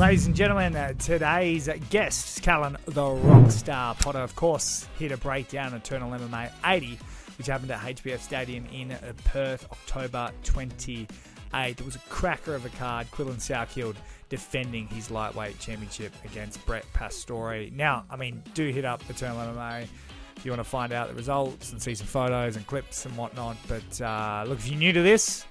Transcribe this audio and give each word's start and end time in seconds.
Ladies 0.00 0.26
and 0.26 0.34
gentlemen, 0.34 0.74
uh, 0.76 0.94
today's 0.94 1.68
guest, 1.90 2.42
Callan 2.42 2.78
the 2.86 3.02
Rockstar 3.02 4.00
Potter, 4.00 4.20
of 4.20 4.34
course, 4.34 4.88
here 4.98 5.10
to 5.10 5.18
break 5.18 5.50
down 5.50 5.74
Eternal 5.74 6.10
MMA 6.12 6.50
80, 6.64 6.98
which 7.36 7.48
happened 7.48 7.70
at 7.70 7.80
HBF 7.80 8.18
Stadium 8.18 8.64
in 8.72 8.96
Perth, 9.24 9.70
October 9.70 10.30
28. 10.44 11.06
It 11.52 11.84
was 11.84 11.96
a 11.96 11.98
cracker 12.08 12.54
of 12.54 12.64
a 12.64 12.70
card. 12.70 13.10
Quillan 13.10 13.36
Salkilld 13.36 13.96
defending 14.30 14.86
his 14.86 15.10
lightweight 15.10 15.58
championship 15.58 16.14
against 16.24 16.64
Brett 16.64 16.86
Pastore. 16.94 17.68
Now, 17.70 18.06
I 18.08 18.16
mean, 18.16 18.42
do 18.54 18.68
hit 18.68 18.86
up 18.86 19.02
Eternal 19.10 19.36
MMA 19.54 19.86
if 20.34 20.46
you 20.46 20.50
want 20.50 20.60
to 20.60 20.64
find 20.64 20.94
out 20.94 21.08
the 21.08 21.14
results 21.14 21.72
and 21.72 21.82
see 21.82 21.94
some 21.94 22.06
photos 22.06 22.56
and 22.56 22.66
clips 22.66 23.04
and 23.04 23.14
whatnot. 23.18 23.58
But 23.68 24.00
uh, 24.00 24.44
look, 24.48 24.60
if 24.60 24.66
you're 24.66 24.78
new 24.78 24.94
to 24.94 25.02
this, 25.02 25.44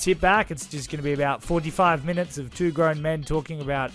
sit 0.00 0.20
back. 0.20 0.50
It's 0.50 0.66
just 0.66 0.90
going 0.90 0.98
to 0.98 1.02
be 1.02 1.12
about 1.12 1.42
45 1.42 2.04
minutes 2.04 2.38
of 2.38 2.54
two 2.54 2.70
grown 2.72 3.02
men 3.02 3.22
talking 3.22 3.60
about 3.60 3.90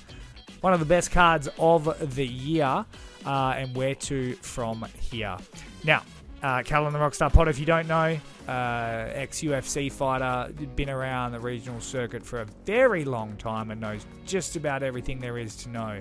one 0.62 0.72
of 0.72 0.80
the 0.80 0.86
best 0.86 1.12
cards 1.12 1.50
of 1.58 2.16
the 2.16 2.26
year 2.26 2.86
uh, 3.26 3.54
and 3.58 3.76
where 3.76 3.96
to 3.96 4.34
from 4.36 4.86
here. 5.00 5.36
Now, 5.84 6.04
uh, 6.44 6.62
Callan 6.62 6.94
the 6.94 7.00
Rockstar 7.00 7.34
Pot, 7.34 7.48
if 7.48 7.58
you 7.58 7.66
don't 7.66 7.88
know, 7.88 8.20
uh, 8.48 9.10
ex 9.14 9.42
UFC 9.42 9.92
fighter, 9.92 10.54
been 10.76 10.92
around 10.92 11.32
the 11.32 11.40
regional 11.40 11.82
circuit 11.82 12.24
for 12.24 12.42
a 12.42 12.46
very 12.66 13.04
long 13.04 13.36
time 13.38 13.72
and 13.72 13.82
knows 13.82 14.06
just 14.28 14.56
about 14.56 14.84
everything 14.84 15.20
there 15.20 15.40
is 15.40 15.56
to 15.58 15.70
know 15.70 16.00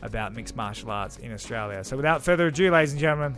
about 0.00 0.34
mixed 0.34 0.56
martial 0.56 0.90
arts 0.90 1.18
in 1.18 1.32
Australia. 1.34 1.84
So, 1.84 1.96
without 1.96 2.22
further 2.22 2.46
ado, 2.46 2.70
ladies 2.70 2.92
and 2.92 3.00
gentlemen, 3.00 3.36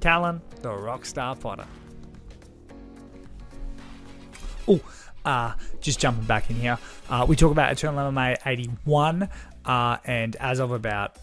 Callan 0.00 0.42
the 0.60 0.68
Rockstar 0.68 1.40
Potter. 1.40 1.66
Oh, 4.70 4.80
uh, 5.24 5.54
just 5.80 5.98
jumping 6.00 6.24
back 6.24 6.50
in 6.50 6.56
here. 6.56 6.78
Uh, 7.08 7.24
we 7.28 7.36
talk 7.36 7.52
about 7.52 7.72
Eternal 7.72 8.10
MMA 8.10 8.38
81, 8.46 9.28
uh, 9.64 9.96
and 10.04 10.36
as 10.36 10.58
of 10.58 10.70
about 10.70 11.16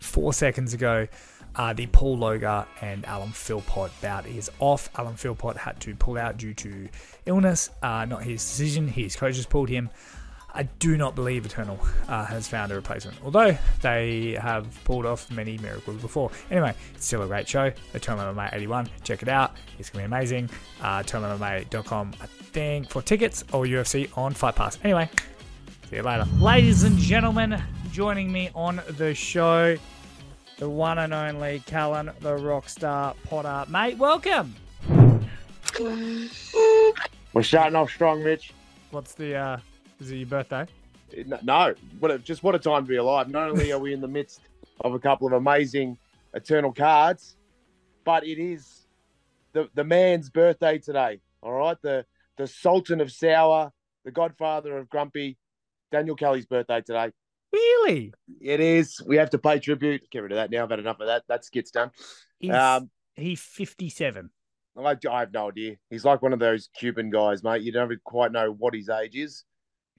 four 0.00 0.32
seconds 0.32 0.74
ago, 0.74 1.06
uh, 1.56 1.72
the 1.72 1.86
Paul 1.88 2.18
Logar 2.18 2.66
and 2.80 3.04
Alan 3.04 3.30
Philpott 3.30 3.90
bout 4.00 4.26
is 4.26 4.50
off. 4.60 4.88
Alan 4.96 5.16
Philpott 5.16 5.56
had 5.56 5.80
to 5.80 5.94
pull 5.96 6.16
out 6.16 6.36
due 6.36 6.54
to 6.54 6.88
illness, 7.26 7.70
uh, 7.82 8.04
not 8.04 8.22
his 8.22 8.42
decision. 8.44 8.86
His 8.86 9.16
coaches 9.16 9.46
pulled 9.46 9.68
him. 9.68 9.90
I 10.58 10.64
do 10.80 10.96
not 10.96 11.14
believe 11.14 11.46
Eternal 11.46 11.78
uh, 12.08 12.24
has 12.24 12.48
found 12.48 12.72
a 12.72 12.74
replacement, 12.74 13.16
although 13.24 13.56
they 13.80 14.36
have 14.42 14.66
pulled 14.82 15.06
off 15.06 15.30
many 15.30 15.56
miracles 15.58 16.02
before. 16.02 16.32
Anyway, 16.50 16.74
it's 16.96 17.06
still 17.06 17.22
a 17.22 17.28
great 17.28 17.46
show. 17.46 17.70
Eternal 17.94 18.34
MMA 18.34 18.52
81. 18.52 18.90
Check 19.04 19.22
it 19.22 19.28
out. 19.28 19.54
It's 19.78 19.88
going 19.88 20.02
to 20.02 20.08
be 20.08 20.16
amazing. 20.16 20.50
Uh, 20.82 21.04
EternalMMA.com, 21.04 22.12
I 22.20 22.26
think, 22.26 22.90
for 22.90 23.00
tickets 23.02 23.44
or 23.52 23.66
UFC 23.66 24.10
on 24.18 24.34
Fight 24.34 24.56
Pass. 24.56 24.80
Anyway, 24.82 25.08
see 25.88 25.96
you 25.96 26.02
later. 26.02 26.24
Ladies 26.40 26.82
and 26.82 26.98
gentlemen, 26.98 27.62
joining 27.92 28.32
me 28.32 28.50
on 28.52 28.82
the 28.96 29.14
show, 29.14 29.76
the 30.56 30.68
one 30.68 30.98
and 30.98 31.14
only 31.14 31.62
Callan, 31.66 32.06
the 32.18 32.36
Rockstar 32.36 33.14
Potter. 33.22 33.70
Mate, 33.70 33.96
welcome. 33.96 34.56
We're 37.32 37.44
starting 37.44 37.76
off 37.76 37.90
strong, 37.90 38.24
Mitch. 38.24 38.52
What's 38.90 39.14
the, 39.14 39.36
uh, 39.36 39.58
is 40.00 40.10
it 40.10 40.16
your 40.16 40.26
birthday? 40.26 40.66
No, 41.42 41.74
what 42.00 42.10
a, 42.10 42.18
just 42.18 42.42
what 42.42 42.54
a 42.54 42.58
time 42.58 42.84
to 42.84 42.88
be 42.88 42.96
alive. 42.96 43.28
Not 43.28 43.48
only 43.48 43.72
are 43.72 43.78
we 43.78 43.92
in 43.92 44.00
the 44.00 44.08
midst 44.08 44.40
of 44.82 44.94
a 44.94 44.98
couple 44.98 45.26
of 45.26 45.32
amazing 45.32 45.96
eternal 46.34 46.72
cards, 46.72 47.36
but 48.04 48.26
it 48.26 48.38
is 48.38 48.86
the 49.52 49.68
the 49.74 49.84
man's 49.84 50.30
birthday 50.30 50.78
today. 50.78 51.20
All 51.42 51.52
right, 51.52 51.80
the 51.82 52.04
the 52.36 52.46
Sultan 52.46 53.00
of 53.00 53.10
Sour, 53.10 53.72
the 54.04 54.10
Godfather 54.10 54.76
of 54.76 54.88
Grumpy, 54.88 55.38
Daniel 55.90 56.16
Kelly's 56.16 56.46
birthday 56.46 56.80
today. 56.82 57.10
Really? 57.52 58.12
It 58.40 58.60
is. 58.60 59.00
We 59.06 59.16
have 59.16 59.30
to 59.30 59.38
pay 59.38 59.58
tribute. 59.58 60.02
Get 60.10 60.22
rid 60.22 60.32
of 60.32 60.36
that 60.36 60.50
now. 60.50 60.64
I've 60.64 60.70
had 60.70 60.78
enough 60.78 61.00
of 61.00 61.06
that. 61.06 61.24
That 61.28 61.44
skit's 61.44 61.70
done. 61.70 61.90
He's, 62.38 62.52
Um, 62.52 62.90
he's 63.16 63.40
57. 63.40 64.30
I, 64.76 64.96
I 65.10 65.20
have 65.20 65.32
no 65.32 65.48
idea. 65.48 65.76
He's 65.90 66.04
like 66.04 66.22
one 66.22 66.32
of 66.32 66.38
those 66.38 66.68
Cuban 66.78 67.10
guys, 67.10 67.42
mate. 67.42 67.62
You 67.62 67.72
don't 67.72 67.92
quite 68.04 68.32
know 68.32 68.52
what 68.52 68.74
his 68.74 68.88
age 68.88 69.16
is. 69.16 69.44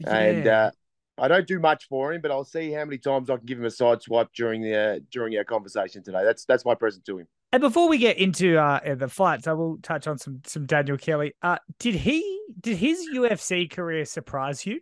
And 0.06 0.48
uh, 0.48 0.72
I 1.18 1.28
don't 1.28 1.48
do 1.48 1.60
much 1.60 1.88
for 1.88 2.14
him, 2.14 2.22
but 2.22 2.32
I'll 2.32 2.46
see 2.46 2.72
how 2.72 2.86
many 2.86 2.98
times 2.98 3.30
I 3.30 3.38
can 3.38 3.46
give 3.46 3.60
him 3.60 3.66
a 3.66 3.72
side 3.72 4.02
swipe 4.02 4.30
during 4.34 4.62
the 4.62 4.76
uh, 4.76 5.00
during 5.12 5.38
our 5.38 5.44
conversation 5.44 6.04
today. 6.04 6.24
That's 6.24 6.46
that's 6.46 6.66
my 6.66 6.76
present 6.76 7.06
to 7.06 7.20
him. 7.20 7.28
And 7.52 7.62
before 7.62 7.90
we 7.90 7.98
get 7.98 8.18
into 8.18 8.58
uh, 8.58 8.96
the 8.96 9.08
fights, 9.08 9.48
I 9.48 9.54
will 9.54 9.78
touch 9.78 10.08
on 10.08 10.18
some 10.18 10.42
some 10.46 10.66
Daniel 10.66 10.98
Kelly. 10.98 11.34
Uh, 11.42 11.58
did 11.80 11.96
he 11.96 12.42
did 12.60 12.78
his 12.78 13.08
UFC 13.14 13.70
career 13.70 14.06
surprise 14.06 14.66
you? 14.66 14.82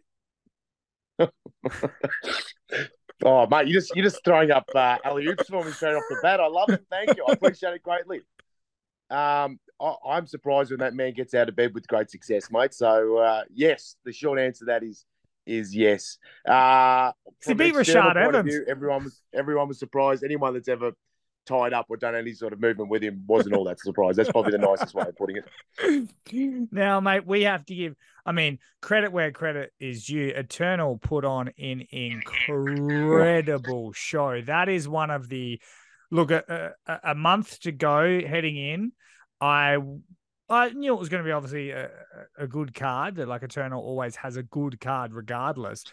Oh, 3.25 3.47
mate, 3.47 3.67
you 3.67 3.73
just 3.73 3.95
you're 3.95 4.05
just 4.05 4.23
throwing 4.23 4.51
up 4.51 4.65
uh, 4.75 4.97
alley 5.03 5.25
oops 5.25 5.49
for 5.49 5.63
me 5.63 5.71
straight 5.71 5.95
off 5.95 6.03
the 6.09 6.19
bat. 6.21 6.39
I 6.39 6.47
love 6.47 6.69
it. 6.69 6.85
Thank 6.89 7.17
you. 7.17 7.25
I 7.27 7.33
appreciate 7.33 7.73
it 7.73 7.81
greatly. 7.81 8.21
Um, 9.09 9.59
I, 9.79 9.93
I'm 10.09 10.27
surprised 10.27 10.71
when 10.71 10.79
that 10.79 10.93
man 10.93 11.13
gets 11.13 11.33
out 11.33 11.49
of 11.49 11.55
bed 11.55 11.73
with 11.73 11.87
great 11.87 12.09
success, 12.09 12.49
mate. 12.51 12.73
So 12.73 13.17
uh, 13.17 13.43
yes, 13.53 13.95
the 14.05 14.11
short 14.11 14.39
answer 14.39 14.59
to 14.59 14.65
that 14.65 14.83
is 14.83 15.05
is 15.45 15.75
yes. 15.75 16.17
Uh, 16.47 17.11
from 17.41 17.57
beat 17.57 17.73
Rashad 17.73 18.15
Evans. 18.15 18.49
view, 18.49 18.65
everyone 18.67 19.05
was 19.05 19.21
everyone 19.33 19.67
was 19.67 19.79
surprised. 19.79 20.23
Anyone 20.23 20.53
that's 20.53 20.67
ever 20.67 20.93
tied 21.47 21.73
up 21.73 21.85
or 21.89 21.97
done 21.97 22.13
any 22.13 22.33
sort 22.33 22.53
of 22.53 22.59
movement 22.59 22.89
with 22.89 23.01
him 23.01 23.23
wasn't 23.25 23.55
all 23.55 23.63
that 23.63 23.79
surprised. 23.79 24.17
That's 24.17 24.29
probably 24.29 24.51
the 24.51 24.57
nicest 24.57 24.93
way 24.93 25.05
of 25.07 25.15
putting 25.15 25.37
it. 25.37 26.67
now, 26.71 26.99
mate, 26.99 27.25
we 27.25 27.43
have 27.43 27.65
to 27.65 27.75
give. 27.75 27.95
I 28.25 28.33
mean, 28.33 28.59
credit 28.81 29.11
where 29.11 29.31
credit 29.31 29.71
is 29.79 30.05
due. 30.05 30.33
Eternal 30.35 30.97
put 30.97 31.23
on 31.23 31.51
an 31.57 31.87
incredible 31.89 33.93
show. 33.93 34.41
That 34.41 34.69
is 34.69 34.87
one 34.87 35.09
of 35.09 35.29
the 35.29 35.59
look. 36.11 36.31
A, 36.31 36.73
a, 36.85 36.99
a 37.05 37.15
month 37.15 37.61
to 37.61 37.71
go 37.71 38.21
heading 38.21 38.57
in. 38.57 38.91
I 39.41 39.77
I 40.49 40.69
knew 40.69 40.93
it 40.93 40.99
was 40.99 41.09
going 41.09 41.23
to 41.23 41.27
be 41.27 41.33
obviously 41.33 41.71
a, 41.71 41.89
a 42.37 42.47
good 42.47 42.73
card. 42.73 43.17
Like 43.17 43.43
Eternal 43.43 43.81
always 43.83 44.15
has 44.17 44.37
a 44.37 44.43
good 44.43 44.79
card, 44.79 45.13
regardless. 45.13 45.83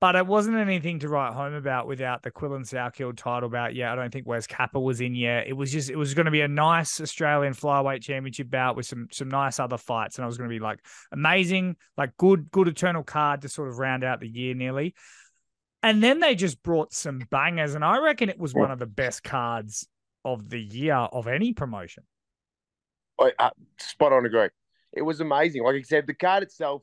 But 0.00 0.16
it 0.16 0.26
wasn't 0.26 0.56
anything 0.56 0.98
to 0.98 1.08
write 1.08 1.32
home 1.32 1.54
about 1.54 1.86
without 1.86 2.24
the 2.24 2.32
Quillan 2.32 2.68
Salkilld 2.68 3.16
title 3.16 3.48
bout. 3.48 3.76
Yeah, 3.76 3.92
I 3.92 3.94
don't 3.94 4.12
think 4.12 4.26
Wes 4.26 4.48
Capper 4.48 4.80
was 4.80 5.00
in 5.00 5.14
yet. 5.14 5.46
It 5.46 5.52
was 5.52 5.70
just 5.70 5.90
it 5.90 5.96
was 5.96 6.14
going 6.14 6.24
to 6.24 6.32
be 6.32 6.40
a 6.40 6.48
nice 6.48 7.00
Australian 7.00 7.54
flyweight 7.54 8.02
championship 8.02 8.50
bout 8.50 8.74
with 8.74 8.84
some 8.84 9.06
some 9.12 9.28
nice 9.28 9.60
other 9.60 9.78
fights, 9.78 10.16
and 10.16 10.24
I 10.24 10.26
was 10.26 10.38
going 10.38 10.50
to 10.50 10.54
be 10.54 10.58
like 10.58 10.80
amazing, 11.12 11.76
like 11.96 12.16
good 12.16 12.50
good 12.50 12.66
Eternal 12.66 13.04
card 13.04 13.42
to 13.42 13.48
sort 13.48 13.68
of 13.68 13.78
round 13.78 14.02
out 14.02 14.18
the 14.18 14.28
year 14.28 14.54
nearly. 14.54 14.96
And 15.84 16.02
then 16.02 16.18
they 16.18 16.34
just 16.34 16.64
brought 16.64 16.92
some 16.92 17.20
bangers, 17.30 17.76
and 17.76 17.84
I 17.84 17.98
reckon 17.98 18.28
it 18.28 18.40
was 18.40 18.54
one 18.54 18.72
of 18.72 18.80
the 18.80 18.86
best 18.86 19.22
cards 19.22 19.86
of 20.24 20.48
the 20.48 20.60
year 20.60 20.94
of 20.94 21.28
any 21.28 21.52
promotion. 21.52 22.02
Uh, 23.38 23.50
spot 23.78 24.12
on 24.12 24.26
agree. 24.26 24.48
It 24.92 25.02
was 25.02 25.20
amazing. 25.20 25.62
Like 25.62 25.76
I 25.76 25.82
said, 25.82 26.06
the 26.06 26.14
card 26.14 26.42
itself 26.42 26.82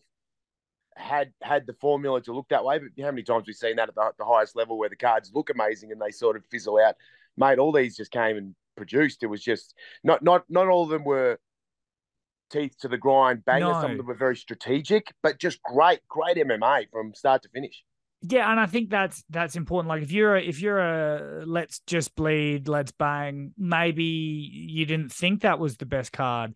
had 0.95 1.31
had 1.41 1.65
the 1.65 1.73
formula 1.73 2.21
to 2.21 2.33
look 2.33 2.49
that 2.49 2.65
way, 2.65 2.79
but 2.79 2.89
how 3.03 3.11
many 3.11 3.23
times 3.23 3.45
we've 3.47 3.55
seen 3.55 3.77
that 3.77 3.89
at 3.89 3.95
the, 3.95 4.11
the 4.17 4.25
highest 4.25 4.55
level 4.55 4.77
where 4.77 4.89
the 4.89 4.95
cards 4.95 5.31
look 5.33 5.49
amazing 5.49 5.91
and 5.91 6.01
they 6.01 6.11
sort 6.11 6.35
of 6.35 6.45
fizzle 6.51 6.79
out? 6.79 6.95
Mate, 7.37 7.59
all 7.59 7.71
these 7.71 7.95
just 7.95 8.11
came 8.11 8.37
and 8.37 8.55
produced. 8.75 9.23
It 9.23 9.27
was 9.27 9.43
just 9.43 9.75
not 10.03 10.23
not 10.23 10.43
not 10.49 10.67
all 10.67 10.83
of 10.83 10.89
them 10.89 11.03
were 11.03 11.39
teeth 12.49 12.75
to 12.79 12.87
the 12.87 12.97
grind 12.97 13.45
bangers. 13.45 13.75
Some 13.81 13.91
of 13.91 13.97
them 13.97 14.07
were 14.07 14.15
very 14.15 14.35
strategic, 14.35 15.13
but 15.21 15.39
just 15.39 15.61
great, 15.63 15.99
great 16.07 16.37
MMA 16.37 16.89
from 16.91 17.13
start 17.13 17.43
to 17.43 17.49
finish. 17.49 17.83
Yeah, 18.21 18.51
and 18.51 18.59
I 18.59 18.65
think 18.65 18.89
that's 18.89 19.23
that's 19.29 19.55
important. 19.55 19.87
Like 19.89 20.03
if 20.03 20.11
you're 20.11 20.35
a, 20.35 20.41
if 20.41 20.61
you're 20.61 20.79
a 20.79 21.45
let's 21.45 21.79
just 21.87 22.15
bleed, 22.15 22.67
let's 22.67 22.91
bang, 22.91 23.53
maybe 23.57 24.03
you 24.03 24.85
didn't 24.85 25.11
think 25.13 25.41
that 25.41 25.57
was 25.59 25.77
the 25.77 25.85
best 25.85 26.11
card, 26.11 26.53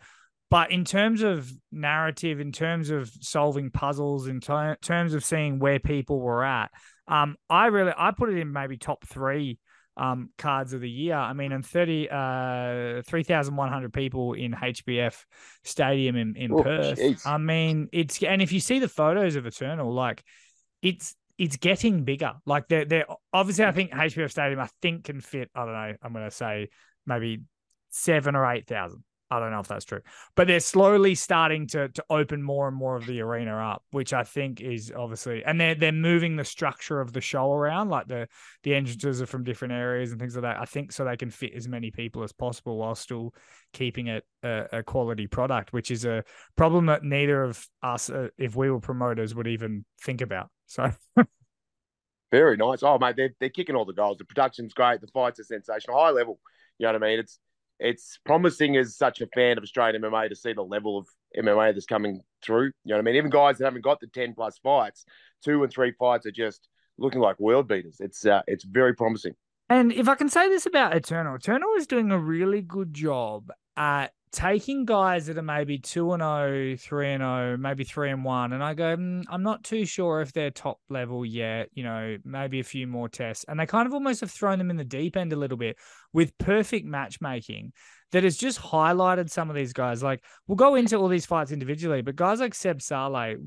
but 0.52 0.72
in 0.72 0.84
terms 0.84 1.22
of 1.22 1.50
narrative, 1.72 2.42
in 2.42 2.52
terms 2.52 2.90
of 2.90 3.10
solving 3.22 3.72
puzzles, 3.72 4.28
in 4.28 4.42
ter- 4.42 4.76
terms 4.82 5.14
of 5.14 5.24
seeing 5.24 5.60
where 5.60 5.80
people 5.80 6.20
were 6.20 6.44
at, 6.44 6.70
um, 7.08 7.38
I 7.50 7.68
really 7.68 7.94
I 7.98 8.12
put 8.12 8.30
it 8.30 8.38
in 8.38 8.52
maybe 8.52 8.78
top 8.78 9.08
three 9.08 9.58
um 9.96 10.32
cards 10.38 10.74
of 10.74 10.82
the 10.82 10.90
year. 10.90 11.16
I 11.16 11.32
mean, 11.32 11.54
and 11.54 11.66
thirty 11.66 12.10
uh 12.10 13.04
three 13.08 13.24
thousand 13.24 13.56
one 13.56 13.70
hundred 13.70 13.94
people 13.94 14.34
in 14.34 14.52
HBF 14.52 15.16
Stadium 15.64 16.18
in 16.18 16.36
in 16.36 16.52
Oh, 16.52 16.62
Perth. 16.62 17.00
jeez. 17.00 17.26
I 17.26 17.38
mean, 17.38 17.88
it's 17.94 18.22
and 18.22 18.42
if 18.42 18.52
you 18.52 18.60
see 18.60 18.80
the 18.80 18.90
photos 18.90 19.38
of 19.38 19.46
Eternal, 19.46 19.94
like 19.94 20.24
it's 20.82 21.16
it's 21.38 21.58
getting 21.58 22.04
bigger. 22.04 22.34
Like 22.46 22.68
they're 22.68 22.86
they're 22.86 23.06
obviously 23.32 23.66
I 23.66 23.72
think 23.72 23.92
HBF 23.92 24.32
Stadium 24.32 24.60
I 24.60 24.70
think 24.82 25.06
can 25.06 25.22
fit, 25.22 25.50
I 25.56 25.66
don't 25.66 25.74
know, 25.74 25.94
I'm 26.02 26.14
gonna 26.14 26.32
say 26.32 26.70
maybe 27.06 27.42
seven 27.90 28.36
or 28.36 28.50
eight 28.52 28.68
thousand. 28.68 29.04
I 29.32 29.40
don't 29.40 29.50
know 29.50 29.62
if 29.62 29.68
that's 29.68 29.86
true. 29.86 30.02
But 30.36 30.46
they're 30.46 30.60
slowly 30.60 31.16
starting 31.16 31.66
to 31.68 31.90
to 31.90 32.04
open 32.10 32.44
more 32.44 32.68
and 32.68 32.78
more 32.78 32.96
of 32.96 33.08
the 33.08 33.22
arena 33.22 33.56
up, 33.58 33.84
which 33.90 34.14
I 34.14 34.24
think 34.24 34.62
is 34.62 34.94
obviously 34.96 35.44
and 35.44 35.60
they're 35.60 35.74
they're 35.74 35.92
moving 35.92 36.36
the 36.36 36.46
structure 36.46 37.02
of 37.02 37.14
the 37.14 37.22
show 37.22 37.52
around, 37.52 37.90
like 37.90 38.08
the 38.08 38.28
the 38.62 38.76
entrances 38.76 39.22
are 39.22 39.26
from 39.26 39.44
different 39.44 39.74
areas 39.74 40.12
and 40.12 40.20
things 40.20 40.36
like 40.36 40.44
that. 40.44 40.60
I 40.60 40.66
think 40.66 40.92
so 40.92 41.04
they 41.04 41.18
can 41.18 41.32
fit 41.32 41.54
as 41.56 41.68
many 41.68 41.90
people 41.90 42.24
as 42.24 42.32
possible 42.32 42.78
while 42.78 42.94
still 42.94 43.34
keeping 43.74 44.08
it 44.08 44.24
a, 44.44 44.68
a 44.72 44.84
quality 44.84 45.26
product, 45.26 45.74
which 45.74 45.90
is 45.90 46.06
a 46.06 46.24
problem 46.56 46.86
that 46.86 47.04
neither 47.04 47.42
of 47.42 47.68
us, 47.82 48.12
uh, 48.12 48.28
if 48.38 48.56
we 48.56 48.70
were 48.70 48.80
promoters, 48.80 49.34
would 49.34 49.48
even 49.48 49.84
think 50.02 50.22
about. 50.22 50.50
So 50.74 50.92
Very 52.32 52.58
nice. 52.58 52.82
Oh, 52.82 52.98
mate, 52.98 53.16
they're, 53.16 53.36
they're 53.40 53.50
kicking 53.50 53.76
all 53.76 53.86
the 53.86 53.94
goals. 53.94 54.18
The 54.18 54.26
production's 54.26 54.74
great. 54.74 55.02
The 55.02 55.08
fights 55.08 55.40
are 55.40 55.44
sensational. 55.44 56.00
High 56.00 56.10
level. 56.10 56.40
You 56.80 56.88
know 56.88 56.94
what 56.94 57.04
I 57.04 57.08
mean? 57.08 57.20
It's 57.20 57.40
it's 57.80 58.18
promising 58.26 58.78
as 58.78 58.96
such 58.96 59.22
a 59.22 59.28
fan 59.28 59.58
of 59.58 59.64
Australian 59.64 60.02
MMA 60.02 60.30
to 60.30 60.36
see 60.36 60.54
the 60.54 60.64
level 60.64 60.98
of 60.98 61.08
MMA 61.38 61.74
that's 61.74 61.86
coming 61.86 62.22
through. 62.42 62.66
You 62.66 62.72
know 62.86 62.96
what 62.96 63.02
I 63.02 63.04
mean? 63.04 63.16
Even 63.16 63.30
guys 63.30 63.58
that 63.58 63.66
haven't 63.66 63.84
got 63.84 64.00
the 64.00 64.08
10 64.08 64.34
plus 64.34 64.58
fights, 64.64 65.06
two 65.44 65.64
and 65.64 65.72
three 65.72 65.92
fights 66.00 66.26
are 66.26 66.32
just 66.32 66.68
looking 66.98 67.20
like 67.22 67.40
world 67.40 67.68
beaters. 67.68 67.98
It's 68.00 68.26
uh, 68.26 68.42
it's 68.48 68.64
very 68.64 68.96
promising. 68.96 69.34
And 69.70 69.92
if 69.92 70.10
I 70.10 70.16
can 70.16 70.30
say 70.30 70.50
this 70.50 70.66
about 70.66 70.96
Eternal, 70.96 71.36
Eternal 71.36 71.70
is 71.78 71.86
doing 71.86 72.12
a 72.12 72.18
really 72.18 72.62
good 72.62 72.94
job 72.94 73.52
at 73.78 74.14
taking 74.34 74.84
guys 74.84 75.28
that 75.28 75.38
are 75.38 75.44
maybe 75.44 75.78
2 75.78 76.14
and 76.14 76.22
0, 76.22 76.76
3 76.78 77.14
and 77.14 77.22
0, 77.22 77.58
maybe 77.58 77.84
3 77.84 78.10
and 78.10 78.26
1 78.26 78.54
and 78.54 78.64
I 78.64 78.74
go 78.74 78.98
mm, 78.98 79.24
I'm 79.30 79.44
not 79.44 79.64
too 79.64 79.86
sure 79.86 80.22
if 80.22 80.34
they're 80.34 80.52
top 80.52 80.80
level 80.90 81.24
yet, 81.24 81.70
you 81.74 81.84
know, 81.84 82.18
maybe 82.26 82.60
a 82.60 82.64
few 82.64 82.88
more 82.88 83.08
tests. 83.08 83.46
And 83.48 83.60
they 83.60 83.68
kind 83.68 83.88
of 83.88 83.94
almost 83.94 84.22
have 84.22 84.32
thrown 84.32 84.58
them 84.58 84.72
in 84.72 84.76
the 84.76 84.84
deep 84.84 85.16
end 85.16 85.32
a 85.32 85.38
little 85.38 85.58
bit 85.58 85.78
with 86.12 86.38
perfect 86.40 86.86
matchmaking 86.86 87.74
that 88.14 88.24
has 88.24 88.38
just 88.38 88.62
highlighted 88.62 89.28
some 89.30 89.50
of 89.50 89.56
these 89.56 89.74
guys. 89.74 90.04
Like 90.04 90.24
we'll 90.48 90.56
go 90.56 90.76
into 90.76 90.98
all 90.98 91.08
these 91.08 91.26
fights 91.26 91.52
individually, 91.52 92.04
but 92.04 92.16
guys 92.16 92.40
like 92.40 92.54
Seb 92.54 92.78
Szalay, 92.78 93.38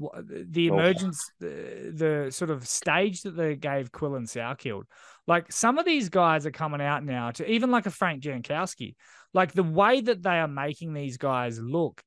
the 0.51 0.71
oh. 0.71 0.75
emergence, 0.75 1.31
oh. 1.41 1.47
the, 1.47 1.93
the, 1.95 2.33
sort 2.33 2.51
of 2.51 2.67
stage 2.67 3.23
that 3.23 3.37
they 3.37 3.55
gave 3.55 3.93
Quillan 3.93 4.27
Salkilld, 4.27 4.83
like 5.29 5.53
some 5.53 5.79
of 5.79 5.87
these 5.87 6.09
guys 6.09 6.47
are 6.47 6.51
coming 6.51 6.81
out 6.81 7.05
now 7.05 7.31
to 7.31 7.49
even 7.49 7.71
like 7.71 7.87
a 7.87 7.93
Frank 7.93 8.25
Jankowski, 8.25 8.97
like 9.33 9.53
the 9.53 9.63
way 9.63 10.01
that 10.01 10.23
they 10.23 10.39
are 10.41 10.49
making 10.49 10.93
these 10.93 11.17
guys 11.17 11.61
look. 11.61 12.03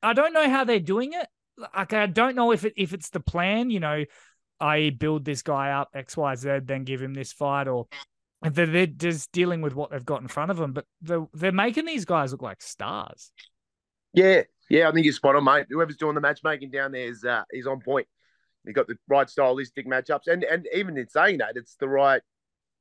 I 0.00 0.12
don't 0.12 0.32
know 0.32 0.48
how 0.48 0.62
they're 0.62 0.78
doing 0.78 1.12
it. 1.12 1.26
Like 1.58 1.92
I 1.92 2.06
don't 2.06 2.36
know 2.36 2.52
if 2.52 2.64
it 2.64 2.74
if 2.76 2.92
it's 2.92 3.10
the 3.10 3.18
plan, 3.18 3.70
you 3.70 3.80
know, 3.80 4.04
I 4.60 4.90
build 4.90 5.24
this 5.24 5.42
guy 5.42 5.72
up 5.72 5.88
X 5.92 6.16
Y 6.16 6.36
Z, 6.36 6.60
then 6.64 6.84
give 6.84 7.02
him 7.02 7.14
this 7.14 7.32
fight, 7.32 7.66
or 7.66 7.88
they're, 8.42 8.66
they're 8.66 8.86
just 8.86 9.32
dealing 9.32 9.62
with 9.62 9.74
what 9.74 9.90
they've 9.90 10.04
got 10.04 10.22
in 10.22 10.28
front 10.28 10.50
of 10.50 10.56
them. 10.56 10.72
But 10.72 10.86
they're, 11.00 11.26
they're 11.32 11.52
making 11.52 11.86
these 11.86 12.04
guys 12.04 12.32
look 12.32 12.42
like 12.42 12.62
stars. 12.62 13.32
Yeah, 14.12 14.42
yeah, 14.70 14.88
I 14.88 14.92
think 14.92 15.04
you're 15.04 15.12
spot 15.12 15.36
on, 15.36 15.44
mate. 15.44 15.66
Whoever's 15.70 15.96
doing 15.96 16.14
the 16.14 16.20
matchmaking 16.20 16.70
down 16.70 16.92
there 16.92 17.06
is 17.06 17.24
uh, 17.24 17.44
is 17.50 17.66
on 17.66 17.80
point. 17.80 18.06
You've 18.64 18.74
got 18.74 18.88
the 18.88 18.96
right 19.08 19.28
stylistic 19.28 19.86
matchups, 19.86 20.26
and 20.26 20.42
and 20.44 20.66
even 20.74 20.96
in 20.96 21.08
saying 21.08 21.38
that, 21.38 21.56
it's 21.56 21.76
the 21.76 21.88
right 21.88 22.22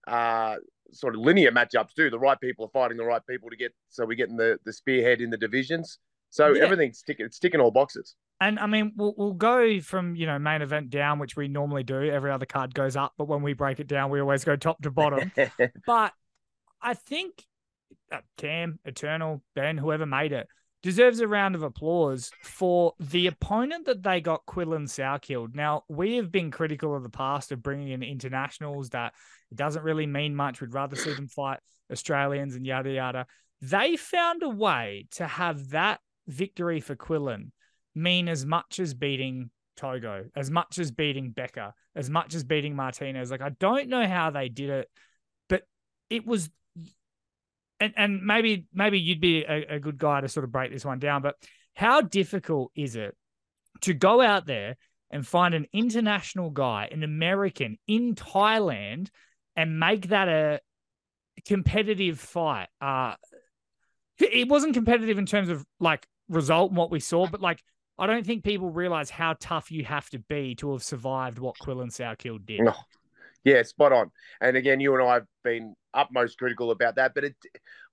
uh, 0.07 0.55
sort 0.91 1.15
of 1.15 1.21
linear 1.21 1.51
matchups 1.51 1.93
too. 1.95 2.09
The 2.09 2.19
right 2.19 2.39
people 2.39 2.65
are 2.65 2.69
fighting 2.69 2.97
the 2.97 3.05
right 3.05 3.21
people 3.27 3.49
to 3.49 3.55
get, 3.55 3.73
so 3.89 4.05
we're 4.05 4.15
getting 4.15 4.37
the 4.37 4.57
the 4.65 4.73
spearhead 4.73 5.21
in 5.21 5.29
the 5.29 5.37
divisions. 5.37 5.99
So 6.35 6.49
yeah. 6.49 6.63
everything's 6.63 6.97
sticking, 6.97 7.25
it's 7.25 7.39
ticking 7.39 7.61
all 7.61 7.71
boxes. 7.71 8.15
And 8.41 8.59
I 8.59 8.67
mean, 8.67 8.91
we'll, 8.97 9.13
we'll 9.15 9.31
go 9.31 9.79
from 9.79 10.17
you 10.17 10.25
know 10.25 10.37
main 10.37 10.61
event 10.61 10.89
down, 10.89 11.17
which 11.17 11.37
we 11.37 11.47
normally 11.47 11.83
do. 11.83 12.03
Every 12.03 12.29
other 12.29 12.45
card 12.45 12.73
goes 12.73 12.97
up, 12.97 13.13
but 13.17 13.29
when 13.29 13.41
we 13.41 13.53
break 13.53 13.79
it 13.79 13.87
down, 13.87 14.09
we 14.09 14.19
always 14.19 14.43
go 14.43 14.57
top 14.57 14.81
to 14.81 14.91
bottom. 14.91 15.31
but 15.87 16.11
I 16.81 16.93
think 16.93 17.41
uh, 18.11 18.19
Cam, 18.35 18.79
Eternal, 18.83 19.43
Ben, 19.55 19.77
whoever 19.77 20.05
made 20.05 20.33
it, 20.33 20.47
deserves 20.83 21.21
a 21.21 21.27
round 21.27 21.55
of 21.55 21.63
applause 21.63 22.31
for 22.43 22.91
the 22.99 23.27
opponent 23.27 23.85
that 23.85 24.03
they 24.03 24.19
got 24.19 24.45
Quillan 24.45 24.89
killed. 25.21 25.55
Now, 25.55 25.83
we 25.87 26.17
have 26.17 26.33
been 26.33 26.51
critical 26.51 26.93
of 26.93 27.03
the 27.03 27.09
past 27.09 27.53
of 27.53 27.63
bringing 27.63 27.91
in 27.91 28.03
internationals 28.03 28.89
that 28.89 29.13
it 29.51 29.55
doesn't 29.55 29.83
really 29.83 30.05
mean 30.05 30.35
much. 30.35 30.59
We'd 30.59 30.73
rather 30.73 30.97
see 30.97 31.13
them 31.13 31.29
fight 31.29 31.59
Australians 31.89 32.55
and 32.55 32.65
yada 32.65 32.91
yada. 32.91 33.25
They 33.61 33.95
found 33.95 34.43
a 34.43 34.49
way 34.49 35.07
to 35.11 35.25
have 35.25 35.69
that 35.69 36.01
victory 36.27 36.79
for 36.79 36.95
Quillan 36.95 37.51
mean 37.93 38.27
as 38.27 38.45
much 38.45 38.79
as 38.79 38.93
beating 38.93 39.49
Togo, 39.75 40.25
as 40.35 40.49
much 40.49 40.79
as 40.79 40.91
beating 40.91 41.31
Becker, 41.31 41.73
as 41.95 42.09
much 42.09 42.33
as 42.33 42.43
beating 42.43 42.75
Martinez. 42.75 43.31
Like 43.31 43.41
I 43.41 43.49
don't 43.49 43.89
know 43.89 44.05
how 44.07 44.29
they 44.29 44.49
did 44.49 44.69
it, 44.69 44.89
but 45.49 45.63
it 46.09 46.25
was 46.25 46.49
and 47.79 47.93
and 47.95 48.21
maybe 48.23 48.65
maybe 48.73 48.99
you'd 48.99 49.21
be 49.21 49.43
a, 49.43 49.75
a 49.75 49.79
good 49.79 49.97
guy 49.97 50.21
to 50.21 50.29
sort 50.29 50.43
of 50.43 50.51
break 50.51 50.71
this 50.71 50.85
one 50.85 50.99
down, 50.99 51.21
but 51.21 51.35
how 51.75 52.01
difficult 52.01 52.71
is 52.75 52.95
it 52.95 53.15
to 53.81 53.93
go 53.93 54.21
out 54.21 54.45
there 54.45 54.77
and 55.11 55.27
find 55.27 55.53
an 55.53 55.65
international 55.73 56.49
guy, 56.49 56.87
an 56.91 57.03
American 57.03 57.77
in 57.87 58.15
Thailand, 58.15 59.09
and 59.55 59.79
make 59.79 60.09
that 60.09 60.27
a 60.29 60.59
competitive 61.45 62.19
fight? 62.19 62.67
Uh 62.79 63.15
it 64.17 64.47
wasn't 64.47 64.73
competitive 64.73 65.17
in 65.17 65.25
terms 65.25 65.49
of 65.49 65.65
like 65.81 66.07
result 66.29 66.71
and 66.71 66.77
what 66.77 66.91
we 66.91 66.99
saw, 66.99 67.27
but 67.27 67.41
like 67.41 67.63
I 67.97 68.07
don't 68.07 68.25
think 68.25 68.43
people 68.43 68.69
realize 68.69 69.09
how 69.09 69.35
tough 69.39 69.71
you 69.71 69.85
have 69.85 70.09
to 70.09 70.19
be 70.19 70.55
to 70.55 70.73
have 70.73 70.83
survived 70.83 71.39
what 71.39 71.55
Quillan 71.57 71.89
Salkilld 71.89 72.45
did. 72.45 72.61
Oh, 72.67 72.73
yeah, 73.45 73.61
spot 73.63 73.93
on. 73.93 74.11
And 74.41 74.57
again, 74.57 74.79
you 74.79 74.93
and 74.95 75.03
I 75.03 75.13
have 75.13 75.27
been 75.43 75.75
utmost 75.93 76.37
critical 76.37 76.71
about 76.71 76.95
that, 76.95 77.13
but 77.13 77.25
it, 77.25 77.35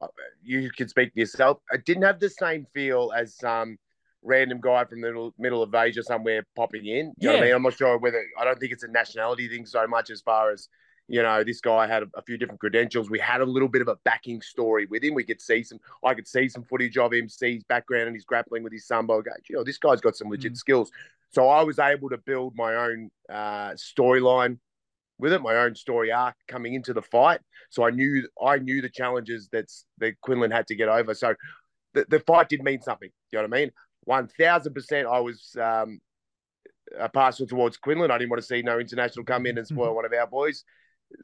uh, 0.01 0.09
you 0.43 0.71
can 0.77 0.89
speak 0.89 1.13
for 1.13 1.21
yourself. 1.21 1.59
It 1.73 1.85
didn't 1.85 2.03
have 2.03 2.19
the 2.19 2.31
same 2.31 2.67
feel 2.75 3.13
as 3.17 3.37
some 3.37 3.51
um, 3.51 3.79
random 4.23 4.61
guy 4.61 4.85
from 4.85 5.01
the 5.01 5.07
middle, 5.07 5.35
middle 5.39 5.63
of 5.63 5.75
Asia 5.75 6.03
somewhere 6.03 6.45
popping 6.57 6.87
in. 6.87 7.07
You 7.07 7.15
yeah. 7.19 7.27
know 7.27 7.33
what 7.35 7.43
I 7.43 7.47
mean? 7.47 7.55
I'm 7.55 7.63
not 7.63 7.75
sure 7.75 7.99
whether 7.99 8.25
I 8.39 8.45
don't 8.45 8.59
think 8.59 8.73
it's 8.73 8.83
a 8.83 8.89
nationality 8.89 9.49
thing 9.49 9.67
so 9.67 9.87
much 9.87 10.11
as 10.11 10.21
far 10.21 10.51
as 10.51 10.69
you 11.13 11.23
know, 11.23 11.45
this 11.45 11.61
guy 11.61 11.87
had 11.87 12.05
a, 12.05 12.07
a, 12.15 12.23
few 12.23 12.39
different 12.39 12.59
credentials. 12.59 13.11
We 13.11 13.19
had 13.19 13.43
a 13.43 13.45
little 13.45 13.69
bit 13.69 13.83
of 13.83 13.89
a 13.89 13.97
backing 14.03 14.41
story 14.41 14.87
with 14.87 15.05
him. 15.05 15.13
We 15.13 15.25
could 15.25 15.43
see 15.43 15.63
some, 15.63 15.79
I 16.03 16.15
could 16.15 16.27
see 16.27 16.49
some 16.49 16.65
footage 16.65 16.97
of 16.97 17.13
him, 17.13 17.29
see 17.29 17.57
his 17.57 17.65
background 17.65 18.07
and 18.07 18.17
his 18.17 18.25
grappling 18.25 18.63
with 18.63 18.73
his 18.73 18.87
sambo. 18.87 19.21
Go, 19.21 19.31
you 19.47 19.57
know, 19.57 19.63
this 19.63 19.77
guy's 19.77 20.01
got 20.01 20.17
some 20.17 20.31
legit 20.31 20.55
mm. 20.55 20.57
skills. 20.57 20.91
So 21.29 21.51
I 21.51 21.65
was 21.65 21.79
able 21.79 22.09
to 22.09 22.17
build 22.17 22.55
my 22.57 22.77
own 22.77 23.11
uh, 23.31 23.73
storyline 23.73 24.59
with 25.19 25.35
it, 25.35 25.43
my 25.43 25.57
own 25.57 25.75
story 25.75 26.11
arc 26.11 26.35
coming 26.49 26.73
into 26.73 26.95
the 26.95 27.03
fight. 27.03 27.41
So 27.69 27.85
I 27.85 27.91
knew 27.91 28.27
I 28.43 28.57
knew 28.57 28.81
the 28.81 28.89
challenges 28.89 29.51
that's 29.53 29.85
that 29.99 30.19
Quinlan 30.23 30.51
had 30.51 30.67
to 30.69 30.75
get 30.75 30.89
over. 30.89 31.13
So 31.13 31.35
the, 31.93 32.07
the 32.09 32.21
fight 32.21 32.49
did 32.49 32.65
mean 32.65 32.81
something. 32.81 33.11
You 33.31 33.39
know 33.39 33.43
what 33.43 33.55
I 33.55 33.61
mean? 33.61 33.71
One 34.05 34.29
thousand 34.29 34.73
percent. 34.73 35.07
I 35.07 35.21
was 35.21 35.55
um, 35.61 36.01
a 36.99 37.11
partial 37.11 37.47
towards 37.47 37.77
Quinlan. 37.77 38.11
I 38.11 38.17
didn't 38.17 38.31
want 38.31 38.41
to 38.41 38.49
see 38.49 38.63
no 38.63 38.79
international 38.79 39.27
come 39.27 39.45
in 39.45 39.59
and 39.59 39.67
spoil 39.67 39.89
mm-hmm. 39.89 39.97
one 39.97 40.05
of 40.07 40.13
our 40.15 40.27
boys 40.27 40.65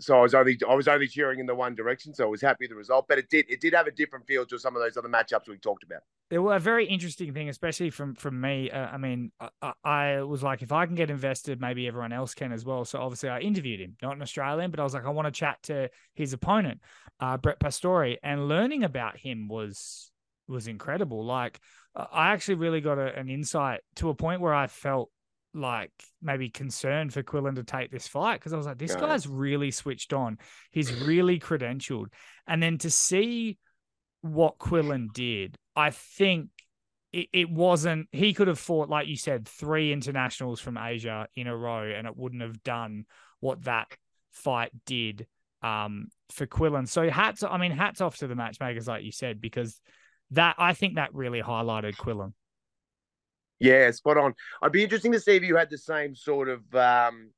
so 0.01 0.19
I 0.19 0.23
was 0.23 0.35
only 0.35 0.59
I 0.69 0.75
was 0.75 0.89
only 0.89 1.09
cheering 1.09 1.39
in 1.41 1.47
the 1.47 1.55
one 1.55 1.75
direction, 1.75 2.15
so 2.15 2.25
I 2.25 2.29
was 2.29 2.41
happy 2.41 2.65
with 2.65 2.71
the 2.71 2.77
result. 2.77 3.07
But 3.09 3.19
it 3.19 3.29
did 3.29 3.47
it 3.49 3.61
did 3.61 3.75
have 3.75 3.87
a 3.87 3.91
different 3.91 4.27
feel 4.27 4.47
to 4.47 4.59
some 4.59 4.77
of 4.77 4.83
those 4.83 4.97
other 4.97 5.09
matchups 5.09 5.49
we 5.49 5.57
talked 5.59 5.83
about. 5.83 6.01
It 6.31 6.39
was 6.39 6.57
a 6.57 6.59
very 6.59 6.87
interesting 6.87 7.33
thing, 7.33 7.49
especially 7.49 7.91
from 7.91 8.15
from 8.15 8.41
me. 8.41 8.71
Uh, 8.71 8.87
I 8.87 8.99
mean, 8.99 9.33
I, 9.63 9.73
I, 9.83 10.23
was 10.23 10.43
like, 10.43 10.63
if 10.63 10.73
I 10.73 10.87
can 10.87 10.95
get 10.95 11.11
invested, 11.11 11.61
maybe 11.61 11.87
everyone 11.87 12.13
else 12.13 12.35
can 12.35 12.53
as 12.53 12.65
well. 12.65 12.85
So 12.85 13.01
obviously, 13.01 13.31
I 13.31 13.41
interviewed 13.41 13.81
him, 13.81 13.97
not 14.03 14.17
an 14.17 14.23
Australian, 14.23 14.71
but 14.71 14.81
I 14.81 14.85
was 14.85 14.95
like, 14.95 15.07
I 15.07 15.11
want 15.11 15.27
to 15.27 15.33
chat 15.33 15.63
to 15.65 15.89
his 16.15 16.33
opponent, 16.33 16.81
uh, 17.21 17.39
Brett 17.39 17.61
Pastore, 17.61 18.17
and 18.23 18.49
learning 18.49 18.85
about 18.85 19.17
him 19.17 19.49
was 19.49 20.11
was 20.49 20.69
incredible. 20.69 21.25
Like, 21.25 21.61
I 21.95 22.33
actually 22.33 22.57
really 22.57 22.81
got 22.81 22.99
a, 22.99 23.19
an 23.19 23.29
insight 23.29 23.81
to 23.97 24.11
a 24.11 24.15
point 24.15 24.41
where 24.41 24.55
I 24.55 24.67
felt 24.67 25.11
like 25.55 25.93
maybe 26.23 26.51
concerned 26.51 27.13
for 27.13 27.23
Quillan 27.23 27.57
to 27.57 27.65
take 27.65 27.91
this 27.91 28.07
fight 28.07 28.39
because 28.39 28.53
I 28.53 28.57
was 28.57 28.67
like, 28.67 28.79
this 28.79 28.95
guy's 28.95 29.27
really 29.27 29.71
switched 29.71 30.13
on. 30.13 30.39
He's 30.71 30.93
really 30.93 31.39
credentialed. 31.39 32.07
And 32.47 32.63
then 32.63 32.79
to 32.79 32.91
see 32.91 33.59
what 34.21 34.59
Quillan 34.59 35.13
did, 35.13 35.57
I 35.75 35.91
think 35.91 36.51
it, 37.13 37.29
it 37.33 37.51
wasn't, 37.51 38.09
he 38.13 38.35
could 38.35 38.49
have 38.49 38.59
fought, 38.59 38.89
like 38.89 39.09
you 39.09 39.17
said, 39.17 39.49
three 39.49 39.93
internationals 39.93 40.61
from 40.61 40.77
Asia 40.77 41.27
in 41.35 41.47
a 41.47 41.57
row 41.57 41.85
and 41.85 42.07
it 42.07 42.17
wouldn't 42.17 42.43
have 42.43 42.63
done 42.63 43.05
what 43.41 43.65
that 43.65 43.89
fight 44.33 44.71
did 44.85 45.27
um, 45.63 46.09
for 46.31 46.47
Quillan. 46.47 46.87
So 46.87 47.09
hats, 47.09 47.43
I 47.43 47.57
mean, 47.59 47.73
hats 47.73 48.01
off 48.01 48.19
to 48.19 48.27
the 48.27 48.35
matchmakers, 48.35 48.87
like 48.87 49.05
you 49.05 49.13
said, 49.13 49.41
because 49.41 49.81
that, 50.33 50.57
I 50.59 50.75
think 50.75 50.97
that 50.97 51.15
really 51.15 51.43
highlighted 51.43 51.97
Quillan. 51.97 52.33
Yeah, 53.61 53.91
spot 53.91 54.19
on. 54.19 54.35
I'd 54.63 54.73
be 54.73 54.85
interesting 54.85 55.13
to 55.13 55.21
see 55.21 55.37
if 55.37 55.43
you 55.43 55.57
had 55.57 55.71
the 55.71 55.79
same 55.79 56.15
sort 56.15 56.49
of 56.49 56.63
um, 56.75 57.31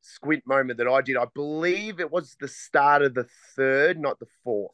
squint 0.00 0.44
moment 0.46 0.78
that 0.78 0.88
I 0.88 1.02
did. 1.02 1.16
I 1.16 1.26
believe 1.34 2.00
it 2.00 2.10
was 2.10 2.36
the 2.40 2.48
start 2.48 3.02
of 3.02 3.14
the 3.14 3.26
third, 3.54 3.98
not 3.98 4.18
the 4.18 4.26
fourth. 4.44 4.72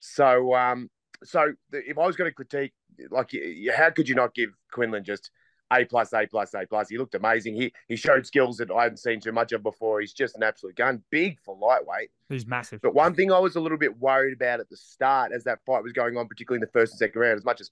So, 0.00 0.54
um, 0.54 0.90
so 1.22 1.54
the, 1.70 1.88
if 1.88 1.96
I 1.96 2.06
was 2.06 2.16
going 2.16 2.30
to 2.30 2.34
critique, 2.34 2.74
like, 3.10 3.30
how 3.74 3.90
could 3.90 4.08
you 4.08 4.14
not 4.14 4.34
give 4.34 4.50
Quinlan 4.72 5.04
just 5.04 5.30
a 5.72 5.84
plus, 5.86 6.12
A 6.12 6.26
plus, 6.26 6.52
A 6.52 6.66
plus? 6.68 6.90
He 6.90 6.98
looked 6.98 7.14
amazing. 7.14 7.54
He 7.54 7.72
he 7.88 7.96
showed 7.96 8.26
skills 8.26 8.58
that 8.58 8.70
I 8.70 8.82
hadn't 8.82 8.98
seen 8.98 9.20
too 9.20 9.32
much 9.32 9.52
of 9.52 9.62
before. 9.62 10.00
He's 10.00 10.12
just 10.12 10.36
an 10.36 10.42
absolute 10.42 10.76
gun, 10.76 11.02
big 11.10 11.38
for 11.40 11.56
lightweight. 11.56 12.10
He's 12.28 12.46
massive. 12.46 12.82
But 12.82 12.94
one 12.94 13.14
thing 13.14 13.32
I 13.32 13.38
was 13.38 13.56
a 13.56 13.60
little 13.60 13.78
bit 13.78 13.98
worried 13.98 14.34
about 14.34 14.60
at 14.60 14.68
the 14.68 14.76
start, 14.76 15.32
as 15.34 15.44
that 15.44 15.60
fight 15.64 15.82
was 15.82 15.92
going 15.92 16.18
on, 16.18 16.28
particularly 16.28 16.58
in 16.62 16.66
the 16.66 16.78
first 16.78 16.92
and 16.92 16.98
second 16.98 17.18
round, 17.18 17.38
as 17.38 17.44
much 17.44 17.62
as 17.62 17.70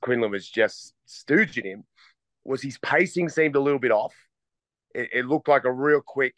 Quinlan 0.00 0.30
was 0.30 0.48
just 0.48 0.94
stooging 1.06 1.64
him, 1.64 1.84
was 2.44 2.62
his 2.62 2.78
pacing 2.78 3.28
seemed 3.28 3.56
a 3.56 3.60
little 3.60 3.78
bit 3.78 3.92
off. 3.92 4.14
It, 4.94 5.10
it 5.12 5.26
looked 5.26 5.48
like 5.48 5.64
a 5.64 5.72
real 5.72 6.00
quick, 6.00 6.34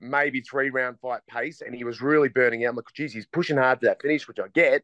maybe 0.00 0.40
three 0.40 0.70
round 0.70 1.00
fight 1.00 1.22
pace, 1.28 1.62
and 1.62 1.74
he 1.74 1.84
was 1.84 2.00
really 2.00 2.28
burning 2.28 2.64
out. 2.64 2.70
I'm 2.70 2.76
like, 2.76 2.84
geez, 2.94 3.12
he's 3.12 3.26
pushing 3.26 3.56
hard 3.56 3.80
to 3.80 3.86
that 3.86 4.02
finish, 4.02 4.28
which 4.28 4.38
I 4.38 4.48
get. 4.54 4.82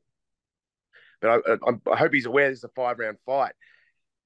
But 1.20 1.42
I, 1.46 1.52
I, 1.52 1.92
I 1.92 1.96
hope 1.96 2.12
he's 2.12 2.26
aware 2.26 2.48
this 2.48 2.58
is 2.58 2.64
a 2.64 2.68
five 2.68 2.98
round 2.98 3.18
fight. 3.26 3.52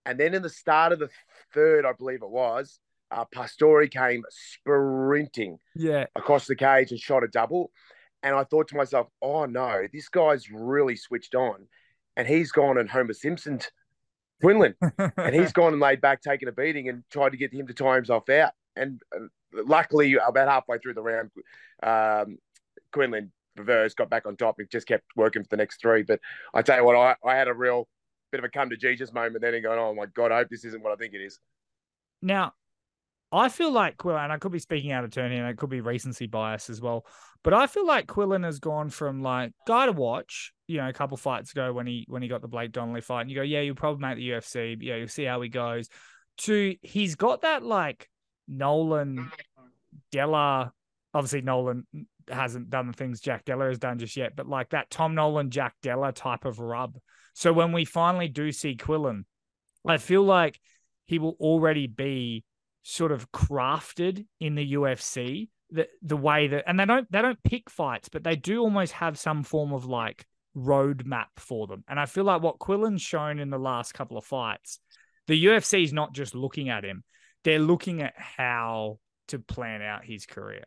And 0.04 0.18
then 0.18 0.34
in 0.34 0.42
the 0.42 0.50
start 0.50 0.92
of 0.92 0.98
the 0.98 1.08
third, 1.54 1.86
I 1.86 1.92
believe 1.92 2.22
it 2.22 2.30
was, 2.30 2.78
uh, 3.10 3.24
Pastore 3.32 3.86
came 3.86 4.24
sprinting 4.30 5.58
Yeah. 5.76 6.06
across 6.16 6.46
the 6.46 6.56
cage 6.56 6.90
and 6.90 7.00
shot 7.00 7.24
a 7.24 7.28
double. 7.28 7.70
And 8.22 8.34
I 8.34 8.44
thought 8.44 8.68
to 8.68 8.76
myself, 8.76 9.08
oh 9.20 9.46
no, 9.46 9.86
this 9.92 10.08
guy's 10.08 10.50
really 10.50 10.96
switched 10.96 11.34
on. 11.34 11.66
And 12.16 12.26
he's 12.28 12.52
gone 12.52 12.78
and 12.78 12.90
Homer 12.90 13.14
Simpson's 13.14 13.70
Quinlan. 14.40 14.74
and 14.98 15.34
he's 15.34 15.52
gone 15.52 15.72
and 15.72 15.80
laid 15.80 16.00
back, 16.00 16.20
taking 16.22 16.48
a 16.48 16.52
beating, 16.52 16.88
and 16.88 17.04
tried 17.10 17.30
to 17.30 17.36
get 17.36 17.52
him 17.52 17.66
to 17.66 17.74
tire 17.74 17.96
himself 17.96 18.28
out. 18.28 18.52
And 18.76 19.00
uh, 19.14 19.26
luckily, 19.52 20.14
about 20.14 20.48
halfway 20.48 20.78
through 20.78 20.94
the 20.94 21.02
round, 21.02 21.30
um, 21.82 22.38
Quinlan 22.92 23.32
reversed, 23.56 23.96
got 23.96 24.10
back 24.10 24.26
on 24.26 24.36
top, 24.36 24.56
and 24.58 24.70
just 24.70 24.86
kept 24.86 25.04
working 25.16 25.42
for 25.42 25.48
the 25.48 25.56
next 25.56 25.80
three. 25.80 26.02
But 26.02 26.20
I 26.54 26.62
tell 26.62 26.78
you 26.78 26.84
what, 26.84 26.96
I, 26.96 27.16
I 27.24 27.36
had 27.36 27.48
a 27.48 27.54
real 27.54 27.88
bit 28.30 28.38
of 28.38 28.44
a 28.44 28.48
come 28.48 28.70
to 28.70 28.76
Jesus 28.76 29.12
moment 29.12 29.42
then 29.42 29.54
and 29.54 29.62
going, 29.62 29.78
oh 29.78 29.94
my 29.94 30.06
God, 30.06 30.32
I 30.32 30.38
hope 30.38 30.48
this 30.50 30.64
isn't 30.64 30.82
what 30.82 30.92
I 30.92 30.96
think 30.96 31.14
it 31.14 31.20
is. 31.20 31.38
Now, 32.22 32.54
I 33.32 33.48
feel 33.48 33.72
like 33.72 33.96
Quillan, 33.96 34.24
and 34.24 34.32
I 34.32 34.36
could 34.36 34.52
be 34.52 34.58
speaking 34.58 34.92
out 34.92 35.04
of 35.04 35.10
turn 35.10 35.32
here, 35.32 35.42
and 35.42 35.50
it 35.50 35.56
could 35.56 35.70
be 35.70 35.80
recency 35.80 36.26
bias 36.26 36.68
as 36.68 36.80
well. 36.80 37.06
But 37.42 37.54
I 37.54 37.66
feel 37.66 37.86
like 37.86 38.06
Quillan 38.06 38.44
has 38.44 38.58
gone 38.58 38.90
from 38.90 39.22
like 39.22 39.52
guy 39.66 39.86
to 39.86 39.92
watch, 39.92 40.52
you 40.66 40.76
know, 40.76 40.88
a 40.88 40.92
couple 40.92 41.16
fights 41.16 41.52
ago 41.52 41.72
when 41.72 41.86
he 41.86 42.04
when 42.08 42.22
he 42.22 42.28
got 42.28 42.42
the 42.42 42.48
Blake 42.48 42.72
Donnelly 42.72 43.00
fight, 43.00 43.22
and 43.22 43.30
you 43.30 43.36
go, 43.36 43.42
yeah, 43.42 43.60
you'll 43.60 43.74
probably 43.74 44.06
make 44.06 44.16
the 44.16 44.28
UFC, 44.30 44.76
but 44.76 44.86
yeah, 44.86 44.96
you'll 44.96 45.08
see 45.08 45.24
how 45.24 45.40
he 45.40 45.48
goes. 45.48 45.88
To 46.38 46.76
he's 46.82 47.14
got 47.14 47.42
that 47.42 47.62
like 47.62 48.08
Nolan 48.46 49.30
Della. 50.10 50.72
Obviously, 51.14 51.42
Nolan 51.42 51.86
hasn't 52.28 52.70
done 52.70 52.86
the 52.86 52.92
things 52.92 53.20
Jack 53.20 53.44
Della 53.44 53.66
has 53.66 53.78
done 53.78 53.98
just 53.98 54.16
yet, 54.16 54.36
but 54.36 54.46
like 54.48 54.70
that 54.70 54.90
Tom 54.90 55.14
Nolan 55.14 55.50
Jack 55.50 55.74
Della 55.82 56.12
type 56.12 56.44
of 56.44 56.58
rub. 56.58 56.98
So 57.34 57.52
when 57.52 57.72
we 57.72 57.84
finally 57.84 58.28
do 58.28 58.52
see 58.52 58.76
Quillan, 58.76 59.24
I 59.86 59.96
feel 59.96 60.22
like 60.22 60.60
he 61.06 61.18
will 61.18 61.36
already 61.40 61.86
be 61.86 62.44
sort 62.82 63.12
of 63.12 63.30
crafted 63.32 64.26
in 64.40 64.54
the 64.54 64.72
UFC 64.74 65.48
the 65.70 65.88
the 66.02 66.16
way 66.16 66.48
that 66.48 66.64
and 66.66 66.78
they 66.78 66.84
don't 66.84 67.10
they 67.10 67.22
don't 67.22 67.42
pick 67.44 67.70
fights 67.70 68.08
but 68.08 68.24
they 68.24 68.36
do 68.36 68.60
almost 68.60 68.92
have 68.92 69.18
some 69.18 69.42
form 69.42 69.72
of 69.72 69.86
like 69.86 70.26
roadmap 70.56 71.26
for 71.38 71.66
them 71.66 71.82
and 71.88 71.98
I 71.98 72.06
feel 72.06 72.24
like 72.24 72.42
what 72.42 72.58
Quillan's 72.58 73.00
shown 73.02 73.38
in 73.38 73.50
the 73.50 73.58
last 73.58 73.94
couple 73.94 74.18
of 74.18 74.24
fights 74.24 74.80
the 75.28 75.44
UFC 75.46 75.84
is 75.84 75.92
not 75.92 76.12
just 76.12 76.34
looking 76.34 76.68
at 76.68 76.84
him 76.84 77.04
they're 77.44 77.58
looking 77.58 78.02
at 78.02 78.14
how 78.16 78.98
to 79.28 79.38
plan 79.38 79.80
out 79.80 80.04
his 80.04 80.26
career 80.26 80.64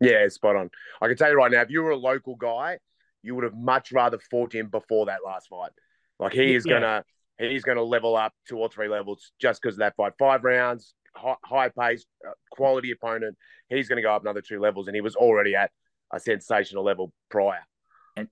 Yeah, 0.00 0.26
spot 0.28 0.56
on. 0.56 0.70
I 1.00 1.08
can 1.08 1.16
tell 1.16 1.30
you 1.30 1.36
right 1.36 1.50
now, 1.50 1.60
if 1.62 1.70
you 1.70 1.82
were 1.82 1.90
a 1.90 1.96
local 1.96 2.34
guy, 2.34 2.78
you 3.22 3.34
would 3.34 3.44
have 3.44 3.54
much 3.54 3.92
rather 3.92 4.18
fought 4.18 4.52
him 4.54 4.68
before 4.68 5.06
that 5.06 5.20
last 5.24 5.48
fight. 5.48 5.70
Like 6.18 6.32
he 6.32 6.54
is 6.54 6.66
Yeah. 6.66 6.74
gonna, 6.74 7.04
he's 7.38 7.62
gonna 7.62 7.82
level 7.82 8.16
up 8.16 8.32
two 8.48 8.58
or 8.58 8.68
three 8.68 8.88
levels 8.88 9.32
just 9.40 9.62
because 9.62 9.76
of 9.76 9.80
that 9.80 9.94
fight. 9.96 10.14
Five 10.18 10.42
rounds, 10.42 10.94
high, 11.22 11.36
high 11.44 11.68
pace, 11.68 12.04
uh, 12.26 12.32
quality 12.50 12.90
opponent. 12.90 13.36
He's 13.68 13.88
gonna 13.88 14.02
go 14.02 14.14
up 14.14 14.22
another 14.22 14.42
two 14.42 14.60
levels, 14.60 14.86
and 14.88 14.94
he 14.94 15.00
was 15.00 15.16
already 15.16 15.54
at 15.54 15.70
a 16.12 16.20
sensational 16.20 16.84
level 16.84 17.12
prior. 17.30 17.60
And 18.16 18.28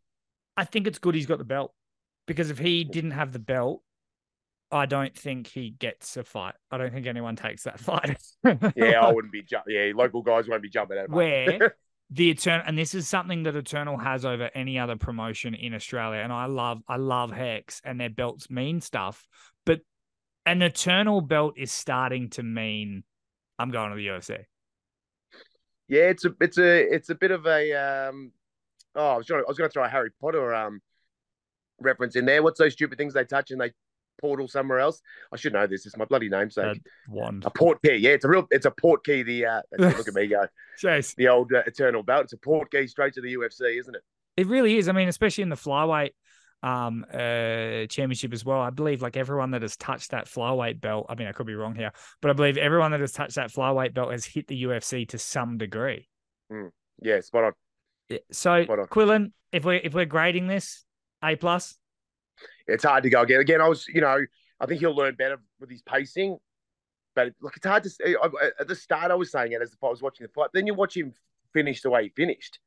I 0.57 0.65
think 0.65 0.87
it's 0.87 0.99
good 0.99 1.15
he's 1.15 1.27
got 1.27 1.39
the 1.39 1.45
belt 1.45 1.73
because 2.27 2.51
if 2.51 2.59
he 2.59 2.85
didn't 2.85 3.13
have 3.13 3.33
the 3.33 3.39
belt 3.39 3.83
I 4.73 4.87
don't 4.87 5.17
think 5.17 5.49
he 5.49 5.71
gets 5.71 6.17
a 6.17 6.23
fight. 6.23 6.55
I 6.71 6.79
don't 6.79 6.93
think 6.93 7.07
anyone 7.07 7.35
takes 7.35 7.65
that 7.65 7.81
fight. 7.91 8.23
Yeah, 8.77 9.01
I 9.01 9.13
wouldn't 9.13 9.33
be. 9.33 9.43
Ju- 9.49 9.57
yeah, 9.67 9.91
local 9.95 10.23
guys 10.23 10.49
won't 10.49 10.63
be 10.63 10.69
jumping 10.69 10.97
at 10.99 11.07
him. 11.07 11.13
where 11.13 11.75
the 12.11 12.31
eternal 12.31 12.65
and 12.67 12.77
this 12.77 12.95
is 12.95 13.09
something 13.09 13.45
that 13.45 13.55
eternal 13.57 13.97
has 13.97 14.25
over 14.25 14.51
any 14.55 14.79
other 14.79 14.97
promotion 14.97 15.55
in 15.55 15.75
australia 15.75 16.21
and 16.21 16.33
i 16.33 16.47
love 16.47 16.83
i 16.89 16.97
love 16.97 17.31
hex 17.31 17.81
and 17.85 18.01
their 18.01 18.11
belts 18.11 18.51
mean 18.51 18.81
stuff 18.81 19.29
but 19.65 19.81
an 20.47 20.63
eternal 20.63 21.21
belt 21.21 21.55
is 21.57 21.71
starting 21.71 22.31
to 22.31 22.43
mean 22.43 23.05
i'm 23.59 23.71
going 23.71 23.91
to 23.91 23.97
the 23.97 24.07
ufc 24.07 24.45
Yeah, 25.89 26.03
it's 26.03 26.25
a 26.25 26.35
it's 26.41 26.59
a 26.59 26.95
it's 26.95 27.11
a 27.11 27.15
bit 27.15 27.31
of 27.31 27.47
a 27.47 27.73
um 27.75 28.33
oh 28.95 29.11
I 29.11 29.17
was 29.17 29.27
trying, 29.27 29.41
I 29.41 29.49
was 29.49 29.59
going 29.59 29.69
to 29.69 29.73
throw 29.73 29.85
a 29.85 29.89
Harry 29.89 30.11
Potter 30.21 30.55
um 30.55 30.81
reference 31.81 32.17
in 32.17 32.27
there. 32.27 32.43
What's 32.43 32.59
those 32.59 32.75
stupid 32.75 32.99
things 32.99 33.15
they 33.15 33.25
touch 33.25 33.51
and 33.51 33.61
they 33.61 33.73
portal 34.21 34.47
somewhere 34.47 34.79
else? 34.79 35.01
I 35.33 35.37
should 35.37 35.53
know 35.53 35.67
this. 35.67 35.87
It's 35.87 35.97
my 35.97 36.05
bloody 36.05 36.29
namesake. 36.29 36.77
Uh, 36.77 36.81
wand 37.09 37.45
a 37.45 37.51
port 37.51 37.83
key. 37.83 37.97
Yeah, 37.97 38.11
it's 38.11 38.25
a 38.25 38.29
real 38.29 38.47
it's 38.51 38.67
a 38.67 38.71
port 38.71 39.05
key. 39.05 39.23
The 39.23 39.47
uh 39.47 39.63
look 39.79 40.07
at 40.07 40.15
me 40.15 40.27
go. 40.27 40.47
Chase. 40.79 41.15
The 41.15 41.29
old 41.29 41.53
uh, 41.53 41.63
eternal 41.67 42.03
belt. 42.03 42.25
It's 42.25 42.35
a 42.35 42.39
port 42.39 42.71
key 42.71 42.87
straight 42.87 43.15
to 43.15 43.21
the 43.21 43.35
UFC, 43.35 43.79
isn't 43.81 43.95
it? 43.95 44.03
it 44.37 44.47
really 44.47 44.77
is 44.79 44.89
i 44.89 44.93
mean 44.93 45.09
especially 45.09 45.43
in 45.43 45.49
the 45.49 45.57
flyweight 45.57 46.13
um 46.63 47.07
uh 47.13 47.87
championship 47.87 48.33
as 48.33 48.45
well 48.45 48.61
i 48.61 48.69
believe 48.71 49.01
like 49.01 49.17
everyone 49.17 49.51
that 49.53 49.63
has 49.63 49.77
touched 49.79 50.11
that 50.11 50.27
flyweight 50.27 50.81
belt 50.81 51.07
i 51.09 51.15
mean 51.15 51.27
i 51.27 51.33
could 51.33 51.47
be 51.47 51.55
wrong 51.55 51.75
here 51.75 51.91
but 52.21 52.31
i 52.31 52.35
believe 52.35 52.59
everyone 52.59 52.91
that 52.91 53.01
has 53.01 53.13
touched 53.13 53.37
that 53.37 53.51
flyweight 53.51 53.95
belt 53.95 54.11
has 54.13 54.27
hit 54.27 54.47
the 54.47 54.65
ufc 54.65 55.09
to 55.09 55.19
some 55.19 55.57
degree 55.57 56.07
Yeah, 57.01 57.21
spot 57.21 57.45
on. 57.45 57.53
So 58.31 58.65
Spot 58.65 58.79
on. 58.81 58.87
quillen 58.89 59.33
if 59.53 59.65
we're 59.65 59.81
if 59.83 59.95
we're 59.95 60.05
grading 60.05 60.49
this 60.49 60.85
a 61.23 61.35
plus 61.37 61.77
It's 62.67 62.85
hard 62.85 63.05
to 63.05 63.11
go 63.11 63.23
again. 63.23 63.41
Again, 63.41 63.61
I 63.61 63.69
was 63.69 63.87
you 63.89 64.01
know 64.03 64.19
I 64.61 64.67
think 64.67 64.81
he'll 64.81 64.95
learn 64.95 65.15
better 65.15 65.39
with 65.61 65.71
his 65.71 65.81
pacing. 65.83 66.37
But 67.15 67.33
look, 67.41 67.57
it's 67.57 67.67
hard 67.67 67.83
to 67.85 67.91
say. 67.91 68.15
I, 68.23 68.27
I- 68.27 68.51
at 68.61 68.69
the 68.69 68.75
start, 68.77 69.11
I 69.11 69.15
was 69.15 69.31
saying 69.33 69.53
it 69.53 69.63
as 69.63 69.73
if 69.73 69.83
I 69.83 69.89
was 69.89 70.01
watching 70.03 70.25
the 70.27 70.33
fight. 70.33 70.51
Then 70.55 70.67
you 70.67 70.75
watch 70.75 70.97
him 70.97 71.13
finish 71.53 71.81
the 71.83 71.91
way 71.91 72.05
he 72.05 72.09
finished, 72.11 72.61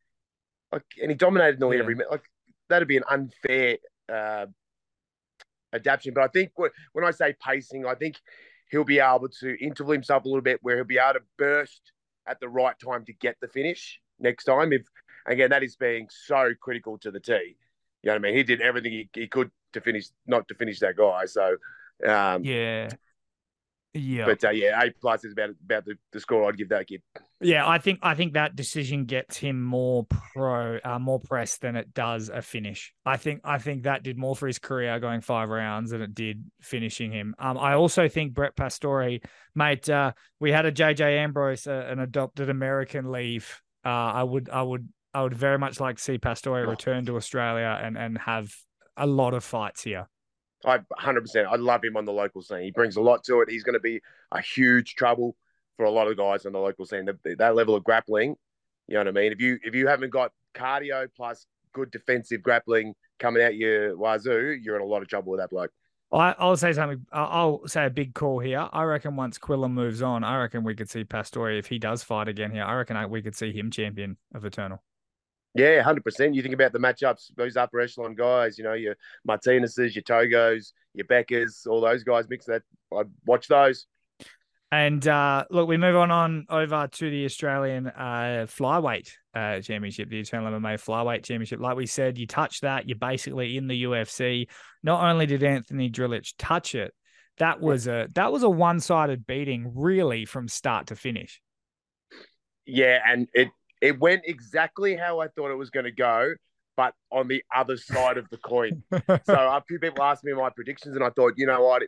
like, 0.72 0.84
and 1.02 1.10
he 1.12 1.16
dominated 1.16 1.60
nearly 1.60 1.78
Yeah. 1.78 1.84
every 1.84 1.96
minute. 1.96 2.12
Like 2.12 2.30
that'd 2.74 2.88
be 2.88 2.98
an 2.98 3.04
unfair 3.10 3.78
uh, 4.12 4.48
adaptation. 5.74 6.14
But 6.14 6.24
I 6.24 6.28
think 6.28 6.52
when, 6.56 7.06
I 7.06 7.12
say 7.12 7.36
pacing, 7.46 7.86
I 7.86 7.96
think 7.96 8.18
he'll 8.70 8.84
be 8.84 9.00
able 9.00 9.30
to 9.42 9.64
interval 9.64 9.94
himself 9.94 10.26
a 10.26 10.28
little 10.28 10.42
bit, 10.42 10.60
where 10.62 10.76
he'll 10.76 10.86
be 10.86 10.98
able 10.98 11.20
to 11.20 11.26
burst 11.38 11.92
at 12.28 12.40
the 12.40 12.50
right 12.50 12.76
time 12.80 13.06
to 13.06 13.14
get 13.14 13.38
the 13.42 13.48
finish 13.48 14.00
next 14.20 14.46
time. 14.46 14.74
If 14.74 14.84
again, 15.26 15.50
that 15.52 15.64
is 15.64 15.76
being 15.76 16.08
so 16.10 16.52
critical 16.60 16.98
to 17.00 17.12
the 17.12 17.20
T. 17.20 17.34
You 18.02 18.08
know 18.08 18.14
what 18.14 18.16
I 18.16 18.20
mean? 18.20 18.36
He 18.36 18.44
did 18.44 18.62
everything 18.62 18.92
he, 18.92 19.10
he 19.14 19.28
could 19.28 19.52
to 19.74 19.82
finish, 19.82 20.08
not 20.28 20.48
to 20.50 20.56
finish 20.56 20.80
that 20.80 20.98
guy. 20.98 21.26
So, 21.26 21.56
um, 22.06 22.44
yeah 22.44 22.90
yeah 23.94 24.26
but 24.26 24.44
uh, 24.44 24.50
yeah, 24.50 24.82
A 24.82 24.92
plus 24.92 25.24
is 25.24 25.34
about 25.34 25.52
about 25.64 25.86
the, 25.86 25.96
the 26.12 26.20
score 26.20 26.48
I'd 26.48 26.58
give 26.58 26.70
that 26.70 26.88
kid. 26.88 27.02
Yeah, 27.42 27.68
I 27.68 27.78
think 27.78 28.00
I 28.02 28.16
think 28.16 28.34
that 28.34 28.56
decision 28.56 29.06
gets 29.06 29.38
him 29.38 29.62
more 29.62 30.06
pro, 30.34 30.80
uh, 30.84 31.00
more 31.00 31.20
press 31.20 31.58
than 31.58 31.76
it 31.76 31.94
does 31.94 32.30
a 32.30 32.42
finish. 32.42 32.94
I 33.06 33.18
think 33.18 33.42
I 33.44 33.58
think 33.58 33.84
that 33.84 34.04
did 34.04 34.18
more 34.18 34.36
for 34.36 34.48
his 34.48 34.60
career 34.60 35.00
going 35.00 35.22
five 35.22 35.50
rounds 35.50 35.92
than 35.92 36.02
it 36.02 36.16
did 36.16 36.44
finishing 36.62 37.12
him. 37.12 37.36
Um, 37.38 37.58
I 37.58 37.74
also 37.74 38.08
think 38.08 38.34
Brett 38.34 38.56
Pastore, 38.56 39.20
mate, 39.56 39.90
uh, 39.90 40.14
we 40.40 40.52
had 40.52 40.66
a 40.66 40.72
JJ 40.72 41.18
Ambrose, 41.18 41.68
uh, 41.68 41.86
an 41.90 42.00
adopted 42.00 42.50
American, 42.50 43.12
leave. 43.12 43.62
Uh, 43.86 43.90
I 43.90 44.24
would 44.24 44.50
I 44.50 44.62
would 44.62 44.88
I 45.14 45.24
would 45.24 45.36
very 45.36 45.60
much 45.60 45.80
like 45.80 45.98
to 45.98 46.02
see 46.02 46.18
Pastore 46.18 46.66
return 46.66 47.06
to 47.06 47.18
Australia 47.18 47.80
and 47.82 47.98
and 47.98 48.18
have 48.18 48.54
a 48.96 49.06
lot 49.06 49.34
of 49.34 49.44
fights 49.44 49.84
here. 49.84 50.08
I 50.66 50.80
100%. 51.00 51.46
I 51.46 51.56
love 51.56 51.84
him 51.84 51.98
on 51.98 52.06
the 52.06 52.14
local 52.14 52.42
scene. 52.42 52.62
He 52.62 52.72
brings 52.72 52.96
a 52.96 53.02
lot 53.02 53.24
to 53.26 53.42
it. 53.42 53.50
He's 53.50 53.64
going 53.64 53.74
to 53.74 53.80
be 53.80 54.02
a 54.32 54.42
huge 54.42 54.96
trouble 54.96 55.36
for 55.78 55.86
a 55.86 55.92
lot 55.92 56.08
of 56.08 56.18
guys 56.18 56.46
on 56.46 56.54
the 56.54 56.60
local 56.60 56.86
scene. 56.86 57.06
That, 57.06 57.38
that 57.38 57.56
level 57.56 57.76
of 57.76 57.84
grappling, 57.84 58.36
you 58.88 58.94
know 58.96 59.02
what 59.02 59.08
I 59.08 59.12
mean? 59.12 59.32
If 59.32 59.42
you 59.42 59.60
if 59.64 59.76
you 59.76 59.88
haven't 59.88 60.12
got 60.12 60.32
cardio 60.54 61.08
plus 61.16 61.46
good 61.74 61.92
defensive 61.92 62.42
grappling 62.42 62.94
coming 63.20 63.44
out 63.44 63.56
your 63.56 63.98
wazoo, 63.98 64.60
you're 64.62 64.76
in 64.76 64.82
a 64.82 64.86
lot 64.86 65.02
of 65.02 65.08
trouble 65.08 65.32
with 65.32 65.40
that 65.40 65.50
bloke. 65.50 65.72
I, 66.12 66.36
I'll 66.38 66.58
say 66.58 66.74
something. 66.74 67.06
I'll 67.12 67.68
say 67.68 67.88
a 67.88 67.90
big 67.90 68.14
call 68.14 68.38
here. 68.38 68.70
I 68.72 68.84
reckon 68.84 69.16
once 69.16 69.40
Quillan 69.40 69.72
moves 69.72 70.04
on, 70.04 70.24
I 70.24 70.38
reckon 70.38 70.64
we 70.64 70.76
could 70.76 70.90
see 70.90 71.04
Pastore 71.04 71.52
if 71.52 71.66
he 71.66 71.80
does 71.80 72.04
fight 72.04 72.28
again 72.28 72.52
here. 72.52 72.64
I 72.64 72.76
reckon 72.76 72.96
I, 72.96 73.08
we 73.08 73.24
could 73.24 73.36
see 73.36 73.52
him 73.52 73.72
champion 73.72 74.18
of 74.36 74.46
Eternal. 74.46 74.84
Yeah, 75.56 75.82
hundred 75.82 76.04
percent. 76.04 76.34
You 76.34 76.42
think 76.42 76.56
about 76.56 76.74
the 76.74 76.80
matchups, 76.80 77.36
those 77.36 77.58
upper 77.58 77.80
echelon 77.80 78.16
guys. 78.16 78.58
You 78.58 78.64
know, 78.64 78.74
your 78.74 78.96
Martinez's, 79.26 79.96
your 79.96 80.04
Togos, 80.04 80.74
your 80.94 81.06
Beckers, 81.06 81.68
all 81.68 81.82
those 81.82 82.04
guys. 82.04 82.26
Mix 82.30 82.46
that. 82.46 82.64
I'd 82.96 83.10
watch 83.26 83.48
those. 83.48 83.86
And 84.74 85.08
uh, 85.08 85.46
look, 85.52 85.68
we 85.68 85.78
move 85.78 85.96
on 85.96 86.10
on 86.10 86.48
over 86.50 86.88
to 86.92 87.10
the 87.12 87.26
Australian 87.26 87.86
uh, 87.86 88.48
flyweight 88.50 89.12
uh, 89.36 89.60
championship, 89.60 90.10
the 90.10 90.20
Eternal 90.20 90.52
MMA 90.52 90.84
flyweight 90.84 91.24
championship. 91.24 91.60
Like 91.60 91.78
we 91.78 91.86
said, 91.86 92.18
you 92.18 92.26
touch 92.26 92.62
that, 92.62 92.90
you're 92.90 92.98
basically 92.98 93.56
in 93.56 93.68
the 93.68 93.84
UFC. 93.84 94.48
Not 94.82 95.04
only 95.08 95.28
did 95.28 95.44
Anthony 95.44 95.92
Drilich 95.92 96.34
touch 96.40 96.74
it, 96.74 96.92
that 97.38 97.62
was 97.62 97.86
a 97.86 98.08
that 98.16 98.32
was 98.32 98.42
a 98.42 98.50
one 98.50 98.80
sided 98.80 99.28
beating, 99.28 99.72
really, 99.76 100.26
from 100.26 100.48
start 100.48 100.88
to 100.88 100.96
finish. 100.96 101.40
Yeah, 102.66 103.00
and 103.06 103.28
it 103.32 103.50
it 103.84 104.00
went 104.00 104.22
exactly 104.26 104.96
how 104.96 105.20
I 105.20 105.28
thought 105.28 105.52
it 105.52 105.58
was 105.58 105.70
going 105.70 105.84
to 105.84 105.92
go, 105.92 106.34
but 106.78 106.94
on 107.12 107.28
the 107.28 107.44
other 107.54 107.76
side 107.76 108.18
of 108.18 108.30
the 108.30 108.38
coin. 108.38 108.82
So 109.26 109.34
a 109.34 109.62
few 109.68 109.78
people 109.78 110.02
asked 110.02 110.24
me 110.24 110.32
my 110.32 110.50
predictions, 110.50 110.96
and 110.96 111.04
I 111.04 111.10
thought, 111.10 111.34
you 111.36 111.46
know 111.46 111.62
what? 111.62 111.84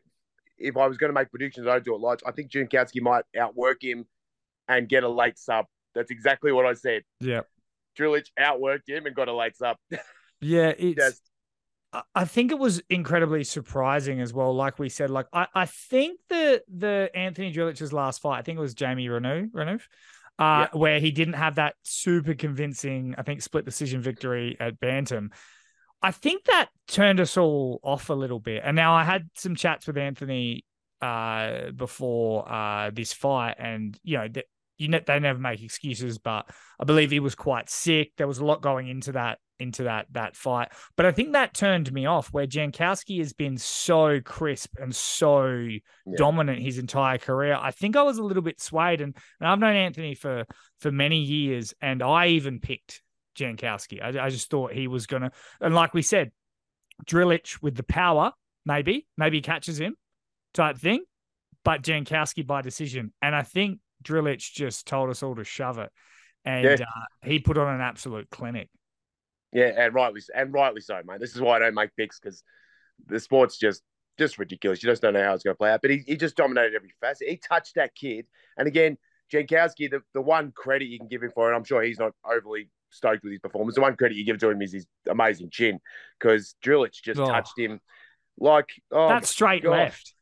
If 0.57 0.75
I 0.75 0.87
was 0.87 0.97
going 0.97 1.09
to 1.09 1.13
make 1.13 1.29
predictions, 1.29 1.67
I'd 1.67 1.85
do 1.85 1.95
it 1.95 2.01
live. 2.01 2.19
I 2.27 2.31
think 2.31 2.51
Jankowski 2.51 3.01
might 3.01 3.23
outwork 3.39 3.81
him 3.81 4.05
and 4.67 4.89
get 4.89 5.03
a 5.03 5.09
late 5.09 5.39
sub. 5.39 5.65
That's 5.95 6.11
exactly 6.11 6.51
what 6.51 6.65
I 6.65 6.73
said. 6.73 7.03
yeah, 7.21 7.41
Drilich 7.97 8.27
outworked 8.37 8.89
him 8.89 9.05
and 9.05 9.15
got 9.15 9.29
a 9.29 9.33
late 9.33 9.55
sub. 9.55 9.77
yeah, 10.41 10.73
it's. 10.77 10.95
Just 10.95 11.21
I 12.13 12.25
think 12.25 12.51
it 12.51 12.59
was 12.59 12.81
incredibly 12.89 13.45
surprising 13.45 14.19
as 14.19 14.33
well. 14.33 14.53
Like 14.53 14.79
we 14.79 14.89
said, 14.89 15.09
like 15.09 15.27
I, 15.31 15.47
I 15.55 15.65
think 15.65 16.19
the 16.27 16.61
the 16.67 17.09
Anthony 17.15 17.53
Drilich's 17.53 17.93
last 17.93 18.21
fight, 18.21 18.39
I 18.39 18.41
think 18.41 18.57
it 18.57 18.61
was 18.61 18.73
Jamie 18.73 19.07
Reneau, 19.07 19.49
Reneau, 19.51 19.79
uh, 20.39 20.67
yeah. 20.73 20.77
where 20.77 20.99
he 20.99 21.11
didn't 21.11 21.35
have 21.35 21.55
that 21.55 21.75
super 21.83 22.33
convincing, 22.33 23.15
I 23.17 23.23
think, 23.23 23.41
split 23.41 23.65
decision 23.65 24.01
victory 24.01 24.57
at 24.59 24.79
Bantam. 24.79 25.31
I 26.01 26.11
think 26.11 26.45
that 26.45 26.69
turned 26.87 27.19
us 27.19 27.37
all 27.37 27.79
off 27.83 28.09
a 28.09 28.13
little 28.13 28.39
bit. 28.39 28.61
And 28.63 28.75
now 28.75 28.93
I 28.93 29.03
had 29.03 29.29
some 29.35 29.55
chats 29.55 29.87
with 29.87 29.97
Anthony 29.97 30.65
uh, 31.01 31.71
before 31.71 32.51
uh, 32.51 32.91
this 32.93 33.13
fight, 33.13 33.55
and 33.59 33.97
you 34.03 34.17
know, 34.17 34.27
you 34.77 34.87
know, 34.89 34.99
they 35.05 35.19
never 35.19 35.39
make 35.39 35.61
excuses, 35.63 36.17
but 36.17 36.49
I 36.79 36.83
believe 36.83 37.11
he 37.11 37.19
was 37.19 37.35
quite 37.35 37.69
sick. 37.69 38.11
There 38.17 38.27
was 38.27 38.39
a 38.39 38.45
lot 38.45 38.61
going 38.61 38.87
into 38.87 39.13
that 39.13 39.39
into 39.59 39.83
that 39.83 40.07
that 40.12 40.35
fight, 40.35 40.69
but 40.97 41.05
I 41.05 41.12
think 41.12 41.33
that 41.33 41.53
turned 41.53 41.91
me 41.91 42.05
off. 42.05 42.33
Where 42.33 42.47
Jankowski 42.47 43.19
has 43.19 43.33
been 43.33 43.57
so 43.57 44.19
crisp 44.19 44.75
and 44.77 44.95
so 44.95 45.45
yeah. 45.45 45.79
dominant 46.17 46.62
his 46.62 46.77
entire 46.77 47.17
career, 47.17 47.57
I 47.59 47.71
think 47.71 47.95
I 47.95 48.03
was 48.03 48.17
a 48.17 48.24
little 48.24 48.43
bit 48.43 48.59
swayed. 48.59 49.01
And, 49.01 49.15
and 49.39 49.47
I've 49.47 49.59
known 49.59 49.75
Anthony 49.75 50.15
for 50.15 50.45
for 50.79 50.91
many 50.91 51.19
years, 51.19 51.74
and 51.81 52.03
I 52.03 52.27
even 52.27 52.59
picked 52.59 53.01
Jankowski. 53.38 54.01
I, 54.01 54.25
I 54.25 54.29
just 54.29 54.50
thought 54.50 54.74
he 54.74 54.88
was 54.88 55.07
gonna, 55.07 55.31
and 55.62 55.74
like 55.74 55.93
we 55.93 56.01
said, 56.01 56.31
Drilich 57.05 57.62
with 57.62 57.75
the 57.75 57.83
power, 57.83 58.31
maybe 58.65 59.07
maybe 59.17 59.41
catches 59.41 59.79
him, 59.79 59.95
type 60.53 60.77
thing, 60.77 61.03
but 61.63 61.81
Jankowski 61.81 62.45
by 62.45 62.62
decision, 62.62 63.13
and 63.21 63.35
I 63.35 63.43
think 63.43 63.79
Drilich 64.03 64.53
just 64.53 64.88
told 64.88 65.09
us 65.09 65.24
all 65.24 65.35
to 65.35 65.43
shove 65.43 65.79
it, 65.79 65.91
and 66.43 66.63
yeah. 66.63 66.74
uh, 66.74 67.05
he 67.27 67.39
put 67.39 67.57
on 67.57 67.74
an 67.74 67.81
absolute 67.81 68.29
clinic. 68.29 68.69
Yeah, 69.51 69.71
and 69.77 69.93
rightly 69.93 70.21
and 70.33 70.53
rightly 70.53 70.81
so, 70.81 71.01
mate. 71.05 71.19
This 71.19 71.35
is 71.35 71.41
why 71.41 71.55
I 71.55 71.59
don't 71.59 71.75
make 71.75 71.95
picks 71.95 72.19
because 72.19 72.43
the 73.07 73.19
sport's 73.19 73.57
just 73.57 73.83
just 74.17 74.37
ridiculous. 74.37 74.81
You 74.81 74.89
just 74.89 75.01
don't 75.01 75.13
know 75.13 75.23
how 75.23 75.33
it's 75.33 75.43
going 75.43 75.53
to 75.53 75.57
play 75.57 75.71
out. 75.71 75.81
But 75.81 75.91
he, 75.91 76.03
he 76.05 76.15
just 76.15 76.35
dominated 76.35 76.75
every 76.75 76.93
facet. 77.01 77.27
He 77.27 77.37
touched 77.37 77.75
that 77.75 77.95
kid, 77.95 78.25
and 78.57 78.67
again, 78.67 78.97
Jankowski, 79.31 79.89
the, 79.89 80.01
the 80.13 80.21
one 80.21 80.51
credit 80.51 80.85
you 80.85 80.99
can 80.99 81.07
give 81.07 81.23
him 81.23 81.31
for 81.33 81.51
it, 81.51 81.55
I'm 81.55 81.63
sure 81.63 81.81
he's 81.81 81.99
not 81.99 82.13
overly 82.23 82.69
stoked 82.89 83.23
with 83.23 83.31
his 83.31 83.39
performance. 83.39 83.75
The 83.75 83.81
one 83.81 83.95
credit 83.95 84.15
you 84.15 84.25
give 84.25 84.39
to 84.39 84.49
him 84.49 84.61
is 84.61 84.73
his 84.73 84.87
amazing 85.09 85.49
chin 85.49 85.79
because 86.19 86.55
Drilich 86.63 87.01
just 87.03 87.19
oh. 87.19 87.27
touched 87.27 87.57
him 87.57 87.79
like 88.37 88.69
oh, 88.91 89.09
that 89.09 89.25
straight 89.25 89.63
gosh. 89.63 89.71
left. 89.71 90.13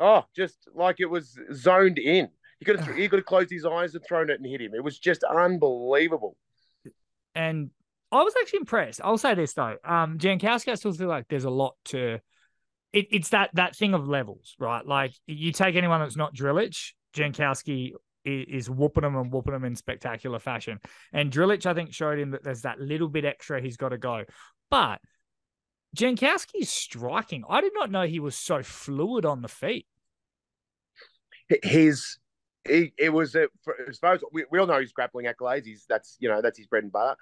Oh, 0.00 0.24
just 0.34 0.56
like 0.74 0.96
it 0.98 1.06
was 1.06 1.38
zoned 1.52 1.98
in. 1.98 2.28
He 2.58 2.64
could 2.64 2.80
have 2.80 2.96
he 2.96 3.08
could 3.08 3.20
have 3.20 3.26
closed 3.26 3.50
his 3.50 3.64
eyes 3.64 3.94
and 3.94 4.04
thrown 4.04 4.30
it 4.30 4.40
and 4.40 4.46
hit 4.46 4.60
him. 4.60 4.74
It 4.74 4.84
was 4.84 4.98
just 4.98 5.24
unbelievable. 5.24 6.36
And 7.34 7.70
I 8.14 8.22
was 8.22 8.34
actually 8.40 8.60
impressed. 8.60 9.00
I'll 9.02 9.18
say 9.18 9.34
this 9.34 9.54
though, 9.54 9.76
um, 9.84 10.18
Jankowski, 10.18 10.70
I 10.70 10.76
still 10.76 10.92
feel 10.92 11.08
like 11.08 11.26
there's 11.28 11.44
a 11.44 11.50
lot 11.50 11.74
to. 11.86 12.20
It, 12.92 13.08
it's 13.10 13.30
that 13.30 13.50
that 13.54 13.74
thing 13.74 13.92
of 13.92 14.06
levels, 14.06 14.54
right? 14.60 14.86
Like 14.86 15.12
you 15.26 15.50
take 15.50 15.74
anyone 15.74 15.98
that's 15.98 16.16
not 16.16 16.32
Drilich, 16.32 16.92
Jankowski 17.12 17.90
is, 18.24 18.46
is 18.48 18.70
whooping 18.70 19.02
them 19.02 19.16
and 19.16 19.32
whooping 19.32 19.52
them 19.52 19.64
in 19.64 19.74
spectacular 19.74 20.38
fashion. 20.38 20.78
And 21.12 21.32
Drilich, 21.32 21.66
I 21.66 21.74
think, 21.74 21.92
showed 21.92 22.20
him 22.20 22.30
that 22.30 22.44
there's 22.44 22.62
that 22.62 22.78
little 22.78 23.08
bit 23.08 23.24
extra 23.24 23.60
he's 23.60 23.76
got 23.76 23.88
to 23.88 23.98
go. 23.98 24.22
But 24.70 25.00
Jankowski's 25.96 26.70
striking. 26.70 27.42
I 27.48 27.60
did 27.60 27.72
not 27.74 27.90
know 27.90 28.06
he 28.06 28.20
was 28.20 28.36
so 28.36 28.62
fluid 28.62 29.24
on 29.24 29.42
the 29.42 29.48
feet. 29.48 29.86
His 31.64 32.18
he, 32.66 32.92
it 32.96 33.12
was 33.12 33.34
a, 33.34 33.48
as 33.88 33.98
far 33.98 34.14
as 34.14 34.22
we, 34.32 34.44
we 34.52 34.60
all 34.60 34.68
know 34.68 34.80
his 34.80 34.92
grappling 34.92 35.26
accolades. 35.26 35.66
He's 35.66 35.84
that's 35.88 36.16
you 36.20 36.28
know 36.28 36.40
that's 36.40 36.58
his 36.58 36.68
bread 36.68 36.84
and 36.84 36.92
butter. 36.92 37.16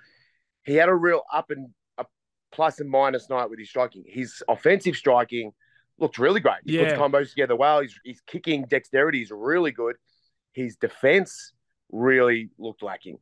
He 0.64 0.74
had 0.74 0.88
a 0.88 0.94
real 0.94 1.22
up 1.32 1.50
and 1.50 1.70
a 1.98 2.04
plus 2.52 2.80
and 2.80 2.90
minus 2.90 3.28
night 3.28 3.50
with 3.50 3.58
his 3.58 3.68
striking. 3.68 4.04
His 4.06 4.42
offensive 4.48 4.96
striking 4.96 5.52
looked 5.98 6.18
really 6.18 6.40
great. 6.40 6.58
He 6.64 6.78
yeah. 6.78 6.84
puts 6.84 7.00
combos 7.00 7.30
together 7.30 7.56
well. 7.56 7.80
He's, 7.80 7.98
his 8.04 8.20
kicking 8.26 8.64
dexterity 8.68 9.22
is 9.22 9.30
really 9.30 9.72
good. 9.72 9.96
His 10.52 10.76
defense 10.76 11.52
really 11.90 12.50
looked 12.58 12.82
lacking. 12.82 13.18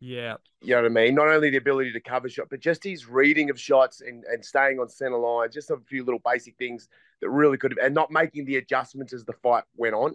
Yeah. 0.00 0.36
You 0.60 0.74
know 0.74 0.82
what 0.82 0.86
I 0.86 0.94
mean? 0.94 1.14
Not 1.14 1.28
only 1.28 1.50
the 1.50 1.56
ability 1.56 1.92
to 1.92 2.00
cover 2.00 2.28
shot, 2.28 2.48
but 2.50 2.60
just 2.60 2.84
his 2.84 3.08
reading 3.08 3.50
of 3.50 3.58
shots 3.58 4.00
and, 4.00 4.24
and 4.24 4.44
staying 4.44 4.78
on 4.78 4.88
center 4.88 5.16
line, 5.16 5.50
just 5.50 5.70
a 5.70 5.78
few 5.88 6.04
little 6.04 6.20
basic 6.24 6.56
things 6.56 6.88
that 7.20 7.30
really 7.30 7.56
could 7.56 7.72
have, 7.72 7.78
and 7.84 7.94
not 7.94 8.10
making 8.10 8.44
the 8.44 8.56
adjustments 8.56 9.12
as 9.12 9.24
the 9.24 9.32
fight 9.32 9.64
went 9.76 9.94
on. 9.94 10.14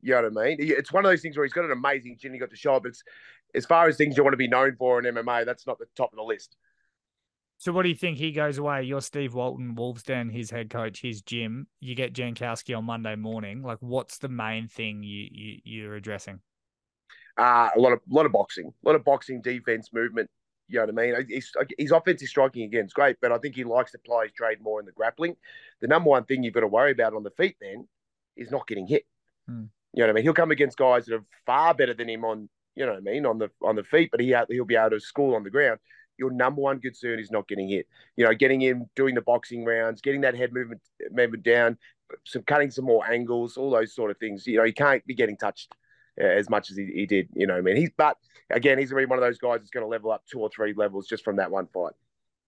You 0.00 0.14
know 0.14 0.22
what 0.22 0.42
I 0.42 0.48
mean? 0.48 0.56
It's 0.58 0.92
one 0.92 1.04
of 1.04 1.10
those 1.10 1.22
things 1.22 1.36
where 1.36 1.44
he's 1.46 1.52
got 1.52 1.64
an 1.64 1.70
amazing 1.70 2.16
chin. 2.18 2.32
He 2.32 2.40
got 2.40 2.50
to 2.50 2.56
show 2.56 2.74
up. 2.74 2.86
It's 2.86 3.04
as 3.54 3.66
far 3.66 3.88
as 3.88 3.96
things 3.96 4.16
you 4.16 4.22
want 4.22 4.32
to 4.32 4.38
be 4.38 4.48
known 4.48 4.76
for 4.76 4.98
in 4.98 5.14
MMA, 5.14 5.44
that's 5.44 5.66
not 5.66 5.78
the 5.78 5.86
top 5.96 6.12
of 6.12 6.16
the 6.16 6.22
list. 6.22 6.56
So, 7.58 7.70
what 7.70 7.82
do 7.84 7.90
you 7.90 7.94
think? 7.94 8.18
He 8.18 8.32
goes 8.32 8.58
away. 8.58 8.82
You're 8.82 9.00
Steve 9.00 9.34
Walton, 9.34 9.76
Wolves 9.76 10.02
Den, 10.02 10.30
his 10.30 10.50
head 10.50 10.68
coach, 10.68 11.00
his 11.00 11.22
gym. 11.22 11.68
You 11.80 11.94
get 11.94 12.12
Jankowski 12.12 12.76
on 12.76 12.84
Monday 12.84 13.14
morning. 13.14 13.62
Like, 13.62 13.78
what's 13.80 14.18
the 14.18 14.28
main 14.28 14.66
thing 14.66 15.02
you, 15.04 15.28
you 15.30 15.58
you're 15.62 15.94
addressing? 15.94 16.40
Uh, 17.38 17.70
a 17.74 17.78
lot 17.78 17.92
of 17.92 18.00
lot 18.10 18.26
of 18.26 18.32
boxing, 18.32 18.72
a 18.84 18.88
lot 18.88 18.96
of 18.96 19.04
boxing, 19.04 19.40
defense, 19.40 19.90
movement. 19.92 20.28
You 20.68 20.78
know 20.78 20.86
what 20.86 21.02
I 21.02 21.12
mean? 21.12 21.26
His, 21.28 21.52
his 21.78 21.92
offensive 21.92 22.28
striking 22.28 22.64
again 22.64 22.86
is 22.86 22.92
great, 22.92 23.16
but 23.20 23.30
I 23.30 23.38
think 23.38 23.54
he 23.54 23.64
likes 23.64 23.92
to 23.92 23.98
play 23.98 24.24
his 24.24 24.32
trade 24.32 24.58
more 24.60 24.80
in 24.80 24.86
the 24.86 24.92
grappling. 24.92 25.36
The 25.80 25.86
number 25.86 26.10
one 26.10 26.24
thing 26.24 26.42
you've 26.42 26.54
got 26.54 26.60
to 26.60 26.66
worry 26.66 26.92
about 26.92 27.14
on 27.14 27.22
the 27.22 27.30
feet 27.30 27.56
then 27.60 27.86
is 28.36 28.50
not 28.50 28.66
getting 28.66 28.86
hit. 28.86 29.04
Hmm. 29.46 29.64
You 29.92 30.00
know 30.00 30.06
what 30.06 30.10
I 30.10 30.12
mean? 30.14 30.24
He'll 30.24 30.34
come 30.34 30.50
against 30.50 30.78
guys 30.78 31.06
that 31.06 31.14
are 31.14 31.24
far 31.46 31.74
better 31.74 31.94
than 31.94 32.08
him 32.08 32.24
on, 32.24 32.48
you 32.74 32.86
know 32.86 32.92
what 32.92 32.98
I 32.98 33.12
mean, 33.12 33.26
on 33.26 33.38
the 33.38 33.50
on 33.62 33.76
the 33.76 33.84
feet, 33.84 34.10
but 34.10 34.20
he 34.20 34.34
he'll 34.50 34.64
be 34.64 34.76
able 34.76 34.90
to 34.90 35.00
score 35.00 35.36
on 35.36 35.42
the 35.42 35.50
ground. 35.50 35.78
Your 36.18 36.30
number 36.30 36.60
one 36.60 36.80
concern 36.80 37.18
is 37.18 37.30
not 37.30 37.48
getting 37.48 37.68
hit. 37.68 37.86
You 38.16 38.24
know, 38.24 38.34
getting 38.34 38.60
him 38.60 38.86
doing 38.94 39.14
the 39.14 39.22
boxing 39.22 39.64
rounds, 39.64 40.00
getting 40.00 40.20
that 40.22 40.36
head 40.36 40.52
movement 40.52 40.80
movement 41.10 41.42
down, 41.42 41.78
some 42.24 42.42
cutting 42.42 42.70
some 42.70 42.84
more 42.84 43.08
angles, 43.10 43.56
all 43.56 43.70
those 43.70 43.94
sort 43.94 44.10
of 44.10 44.18
things. 44.18 44.46
You 44.46 44.58
know, 44.58 44.64
he 44.64 44.72
can't 44.72 45.04
be 45.06 45.14
getting 45.14 45.36
touched 45.36 45.74
uh, 46.20 46.26
as 46.26 46.48
much 46.50 46.70
as 46.70 46.76
he, 46.76 46.86
he 46.94 47.06
did. 47.06 47.28
You 47.34 47.46
know, 47.46 47.56
I 47.56 47.60
mean, 47.60 47.76
he's 47.76 47.90
but 47.96 48.16
again, 48.50 48.78
he's 48.78 48.90
to 48.90 48.96
be 48.96 49.06
one 49.06 49.18
of 49.18 49.24
those 49.24 49.38
guys 49.38 49.58
that's 49.60 49.70
going 49.70 49.84
to 49.84 49.88
level 49.88 50.12
up 50.12 50.22
two 50.30 50.40
or 50.40 50.50
three 50.54 50.74
levels 50.74 51.06
just 51.06 51.24
from 51.24 51.36
that 51.36 51.50
one 51.50 51.66
fight. 51.72 51.92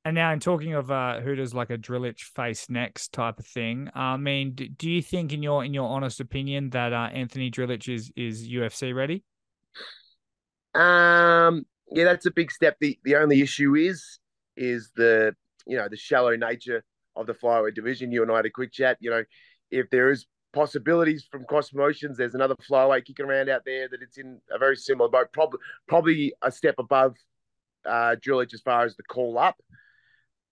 And 0.06 0.14
now, 0.14 0.32
in 0.32 0.40
talking 0.40 0.74
of 0.74 0.90
uh, 0.90 1.20
who 1.20 1.34
does 1.34 1.54
like 1.54 1.70
a 1.70 1.78
Drilich 1.78 2.20
face 2.20 2.68
next 2.68 3.12
type 3.14 3.38
of 3.38 3.46
thing, 3.46 3.88
I 3.94 4.18
mean, 4.18 4.54
do, 4.54 4.68
do 4.68 4.90
you 4.90 5.00
think, 5.00 5.32
in 5.32 5.42
your 5.42 5.64
in 5.64 5.72
your 5.72 5.88
honest 5.88 6.20
opinion, 6.20 6.70
that 6.70 6.92
uh, 6.92 7.08
Anthony 7.12 7.50
Drilich 7.50 7.92
is 7.92 8.12
is 8.14 8.46
UFC 8.46 8.94
ready? 8.94 9.24
Um, 10.74 11.66
yeah, 11.90 12.04
that's 12.04 12.26
a 12.26 12.30
big 12.30 12.50
step. 12.50 12.76
the 12.80 12.98
The 13.04 13.16
only 13.16 13.40
issue 13.40 13.74
is 13.74 14.18
is 14.56 14.90
the 14.96 15.34
you 15.66 15.76
know 15.76 15.88
the 15.88 15.96
shallow 15.96 16.36
nature 16.36 16.84
of 17.16 17.26
the 17.26 17.34
flyweight 17.34 17.74
division. 17.74 18.12
You 18.12 18.22
and 18.22 18.32
I 18.32 18.36
had 18.36 18.46
a 18.46 18.50
quick 18.50 18.72
chat. 18.72 18.98
You 19.00 19.10
know, 19.10 19.24
if 19.70 19.90
there 19.90 20.10
is 20.10 20.26
possibilities 20.52 21.26
from 21.30 21.44
cross 21.44 21.70
promotions, 21.70 22.16
there's 22.16 22.34
another 22.34 22.54
flyweight 22.56 23.04
kicking 23.04 23.26
around 23.26 23.48
out 23.48 23.62
there 23.64 23.88
that 23.88 24.02
it's 24.02 24.18
in 24.18 24.40
a 24.50 24.58
very 24.58 24.76
similar 24.76 25.08
boat, 25.08 25.28
probably 25.32 25.58
probably 25.86 26.34
a 26.42 26.50
step 26.50 26.76
above 26.78 27.14
uh, 27.84 28.16
Drilich 28.24 28.54
as 28.54 28.60
far 28.60 28.84
as 28.84 28.96
the 28.96 29.02
call 29.02 29.38
up. 29.38 29.56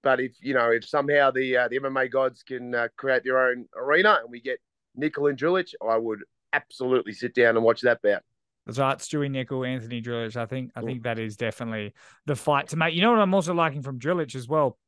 But 0.03 0.21
if 0.21 0.33
you 0.41 0.55
know, 0.55 0.71
if 0.71 0.87
somehow 0.87 1.31
the 1.31 1.57
uh, 1.57 1.69
the 1.69 1.79
MMA 1.79 2.11
gods 2.11 2.43
can 2.43 2.75
uh, 2.75 2.89
create 2.97 3.25
their 3.25 3.49
own 3.49 3.67
arena 3.77 4.19
and 4.23 4.31
we 4.31 4.41
get 4.41 4.59
Nicoll 4.99 5.31
and 5.31 5.39
Drilich, 5.39 5.75
I 5.87 5.97
would 5.97 6.21
absolutely 6.53 7.13
sit 7.13 7.35
down 7.35 7.57
and 7.57 7.65
watch 7.65 7.81
that 7.83 8.03
bout. 8.03 8.23
That's 8.67 8.79
right, 8.79 8.99
Stewie 8.99 9.29
Nicoll, 9.29 9.67
Anthony 9.67 10.01
Drilich. 10.01 10.37
I 10.37 10.47
think 10.47 10.71
I 10.77 10.83
think 10.83 11.03
that 11.03 11.19
is 11.19 11.37
definitely 11.37 11.95
the 12.27 12.37
fight 12.37 12.69
to 12.69 12.77
make. 12.77 12.95
You 12.95 13.03
know 13.03 13.11
what 13.11 13.21
I'm 13.21 13.35
also 13.35 13.55
liking 13.55 13.83
from 13.83 13.99
Drilich 13.99 14.35
as 14.37 14.47
well 14.47 14.79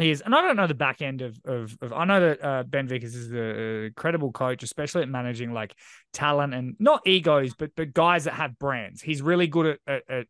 is, 0.00 0.20
and 0.20 0.34
I 0.34 0.42
don't 0.42 0.56
know 0.56 0.68
the 0.68 0.74
back 0.74 1.02
end 1.02 1.20
of 1.20 1.38
of, 1.44 1.76
of 1.82 1.92
I 1.92 2.04
know 2.04 2.20
that 2.20 2.44
uh, 2.44 2.62
Ben 2.62 2.86
Vickers 2.86 3.14
is 3.14 3.32
a 3.32 3.90
credible 3.96 4.30
coach, 4.30 4.62
especially 4.62 5.02
at 5.02 5.08
managing 5.08 5.52
like 5.52 5.74
talent 6.12 6.54
and 6.54 6.76
not 6.78 7.02
egos, 7.04 7.54
but 7.54 7.72
but 7.76 7.92
guys 7.92 8.24
that 8.24 8.34
have 8.34 8.58
brands. 8.58 9.02
He's 9.02 9.22
really 9.22 9.48
good 9.48 9.66
at, 9.66 9.78
at, 9.86 10.02
at 10.08 10.26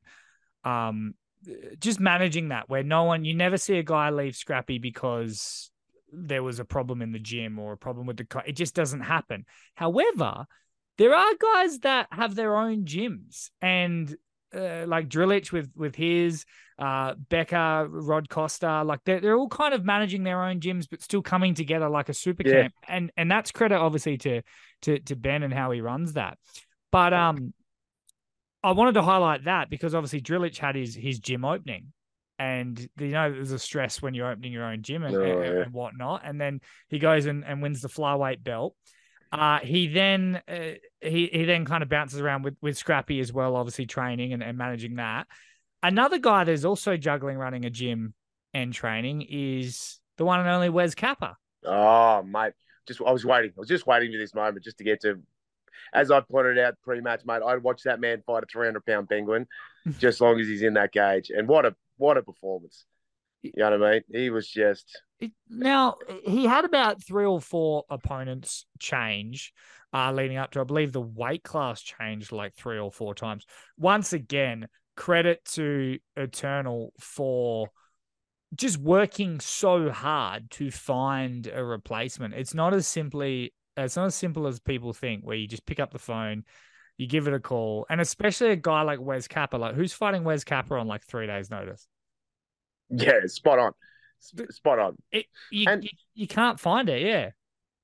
um 0.70 1.14
just 1.78 2.00
managing 2.00 2.48
that 2.48 2.68
where 2.68 2.82
no 2.82 3.04
one 3.04 3.24
you 3.24 3.34
never 3.34 3.56
see 3.56 3.78
a 3.78 3.82
guy 3.82 4.10
leave 4.10 4.36
scrappy 4.36 4.78
because 4.78 5.70
there 6.12 6.42
was 6.42 6.58
a 6.58 6.64
problem 6.64 7.00
in 7.00 7.12
the 7.12 7.18
gym 7.18 7.58
or 7.58 7.72
a 7.72 7.78
problem 7.78 8.06
with 8.06 8.18
the 8.18 8.24
co- 8.24 8.42
it 8.44 8.52
just 8.52 8.74
doesn't 8.74 9.00
happen 9.00 9.46
however 9.74 10.44
there 11.00 11.14
are 11.14 11.32
guys 11.40 11.78
that 11.80 12.06
have 12.12 12.34
their 12.34 12.56
own 12.56 12.84
gyms 12.84 13.48
and 13.62 14.14
uh, 14.54 14.84
like 14.86 15.08
Drilich 15.08 15.50
with 15.50 15.70
with 15.74 15.96
his 15.96 16.44
uh 16.78 17.14
Becker, 17.28 17.86
Rod 17.88 18.28
Costa, 18.28 18.82
like 18.84 19.00
they're, 19.04 19.20
they're 19.20 19.36
all 19.36 19.48
kind 19.48 19.72
of 19.74 19.84
managing 19.84 20.24
their 20.24 20.42
own 20.42 20.60
gyms 20.60 20.86
but 20.90 21.00
still 21.02 21.22
coming 21.22 21.54
together 21.54 21.88
like 21.88 22.08
a 22.08 22.14
super 22.14 22.42
yeah. 22.44 22.62
camp 22.62 22.74
and 22.86 23.10
and 23.16 23.30
that's 23.30 23.50
credit 23.50 23.78
obviously 23.78 24.18
to 24.18 24.42
to 24.82 24.98
to 25.00 25.16
Ben 25.16 25.42
and 25.42 25.54
how 25.54 25.70
he 25.70 25.80
runs 25.80 26.12
that 26.12 26.36
but 26.92 27.14
um 27.14 27.54
I 28.62 28.72
wanted 28.72 28.92
to 28.92 29.02
highlight 29.02 29.44
that 29.44 29.70
because 29.70 29.94
obviously 29.94 30.20
Drilich 30.20 30.58
had 30.58 30.74
his 30.76 30.94
his 30.94 31.18
gym 31.18 31.44
opening, 31.44 31.92
and 32.38 32.78
you 32.98 33.08
know 33.08 33.32
there's 33.32 33.52
a 33.52 33.58
stress 33.58 34.02
when 34.02 34.12
you're 34.12 34.30
opening 34.30 34.52
your 34.52 34.64
own 34.64 34.82
gym 34.82 35.02
and, 35.02 35.16
oh, 35.16 35.22
and, 35.22 35.44
yeah. 35.44 35.62
and 35.62 35.72
whatnot. 35.72 36.22
And 36.24 36.38
then 36.38 36.60
he 36.88 36.98
goes 36.98 37.26
and, 37.26 37.44
and 37.44 37.62
wins 37.62 37.80
the 37.80 37.88
flyweight 37.88 38.44
belt. 38.44 38.74
Uh, 39.32 39.60
he 39.60 39.86
then 39.86 40.42
uh, 40.48 40.72
he 41.00 41.28
he 41.32 41.44
then 41.44 41.64
kind 41.64 41.82
of 41.82 41.88
bounces 41.88 42.20
around 42.20 42.42
with 42.42 42.56
with 42.60 42.76
Scrappy 42.76 43.20
as 43.20 43.32
well, 43.32 43.56
obviously 43.56 43.86
training 43.86 44.32
and, 44.32 44.42
and 44.42 44.58
managing 44.58 44.96
that. 44.96 45.26
Another 45.82 46.18
guy 46.18 46.44
that's 46.44 46.64
also 46.64 46.96
juggling 46.96 47.38
running 47.38 47.64
a 47.64 47.70
gym 47.70 48.14
and 48.52 48.72
training 48.72 49.24
is 49.28 50.00
the 50.18 50.24
one 50.24 50.40
and 50.40 50.48
only 50.48 50.68
Wes 50.68 50.94
Capper. 50.94 51.34
Oh, 51.64 52.22
mate, 52.22 52.52
just 52.86 53.00
I 53.00 53.12
was 53.12 53.24
waiting. 53.24 53.52
I 53.56 53.60
was 53.60 53.68
just 53.68 53.86
waiting 53.86 54.12
for 54.12 54.18
this 54.18 54.34
moment 54.34 54.64
just 54.64 54.78
to 54.78 54.84
get 54.84 55.00
to. 55.02 55.20
As 55.94 56.10
I 56.10 56.20
pointed 56.20 56.58
out 56.58 56.74
pre-match, 56.82 57.22
mate, 57.24 57.42
I'd 57.44 57.62
watch 57.62 57.84
that 57.84 58.00
man 58.00 58.22
fight 58.26 58.42
a 58.42 58.46
300 58.46 58.84
pound 58.84 59.08
penguin, 59.08 59.46
just 59.98 60.16
as 60.16 60.20
long 60.20 60.38
as 60.40 60.46
he's 60.46 60.62
in 60.62 60.74
that 60.74 60.92
cage. 60.92 61.30
And 61.30 61.48
what 61.48 61.64
a 61.64 61.74
what 61.96 62.16
a 62.16 62.22
performance! 62.22 62.84
You 63.42 63.52
know 63.56 63.70
what 63.70 63.82
I 63.82 63.92
mean? 63.92 64.02
He 64.10 64.30
was 64.30 64.48
just. 64.48 65.02
Now 65.48 65.96
he 66.24 66.44
had 66.44 66.64
about 66.64 67.02
three 67.02 67.24
or 67.26 67.40
four 67.40 67.84
opponents 67.90 68.66
change 68.78 69.52
uh, 69.92 70.12
leading 70.12 70.36
up 70.36 70.52
to. 70.52 70.60
I 70.60 70.64
believe 70.64 70.92
the 70.92 71.00
weight 71.00 71.42
class 71.42 71.82
changed 71.82 72.32
like 72.32 72.54
three 72.54 72.78
or 72.78 72.90
four 72.90 73.14
times. 73.14 73.44
Once 73.76 74.12
again, 74.12 74.68
credit 74.96 75.44
to 75.52 75.98
Eternal 76.16 76.92
for 76.98 77.70
just 78.54 78.78
working 78.78 79.40
so 79.40 79.90
hard 79.90 80.50
to 80.52 80.70
find 80.70 81.46
a 81.46 81.64
replacement. 81.64 82.34
It's 82.34 82.54
not 82.54 82.74
as 82.74 82.86
simply 82.86 83.52
it's 83.76 83.96
not 83.96 84.06
as 84.06 84.14
simple 84.14 84.46
as 84.46 84.60
people 84.60 84.92
think, 84.92 85.24
where 85.24 85.36
you 85.36 85.46
just 85.46 85.66
pick 85.66 85.80
up 85.80 85.92
the 85.92 85.98
phone, 85.98 86.44
you 86.98 87.06
give 87.06 87.28
it 87.28 87.34
a 87.34 87.40
call, 87.40 87.86
and 87.88 88.00
especially 88.00 88.50
a 88.50 88.56
guy 88.56 88.82
like 88.82 89.00
Wes 89.00 89.28
Capper, 89.28 89.58
like 89.58 89.74
who's 89.74 89.92
fighting 89.92 90.24
Wes 90.24 90.44
Capper 90.44 90.76
on 90.76 90.86
like 90.86 91.04
three 91.04 91.26
days' 91.26 91.50
notice. 91.50 91.86
Yeah, 92.90 93.20
spot 93.26 93.58
on, 93.58 93.72
spot 94.20 94.78
on. 94.78 94.96
It, 95.12 95.26
you, 95.50 95.66
and, 95.68 95.84
you, 95.84 95.90
you 96.14 96.26
can't 96.26 96.60
find 96.60 96.88
it, 96.88 97.02
yeah. 97.02 97.30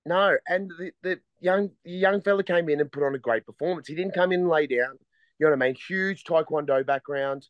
No, 0.05 0.37
and 0.47 0.71
the, 0.79 0.93
the 1.03 1.21
young 1.41 1.71
the 1.85 1.91
young 1.91 2.21
fella 2.21 2.45
came 2.45 2.69
in 2.69 2.81
and 2.81 2.93
put 2.93 3.03
on 3.03 3.15
a 3.15 3.19
great 3.19 3.45
performance. 3.45 3.89
He 3.89 3.95
didn't 3.95 4.15
come 4.15 4.33
in 4.33 4.41
and 4.41 4.49
lay 4.49 4.67
down. 4.67 4.99
You 5.39 5.47
know 5.47 5.51
what 5.51 5.63
I 5.63 5.67
mean? 5.67 5.77
Huge 5.89 6.25
taekwondo 6.25 6.87
background 6.87 7.47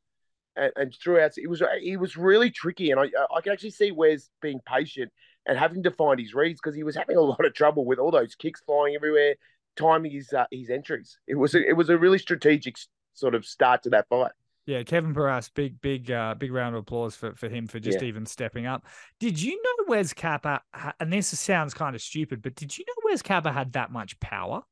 and, 0.57 0.73
and 0.77 0.95
throughout 0.95 1.33
it 1.37 1.49
was 1.49 1.63
he 1.81 1.97
was 1.97 2.17
really 2.17 2.51
tricky, 2.51 2.91
and 2.91 2.99
I 3.01 3.05
I 3.35 3.41
can 3.41 3.53
actually 3.53 3.71
see 3.71 3.93
Wes 3.93 4.31
being 4.41 4.61
patient 4.67 5.13
and 5.47 5.59
having 5.59 5.83
to 5.85 5.91
find 5.91 6.19
his 6.19 6.35
reads 6.35 6.61
because 6.63 6.75
he 6.75 6.83
was 6.83 6.97
having 6.97 7.17
a 7.17 7.21
lot 7.21 7.45
of 7.45 7.55
trouble 7.55 7.85
with 7.85 7.99
all 7.99 8.11
those 8.11 8.35
kicks 8.35 8.63
flying 8.67 8.95
everywhere, 8.95 9.37
timing 9.77 10.13
his 10.13 10.33
uh, 10.33 10.47
his 10.51 10.71
entries. 10.71 11.19
It 11.27 11.37
was 11.37 11.55
a, 11.55 11.67
it 11.67 11.77
was 11.77 11.91
a 11.91 11.99
really 11.99 12.19
strategic 12.19 12.77
sort 13.15 13.35
of 13.35 13.45
start 13.45 13.83
to 13.85 13.91
that 13.91 14.09
fight. 14.09 14.33
Yeah, 14.67 14.83
Kevin 14.83 15.15
Piras, 15.15 15.49
big, 15.49 15.81
big, 15.81 16.11
uh, 16.11 16.35
big 16.35 16.53
round 16.53 16.75
of 16.75 16.81
applause 16.81 17.15
for, 17.15 17.35
for 17.37 17.49
him 17.49 17.69
for 17.69 17.79
just 17.79 18.03
yeah. 18.03 18.09
even 18.09 18.27
stepping 18.27 18.67
up. 18.67 18.85
Did 19.21 19.41
you 19.41 19.63
know 19.63 19.85
Wes 19.87 20.13
Capper, 20.13 20.61
and 20.99 21.13
this 21.13 21.29
sounds 21.29 21.73
kind 21.73 21.95
of 21.95 22.03
stupid, 22.03 22.43
but 22.43 22.57
did 22.57 22.77
you 22.77 22.85
know 22.87 23.11
Wes 23.11 23.23
Capper 23.23 23.53
had 23.53 23.73
that 23.75 23.93
much 23.93 24.19
power? 24.19 24.63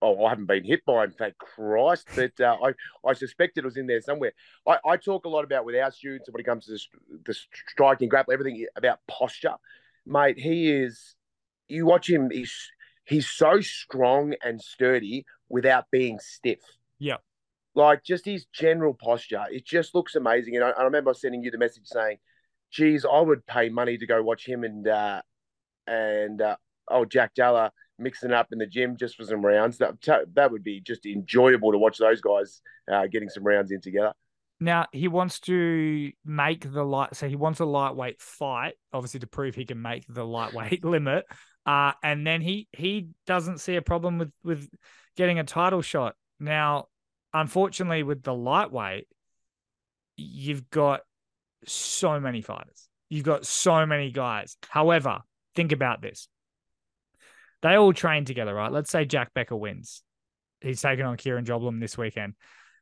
oh, 0.00 0.24
I 0.24 0.30
haven't 0.30 0.46
been 0.46 0.64
hit 0.64 0.84
by 0.84 1.04
him, 1.04 1.12
thank 1.12 1.36
Christ. 1.38 2.08
But 2.14 2.40
uh, 2.40 2.56
I, 2.62 3.08
I 3.08 3.12
suspected 3.12 3.64
it 3.64 3.66
was 3.66 3.76
in 3.76 3.86
there 3.86 4.00
somewhere. 4.00 4.32
I, 4.66 4.78
I 4.84 4.96
talk 4.96 5.24
a 5.24 5.28
lot 5.28 5.44
about 5.44 5.64
with 5.64 5.76
our 5.76 5.90
students 5.90 6.28
when 6.30 6.40
it 6.40 6.44
comes 6.44 6.66
to 6.66 6.72
the, 6.72 6.80
the 7.26 7.38
striking, 7.68 8.08
grapple, 8.08 8.32
everything 8.32 8.66
about 8.76 9.00
posture. 9.08 9.54
Mate, 10.06 10.38
he 10.38 10.70
is, 10.70 11.16
you 11.68 11.86
watch 11.86 12.08
him, 12.08 12.30
he's, 12.30 12.54
he's 13.04 13.28
so 13.28 13.60
strong 13.60 14.34
and 14.42 14.60
sturdy 14.60 15.26
without 15.48 15.86
being 15.90 16.18
stiff. 16.18 16.60
Yeah. 16.98 17.16
Like 17.74 18.02
just 18.04 18.24
his 18.24 18.46
general 18.46 18.94
posture, 18.94 19.44
it 19.50 19.64
just 19.64 19.94
looks 19.94 20.14
amazing. 20.14 20.56
And 20.56 20.64
I, 20.64 20.70
I 20.70 20.82
remember 20.84 21.14
sending 21.14 21.42
you 21.42 21.50
the 21.50 21.58
message 21.58 21.86
saying, 21.86 22.18
geez, 22.72 23.04
I 23.04 23.20
would 23.20 23.46
pay 23.46 23.68
money 23.68 23.98
to 23.98 24.06
go 24.06 24.22
watch 24.22 24.46
him 24.46 24.64
and, 24.64 24.86
uh, 24.88 25.22
and, 25.86 26.40
uh, 26.42 26.56
oh, 26.90 27.04
Jack 27.04 27.34
Dalla 27.34 27.72
mixing 27.98 28.32
up 28.32 28.48
in 28.52 28.58
the 28.58 28.66
gym 28.66 28.96
just 28.96 29.16
for 29.16 29.24
some 29.24 29.44
rounds. 29.44 29.78
That 29.78 29.96
that 30.34 30.50
would 30.50 30.64
be 30.64 30.80
just 30.80 31.06
enjoyable 31.06 31.72
to 31.72 31.78
watch 31.78 31.98
those 31.98 32.20
guys 32.20 32.60
uh, 32.90 33.06
getting 33.06 33.28
some 33.28 33.44
rounds 33.44 33.70
in 33.70 33.80
together. 33.80 34.12
Now 34.60 34.86
he 34.92 35.08
wants 35.08 35.40
to 35.40 36.10
make 36.24 36.70
the 36.70 36.84
light, 36.84 37.14
so 37.14 37.28
he 37.28 37.36
wants 37.36 37.60
a 37.60 37.64
lightweight 37.64 38.20
fight, 38.20 38.74
obviously 38.92 39.20
to 39.20 39.26
prove 39.26 39.54
he 39.54 39.64
can 39.64 39.80
make 39.80 40.04
the 40.08 40.24
lightweight 40.24 40.84
limit. 40.84 41.24
Uh, 41.66 41.92
and 42.02 42.26
then 42.26 42.40
he 42.40 42.68
he 42.72 43.08
doesn't 43.26 43.58
see 43.58 43.76
a 43.76 43.82
problem 43.82 44.18
with 44.18 44.32
with 44.42 44.68
getting 45.16 45.38
a 45.38 45.44
title 45.44 45.82
shot. 45.82 46.14
Now, 46.40 46.86
unfortunately, 47.32 48.02
with 48.02 48.22
the 48.22 48.34
lightweight, 48.34 49.06
you've 50.16 50.68
got 50.70 51.00
so 51.66 52.20
many 52.20 52.42
fighters. 52.42 52.88
You've 53.08 53.24
got 53.24 53.46
so 53.46 53.86
many 53.86 54.10
guys. 54.10 54.56
However, 54.68 55.20
think 55.54 55.72
about 55.72 56.02
this. 56.02 56.28
They 57.62 57.74
all 57.74 57.92
train 57.92 58.24
together, 58.24 58.54
right? 58.54 58.70
Let's 58.70 58.90
say 58.90 59.04
Jack 59.04 59.32
Becker 59.34 59.56
wins. 59.56 60.02
He's 60.60 60.80
taking 60.80 61.04
on 61.04 61.16
Kieran 61.16 61.44
Joblum 61.44 61.80
this 61.80 61.96
weekend. 61.96 62.34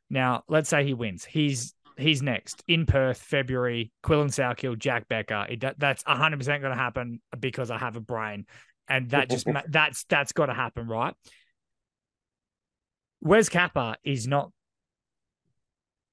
Now, 0.09 0.43
let's 0.47 0.69
say 0.69 0.83
he 0.83 0.93
wins. 0.93 1.25
He's 1.25 1.73
he's 1.97 2.21
next 2.21 2.63
in 2.67 2.85
Perth, 2.85 3.17
February. 3.17 3.91
Quillan 4.03 4.29
Salkilld, 4.29 4.79
Jack 4.79 5.07
Becker. 5.07 5.47
It, 5.49 5.63
that's 5.77 6.03
hundred 6.05 6.37
percent 6.37 6.61
going 6.61 6.75
to 6.75 6.81
happen 6.81 7.21
because 7.39 7.71
I 7.71 7.77
have 7.77 7.95
a 7.95 8.01
brain, 8.01 8.45
and 8.87 9.09
that 9.11 9.29
just 9.29 9.47
that's 9.69 10.03
that's 10.05 10.31
got 10.31 10.47
to 10.47 10.53
happen, 10.53 10.87
right? 10.87 11.13
Wes 13.27 13.49
Capper 13.49 13.95
is 14.03 14.27
not 14.27 14.51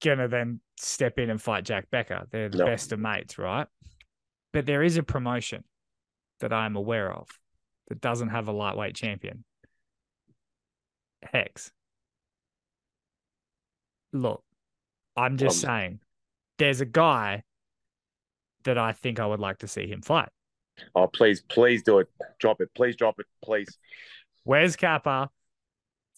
gonna 0.03 0.29
then 0.29 0.61
step 0.79 1.19
in 1.19 1.31
and 1.31 1.41
fight 1.41 1.65
Jack 1.65 1.89
Becker. 1.91 2.27
They're 2.31 2.49
the 2.49 2.59
no. 2.59 2.67
best 2.67 2.93
of 2.93 2.99
mates, 2.99 3.39
right? 3.39 3.67
But 4.53 4.67
there 4.67 4.83
is 4.83 4.97
a 4.97 5.03
promotion 5.03 5.65
that 6.41 6.53
I 6.53 6.67
am 6.67 6.77
aware 6.77 7.13
of 7.13 7.29
that 7.89 8.01
doesn't 8.01 8.31
have 8.31 8.49
a 8.49 8.53
lightweight 8.53 8.95
champion. 8.95 9.45
Hex. 11.23 11.71
Look, 14.13 14.43
I'm 15.17 15.37
just 15.37 15.65
um, 15.65 15.69
saying, 15.69 16.01
there's 16.59 16.81
a 16.81 16.87
guy 16.87 17.43
that 18.65 18.79
I 18.79 18.93
think 18.93 19.21
I 19.21 19.27
would 19.27 19.41
like 19.41 19.59
to 19.59 19.69
see 19.69 19.87
him 19.87 20.03
fight. 20.03 20.29
Oh, 20.95 21.07
please, 21.07 21.43
please 21.49 21.83
do 21.83 21.99
it. 21.99 22.09
Drop 22.39 22.61
it. 22.61 22.71
Please 22.75 22.97
drop 22.97 23.19
it. 23.19 23.27
Please. 23.43 23.79
Where's 24.45 24.77
Capper 24.77 25.29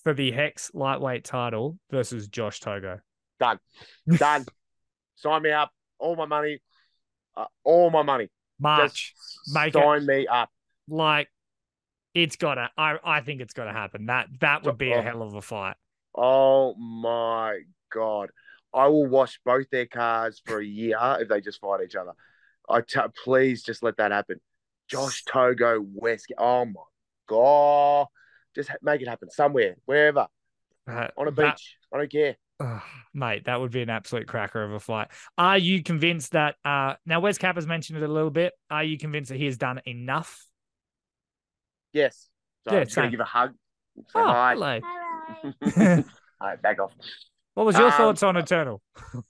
for 0.07 0.15
the 0.15 0.31
Hex 0.31 0.71
lightweight 0.73 1.25
title 1.25 1.81
versus 1.91 2.29
Josh 2.29 2.61
Togo? 2.61 3.01
Done. 3.41 3.59
Done. 4.09 4.47
Sign 5.17 5.43
me 5.43 5.51
up. 5.51 5.73
All 5.99 6.15
my 6.15 6.27
money. 6.27 6.61
Uh, 7.37 7.47
all 7.65 7.91
my 7.91 8.03
money. 8.03 8.29
March. 8.61 9.15
Just 9.17 9.53
Make 9.53 9.73
sign 9.73 10.03
it. 10.03 10.07
me 10.07 10.27
up. 10.29 10.49
Like, 10.89 11.29
it's 12.15 12.37
gotta. 12.37 12.71
I 12.79 12.99
I 13.03 13.21
think 13.23 13.41
it's 13.41 13.53
gotta 13.53 13.73
happen. 13.73 14.07
That 14.07 14.29
that 14.39 14.63
would 14.63 14.79
be 14.79 14.93
a 14.93 15.03
hell 15.03 15.23
of 15.23 15.35
a 15.35 15.43
fight. 15.43 15.75
Oh 16.15 16.77
my 16.77 17.63
god! 17.93 18.31
I 18.73 18.87
will 18.87 19.07
wash 19.07 19.41
both 19.45 19.69
their 19.71 19.87
cars 19.87 20.41
for 20.47 20.61
a 20.61 20.65
year 20.65 20.97
if 21.19 21.29
they 21.29 21.41
just 21.41 21.61
fight 21.61 21.81
each 21.85 21.97
other. 21.97 22.13
I 22.69 22.83
t- 22.83 23.01
please 23.25 23.65
just 23.65 23.83
let 23.83 23.97
that 23.97 24.13
happen. 24.13 24.41
Josh 24.89 25.25
Togo 25.25 25.85
West. 25.95 26.33
Oh 26.39 26.65
my 26.65 26.83
god! 27.29 28.07
Just 28.57 28.71
make 28.83 29.01
it 29.01 29.09
happen 29.09 29.31
somewhere, 29.31 29.77
wherever, 29.85 30.27
uh, 30.91 31.09
on 31.17 31.29
a 31.29 31.31
beach. 31.31 31.77
That, 31.93 31.97
I 31.97 31.99
don't 31.99 32.11
care. 32.11 32.37
Oh, 32.59 32.83
mate, 33.15 33.45
that 33.45 33.61
would 33.61 33.71
be 33.71 33.83
an 33.83 33.91
absolute 33.91 34.27
cracker 34.27 34.65
of 34.65 34.73
a 34.73 34.81
fight. 34.81 35.09
Are 35.39 35.59
you 35.59 35.83
convinced 35.83 36.33
that 36.33 36.57
uh 36.65 36.95
now 37.05 37.21
Wes 37.21 37.39
Cap 37.39 37.57
has 37.57 37.67
mentioned 37.67 37.99
it 37.99 38.05
a 38.05 38.13
little 38.13 38.31
bit? 38.31 38.55
Are 38.71 38.83
you 38.83 38.99
convinced 38.99 39.29
that 39.29 39.37
he 39.37 39.45
has 39.45 39.59
done 39.59 39.81
enough 39.87 40.49
Yes. 41.97 42.29
So 42.69 42.75
yeah, 42.75 42.81
I'm 42.81 42.85
just 42.85 42.97
going 42.97 43.07
to 43.07 43.11
give 43.11 43.21
a 43.21 43.25
hug. 43.25 43.55
Say 43.97 44.03
oh, 44.17 44.27
hi. 44.27 44.53
hello. 44.53 44.81
All 46.41 46.49
right, 46.49 46.63
back 46.63 46.79
off. 46.79 46.93
What 47.55 47.65
was 47.65 47.79
your 47.79 47.87
um, 47.87 47.93
thoughts 47.93 48.23
on 48.23 48.37
Eternal? 48.37 48.83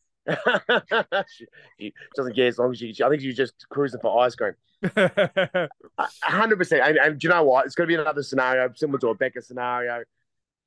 she 1.78 1.92
doesn't 2.16 2.34
care 2.34 2.48
as 2.48 2.58
long 2.58 2.72
as 2.72 2.78
she. 2.78 2.92
I 3.04 3.08
think 3.08 3.22
she's 3.22 3.36
just 3.36 3.54
cruising 3.70 4.00
for 4.00 4.20
ice 4.20 4.34
cream. 4.34 4.54
hundred 6.22 6.56
percent. 6.56 6.82
And, 6.82 6.96
and 6.98 7.18
do 7.18 7.26
you 7.26 7.32
know 7.32 7.44
what? 7.44 7.66
It's 7.66 7.74
going 7.74 7.88
to 7.88 7.96
be 7.96 8.00
another 8.00 8.22
scenario 8.22 8.70
similar 8.74 8.98
to 9.00 9.08
a 9.08 9.14
Becker 9.14 9.40
scenario. 9.40 10.04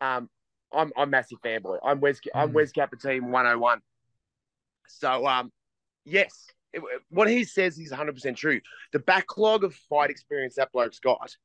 Um, 0.02 0.30
I'm 0.74 0.92
I'm 0.96 1.10
massive 1.10 1.42
fanboy. 1.42 1.80
I'm 1.84 2.00
Wes. 2.00 2.20
I'm 2.34 2.50
mm. 2.50 2.54
Wes 2.54 2.72
Capper 2.72 2.96
team 2.96 3.32
101. 3.32 3.82
So 4.88 5.26
um, 5.28 5.52
yes, 6.06 6.48
it, 6.74 6.82
what 7.10 7.30
he 7.30 7.44
says 7.44 7.78
is 7.78 7.92
100 7.92 8.14
percent 8.14 8.38
true. 8.38 8.62
The 8.94 9.00
backlog 9.00 9.64
of 9.64 9.74
fight 9.76 10.10
experience 10.10 10.56
that 10.56 10.72
bloke's 10.72 11.00
got 11.00 11.36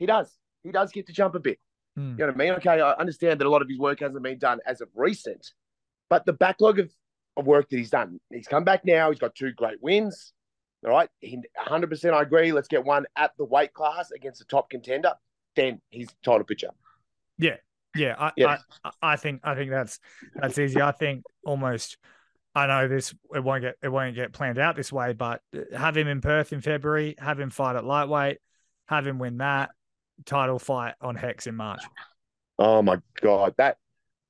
he 0.00 0.06
does. 0.06 0.34
He 0.64 0.72
does 0.72 0.90
get 0.90 1.06
to 1.06 1.12
jump 1.12 1.36
a 1.36 1.38
bit. 1.38 1.58
Mm. 1.96 2.12
You 2.12 2.16
know 2.18 2.26
what 2.26 2.34
I 2.34 2.38
mean? 2.38 2.52
Okay, 2.54 2.80
I 2.80 2.92
understand 2.92 3.38
that 3.38 3.46
a 3.46 3.50
lot 3.50 3.62
of 3.62 3.68
his 3.68 3.78
work 3.78 4.00
hasn't 4.00 4.22
been 4.22 4.38
done 4.38 4.58
as 4.66 4.80
of 4.80 4.88
recent, 4.94 5.52
but 6.08 6.24
the 6.24 6.32
backlog 6.32 6.78
of, 6.80 6.90
of 7.36 7.46
work 7.46 7.68
that 7.68 7.76
he's 7.76 7.90
done, 7.90 8.18
he's 8.32 8.48
come 8.48 8.64
back 8.64 8.84
now. 8.84 9.10
He's 9.10 9.20
got 9.20 9.34
two 9.34 9.52
great 9.52 9.80
wins. 9.82 10.32
All 10.84 10.90
right, 10.90 11.10
he, 11.20 11.42
100% 11.66 12.14
I 12.14 12.22
agree. 12.22 12.52
Let's 12.52 12.68
get 12.68 12.84
one 12.84 13.04
at 13.16 13.32
the 13.36 13.44
weight 13.44 13.74
class 13.74 14.10
against 14.12 14.40
a 14.40 14.44
top 14.44 14.70
contender. 14.70 15.12
Then 15.54 15.80
he's 15.90 16.08
title 16.24 16.44
picture. 16.44 16.70
Yeah, 17.38 17.56
yeah. 17.94 18.14
I, 18.18 18.32
yeah. 18.36 18.58
I, 18.84 18.90
I 19.02 19.16
think 19.16 19.40
I 19.44 19.54
think 19.54 19.70
that's 19.70 19.98
that's 20.34 20.58
easy. 20.58 20.80
I 20.80 20.92
think 20.92 21.24
almost. 21.44 21.98
I 22.52 22.66
know 22.66 22.88
this 22.88 23.14
it 23.32 23.44
won't 23.44 23.62
get 23.62 23.76
it 23.80 23.88
won't 23.88 24.16
get 24.16 24.32
planned 24.32 24.58
out 24.58 24.74
this 24.74 24.92
way, 24.92 25.12
but 25.12 25.40
have 25.72 25.96
him 25.96 26.08
in 26.08 26.20
Perth 26.20 26.52
in 26.52 26.60
February, 26.60 27.14
have 27.18 27.38
him 27.38 27.48
fight 27.48 27.76
at 27.76 27.84
lightweight, 27.84 28.38
have 28.88 29.06
him 29.06 29.20
win 29.20 29.38
that, 29.38 29.70
title 30.26 30.58
fight 30.58 30.94
on 31.00 31.14
Hex 31.14 31.46
in 31.46 31.54
March. 31.54 31.80
Oh 32.58 32.82
my 32.82 32.98
god, 33.20 33.54
that 33.58 33.76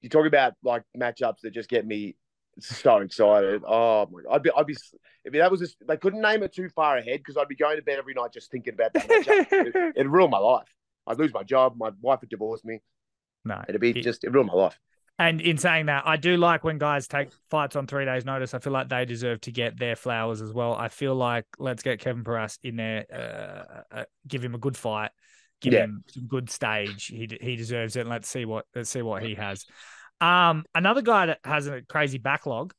you 0.02 0.08
talk 0.08 0.26
about 0.26 0.52
like 0.62 0.82
matchups 0.96 1.40
that 1.42 1.52
just 1.52 1.70
get 1.70 1.86
me 1.86 2.16
So 2.60 2.98
excited! 2.98 3.62
Oh 3.66 4.06
my! 4.10 4.22
God. 4.22 4.34
I'd 4.34 4.42
be, 4.42 4.50
I'd 4.56 4.66
be. 4.66 4.76
If 5.24 5.32
that 5.34 5.50
was, 5.50 5.60
just, 5.60 5.76
they 5.86 5.96
couldn't 5.98 6.22
name 6.22 6.42
it 6.42 6.54
too 6.54 6.68
far 6.70 6.96
ahead 6.96 7.18
because 7.18 7.36
I'd 7.36 7.48
be 7.48 7.54
going 7.56 7.76
to 7.76 7.82
bed 7.82 7.98
every 7.98 8.14
night 8.14 8.32
just 8.32 8.50
thinking 8.50 8.72
about 8.74 8.94
that 8.94 9.04
it, 9.08 9.92
it'd 9.96 10.10
ruin 10.10 10.30
my 10.30 10.38
life. 10.38 10.66
I'd 11.06 11.18
lose 11.18 11.34
my 11.34 11.42
job. 11.42 11.74
My 11.76 11.90
wife 12.00 12.20
would 12.22 12.30
divorce 12.30 12.64
me. 12.64 12.80
No, 13.44 13.62
It'd 13.68 13.80
be 13.80 13.92
just 13.94 14.24
it 14.24 14.30
ruined 14.32 14.48
my 14.48 14.54
life. 14.54 14.78
And 15.18 15.42
in 15.42 15.58
saying 15.58 15.86
that, 15.86 16.04
I 16.06 16.16
do 16.16 16.38
like 16.38 16.64
when 16.64 16.78
guys 16.78 17.06
take 17.06 17.28
fights 17.50 17.76
on 17.76 17.86
three 17.86 18.06
days' 18.06 18.24
notice. 18.24 18.54
I 18.54 18.58
feel 18.58 18.72
like 18.72 18.88
they 18.88 19.04
deserve 19.04 19.42
to 19.42 19.52
get 19.52 19.78
their 19.78 19.94
flowers 19.94 20.40
as 20.40 20.52
well. 20.54 20.74
I 20.74 20.88
feel 20.88 21.14
like 21.14 21.44
let's 21.58 21.82
get 21.82 22.00
Kevin 22.00 22.24
Piras 22.24 22.58
in 22.62 22.76
there, 22.76 23.04
uh, 23.12 23.94
uh, 23.94 24.04
give 24.26 24.42
him 24.42 24.54
a 24.54 24.58
good 24.58 24.78
fight, 24.78 25.10
give 25.60 25.74
Yeah. 25.74 25.80
him 25.84 26.04
some 26.06 26.26
good 26.26 26.48
stage. 26.48 27.06
He 27.06 27.28
he 27.38 27.56
deserves 27.56 27.96
it. 27.96 28.00
And 28.00 28.08
let's 28.08 28.28
see 28.28 28.46
what 28.46 28.64
let's 28.74 28.88
see 28.88 29.02
what 29.02 29.22
he 29.22 29.34
has. 29.34 29.66
Um, 30.20 30.64
another 30.74 31.02
guy 31.02 31.26
that 31.26 31.38
has 31.44 31.66
a 31.66 31.82
crazy 31.82 32.18
backlog, 32.18 32.74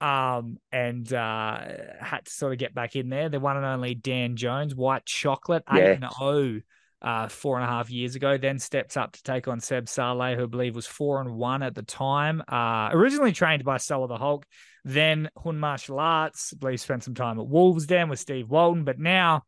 um, 0.00 0.58
and 0.72 1.12
uh, 1.12 1.60
had 2.00 2.24
to 2.24 2.30
sort 2.30 2.52
of 2.52 2.58
get 2.58 2.74
back 2.74 2.96
in 2.96 3.08
there. 3.08 3.28
The 3.28 3.40
one 3.40 3.56
and 3.56 3.66
only 3.66 3.94
Dan 3.94 4.36
Jones, 4.36 4.74
White 4.74 5.04
Chocolate, 5.04 5.64
eight 5.72 5.78
Yeah. 5.78 5.90
and 5.92 6.06
zero 6.18 6.60
uh, 7.00 7.28
four 7.28 7.56
and 7.56 7.64
a 7.64 7.68
half 7.68 7.90
years 7.90 8.16
ago. 8.16 8.38
Then 8.38 8.58
steps 8.58 8.96
up 8.96 9.12
to 9.12 9.22
take 9.22 9.48
on 9.48 9.60
Seb 9.60 9.86
Szalay, 9.86 10.36
who 10.36 10.44
I 10.44 10.46
believe 10.46 10.74
was 10.74 10.86
four 10.86 11.20
and 11.20 11.34
one 11.34 11.62
at 11.62 11.74
the 11.74 11.82
time. 11.82 12.42
Uh, 12.48 12.90
originally 12.92 13.32
trained 13.32 13.64
by 13.64 13.76
Stella 13.76 14.08
the 14.08 14.16
Hulk, 14.16 14.46
then 14.84 15.28
Hun 15.42 15.58
Martial 15.58 15.98
Arts. 16.00 16.52
I 16.54 16.58
believe 16.58 16.80
spent 16.80 17.04
some 17.04 17.14
time 17.14 17.38
at 17.38 17.46
Wolves 17.46 17.86
Den 17.86 18.08
with 18.08 18.18
Steve 18.18 18.48
Walton, 18.48 18.84
but 18.84 18.98
now 18.98 19.42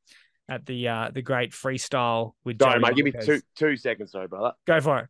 at 0.48 0.66
the 0.66 0.88
uh, 0.88 1.10
the 1.12 1.22
great 1.22 1.52
freestyle 1.52 2.32
with 2.44 2.60
Sorry, 2.60 2.74
Joey 2.74 2.80
mate. 2.82 2.96
Give 2.96 3.04
me 3.04 3.12
two 3.20 3.40
two 3.56 3.76
seconds, 3.76 4.12
though, 4.12 4.26
brother. 4.26 4.52
Go 4.66 4.80
for 4.80 4.98
it. 4.98 5.08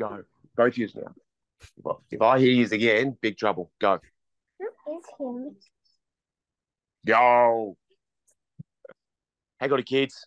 Go. 0.00 0.22
Both 0.56 0.76
yous 0.76 0.94
now. 0.94 1.14
If 1.60 1.86
I- 1.86 1.90
If 2.10 2.22
I 2.22 2.38
hear 2.38 2.50
yous 2.52 2.72
again, 2.72 3.16
big 3.20 3.36
trouble. 3.36 3.70
Go. 3.80 4.00
Who 4.58 4.98
is 4.98 5.04
him. 5.18 5.56
Yo. 7.04 7.76
Hey, 9.58 9.68
got 9.68 9.76
the 9.76 9.82
kids. 9.82 10.26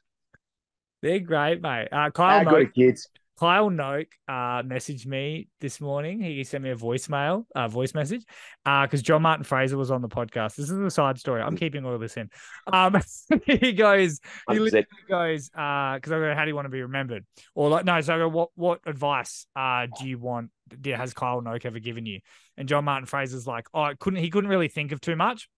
They're 1.02 1.20
great, 1.20 1.62
mate. 1.62 1.90
Uh, 1.92 2.10
Kyle 2.12 2.40
Hey, 2.40 2.46
got 2.46 2.60
the 2.60 2.66
kids. 2.68 3.10
Kyle 3.38 3.70
Noke 3.70 4.08
uh, 4.30 4.64
messaged 4.64 5.06
me 5.06 5.50
this 5.60 5.82
morning. 5.82 6.22
He 6.22 6.44
sent 6.46 6.64
me 6.64 6.70
a 6.70 6.76
voicemail, 6.76 7.46
uh, 7.54 7.68
voice 7.68 7.94
message, 7.94 8.24
because 8.64 9.02
John 9.02 9.24
Martin 9.24 9.44
Fraser 9.44 9.78
was 9.78 9.92
on 9.92 10.02
the 10.02 10.08
podcast. 10.08 10.56
This 10.56 10.70
is 10.70 10.78
a 10.78 10.90
side 10.90 11.20
story. 11.20 11.42
I'm 11.42 11.58
keeping 11.58 11.86
all 11.86 11.98
this 11.98 12.16
in. 12.16 12.30
Um, 12.72 13.02
he 13.46 13.74
goes, 13.74 14.22
he 14.50 14.56
100%. 14.56 14.60
literally 14.60 14.86
goes, 15.10 15.52
uh, 15.54 15.96
because 15.96 16.14
I 16.14 16.20
go, 16.20 16.34
how 16.34 16.46
do 16.46 16.50
you 16.50 16.56
want 16.56 16.66
to 16.66 16.70
be 16.70 16.82
remembered? 16.82 17.26
Or 17.56 17.68
like, 17.68 17.84
no, 17.84 18.00
so 18.00 18.16
I 18.16 18.18
go, 18.20 18.30
what 18.30 18.50
what 18.56 18.80
advice 18.86 19.46
uh 19.56 19.88
do 20.00 20.08
you 20.08 20.18
want? 20.18 20.52
Has 20.86 21.14
Kyle 21.14 21.42
Noke 21.42 21.66
ever 21.66 21.80
given 21.80 22.06
you? 22.06 22.22
And 22.58 22.70
John 22.70 22.86
Martin 22.86 23.06
Fraser's 23.06 23.46
like, 23.46 23.68
oh, 23.74 23.82
I 23.82 23.94
couldn't 23.96 24.20
he 24.20 24.30
couldn't 24.30 24.50
really 24.50 24.70
think 24.70 24.94
of 24.94 25.02
too 25.02 25.16
much, 25.16 25.50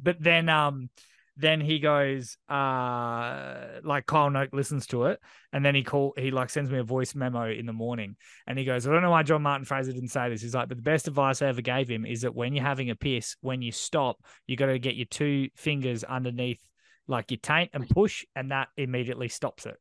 but 0.00 0.16
then 0.20 0.48
um. 0.48 0.90
Then 1.36 1.62
he 1.62 1.78
goes, 1.78 2.36
uh, 2.48 3.80
like 3.82 4.04
Kyle 4.04 4.28
Noke 4.28 4.52
listens 4.52 4.86
to 4.88 5.06
it, 5.06 5.18
and 5.52 5.64
then 5.64 5.74
he 5.74 5.82
call 5.82 6.12
he 6.18 6.30
like 6.30 6.50
sends 6.50 6.70
me 6.70 6.78
a 6.78 6.84
voice 6.84 7.14
memo 7.14 7.50
in 7.50 7.64
the 7.64 7.72
morning, 7.72 8.16
and 8.46 8.58
he 8.58 8.66
goes, 8.66 8.86
I 8.86 8.92
don't 8.92 9.00
know 9.00 9.10
why 9.10 9.22
John 9.22 9.42
Martin 9.42 9.64
Fraser 9.64 9.92
didn't 9.92 10.10
say 10.10 10.28
this. 10.28 10.42
He's 10.42 10.54
like, 10.54 10.68
but 10.68 10.76
the 10.76 10.82
best 10.82 11.08
advice 11.08 11.40
I 11.40 11.46
ever 11.46 11.62
gave 11.62 11.88
him 11.88 12.04
is 12.04 12.20
that 12.20 12.34
when 12.34 12.54
you're 12.54 12.64
having 12.64 12.90
a 12.90 12.94
piss, 12.94 13.36
when 13.40 13.62
you 13.62 13.72
stop, 13.72 14.18
you 14.46 14.56
got 14.56 14.66
to 14.66 14.78
get 14.78 14.94
your 14.94 15.06
two 15.06 15.48
fingers 15.56 16.04
underneath 16.04 16.60
like 17.08 17.30
your 17.30 17.38
taint 17.38 17.70
and 17.72 17.88
push, 17.88 18.24
and 18.36 18.50
that 18.50 18.68
immediately 18.76 19.28
stops 19.28 19.64
it 19.64 19.76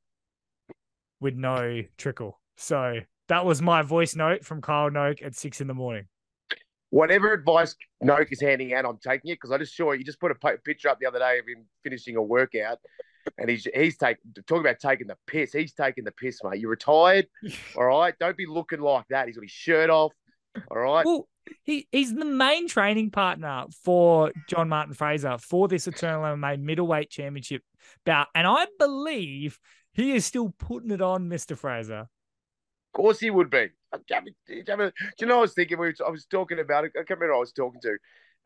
with 1.20 1.36
no 1.36 1.82
trickle. 1.98 2.40
So 2.56 3.00
that 3.28 3.46
was 3.46 3.62
my 3.62 3.82
voice 3.82 4.16
note 4.16 4.46
from 4.46 4.62
Kyle 4.62 4.90
Noke 4.90 5.24
at 5.26 5.36
six 5.36 5.62
in 5.62 5.68
the 5.68 5.74
morning. 5.74 6.06
Whatever 6.92 7.34
advice 7.34 7.76
Noke 8.04 8.32
is 8.32 8.42
handing 8.42 8.74
out, 8.74 8.86
I'm 8.86 8.98
taking 8.98 9.32
it 9.32 9.36
because 9.36 9.52
I 9.52 9.58
just 9.58 9.76
saw 9.76 9.94
you 9.94 10.04
just 10.04 10.20
put 10.20 10.32
a 10.32 10.58
picture 10.58 10.90
up 10.90 11.00
the 11.00 11.08
other 11.08 11.20
day 11.20 11.40
of 11.40 11.48
him 11.48 11.66
finishing 11.84 12.16
a 12.16 12.22
workout, 12.22 12.78
and 13.38 13.50
he's 13.50 13.68
he's 13.74 13.98
taking 13.98 14.22
talking 14.48 14.62
about 14.62 14.80
taking 14.80 15.08
the 15.08 15.18
piss. 15.26 15.54
He's 15.54 15.74
taking 15.74 16.04
the 16.04 16.12
piss, 16.12 16.40
mate. 16.44 16.60
You're 16.60 16.70
retired, 16.70 17.28
all 17.78 17.86
right. 17.86 18.14
Don't 18.20 18.38
be 18.38 18.46
looking 18.46 18.82
like 18.82 19.06
that. 19.10 19.28
He's 19.28 19.36
got 19.36 19.44
his 19.44 19.52
shirt 19.52 19.90
off, 19.90 20.14
all 20.70 20.78
right. 20.78 21.06
Well, 21.06 21.28
he, 21.64 21.88
he's 21.92 22.14
the 22.14 22.26
main 22.26 22.68
training 22.68 23.12
partner 23.12 23.66
for 23.84 24.32
John 24.48 24.70
Martin 24.70 24.94
Fraser 24.94 25.38
for 25.38 25.68
this 25.68 25.88
Eternal 25.88 26.24
MMA 26.36 26.62
middleweight 26.62 27.10
championship 27.10 27.64
bout. 28.06 28.28
And 28.36 28.46
I 28.48 28.68
believe 28.80 29.60
he 29.94 30.14
is 30.14 30.26
still 30.26 30.54
putting 30.58 30.92
it 30.92 31.02
on, 31.02 31.30
Mr. 31.30 31.58
Fraser. 31.58 32.08
Of 32.94 32.98
course 32.98 33.20
he 33.20 33.30
would 33.30 33.50
be. 33.50 33.70
Do 34.08 34.22
you 34.48 35.28
know 35.28 35.38
I 35.38 35.42
was 35.42 35.54
thinking? 35.54 35.80
We 35.80 35.94
I 36.06 36.10
was 36.10 36.26
talking 36.26 36.60
about 36.60 36.84
it. 36.84 36.92
I 36.96 37.00
can't 37.00 37.20
remember 37.20 37.34
who 37.34 37.38
I 37.38 37.40
was 37.40 37.54
talking 37.54 37.80
to. 37.82 37.98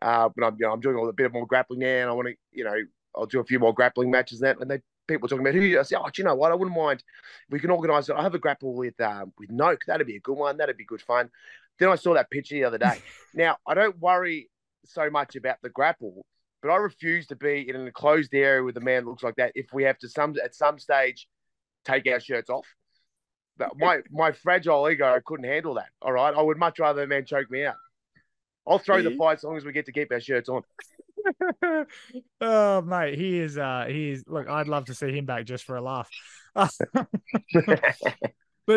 Uh, 0.02 0.30
but 0.36 0.46
I'm, 0.46 0.56
you 0.60 0.68
know, 0.68 0.74
I'm 0.74 0.80
doing 0.82 0.98
a 1.08 1.14
bit 1.14 1.34
more 1.34 1.48
grappling 1.48 1.80
now, 1.80 1.88
and 1.88 2.10
I 2.10 2.14
want 2.14 2.28
to, 2.28 2.36
you 2.52 2.64
know, 2.64 2.76
I'll 3.16 3.26
do 3.26 3.40
a 3.40 3.46
few 3.46 3.60
more 3.60 3.74
grappling 3.74 4.12
matches. 4.12 4.42
And 4.42 4.50
that, 4.50 4.62
and 4.62 4.70
they 4.70 4.82
people 5.08 5.28
talking 5.28 5.46
about 5.46 5.56
who. 5.56 5.80
I 5.80 5.84
said, 5.84 6.00
oh, 6.00 6.06
do 6.06 6.22
you 6.22 6.24
know 6.26 6.36
what? 6.36 6.52
I 6.52 6.56
wouldn't 6.56 6.78
mind. 6.78 7.04
We 7.50 7.60
can 7.60 7.72
organise 7.72 8.10
it. 8.10 8.16
I 8.16 8.24
have 8.24 8.36
a 8.36 8.40
grapple 8.40 8.76
with 8.76 9.00
um, 9.02 9.34
with 9.40 9.50
Noke. 9.50 9.82
That'd 9.88 10.08
be 10.08 10.18
a 10.18 10.22
good 10.22 10.38
one. 10.38 10.58
That'd 10.58 10.78
be 10.78 10.86
good 10.86 11.02
fun. 11.02 11.30
Then 11.80 11.90
I 11.90 11.96
saw 11.96 12.14
that 12.14 12.30
picture 12.30 12.56
the 12.56 12.66
other 12.66 12.78
day. 12.78 13.00
now 13.34 13.58
I 13.68 13.74
don't 13.74 13.98
worry 14.00 14.50
so 14.86 15.10
much 15.10 15.36
about 15.36 15.58
the 15.64 15.70
grapple, 15.70 16.26
but 16.62 16.70
I 16.70 16.76
refuse 16.76 17.28
to 17.28 17.36
be 17.36 17.68
in 17.68 17.76
an 17.76 17.88
enclosed 17.88 18.34
area 18.34 18.64
with 18.64 18.78
a 18.78 18.82
man 18.82 19.04
that 19.04 19.10
looks 19.10 19.24
like 19.24 19.36
that. 19.38 19.54
If 19.56 19.74
we 19.74 19.84
have 19.84 19.98
to 20.00 20.10
some 20.10 20.36
at 20.44 20.54
some 20.54 20.78
stage 20.78 21.28
take 21.86 22.08
our 22.08 22.20
shirts 22.20 22.50
off. 22.50 22.66
But 23.58 23.78
my 23.78 24.02
my 24.12 24.32
fragile 24.32 24.90
ego 24.90 25.20
couldn't 25.26 25.46
handle 25.46 25.76
that. 25.76 25.90
All 26.02 26.12
right, 26.12 26.34
I 26.34 26.42
would 26.42 26.58
much 26.58 26.80
rather 26.80 27.04
a 27.04 27.08
man 27.08 27.26
choke 27.26 27.50
me 27.50 27.66
out. 27.66 27.76
I'll 28.68 28.80
throw 28.80 29.02
the 29.02 29.16
fight 29.16 29.38
as 29.38 29.44
long 29.44 29.58
as 29.58 29.66
we 29.66 29.72
get 29.72 29.86
to 29.86 29.92
keep 29.92 30.12
our 30.12 30.20
shirts 30.20 30.50
on. 30.50 30.64
oh 32.42 32.82
mate, 32.82 33.18
he 33.18 33.40
is 33.40 33.58
uh 33.58 33.86
he 33.88 34.12
is 34.12 34.24
look, 34.28 34.50
I'd 34.50 34.68
love 34.68 34.86
to 34.86 34.94
see 34.94 35.12
him 35.12 35.26
back 35.26 35.46
just 35.46 35.64
for 35.64 35.76
a 35.76 35.82
laugh. 35.82 36.10
but 36.56 36.76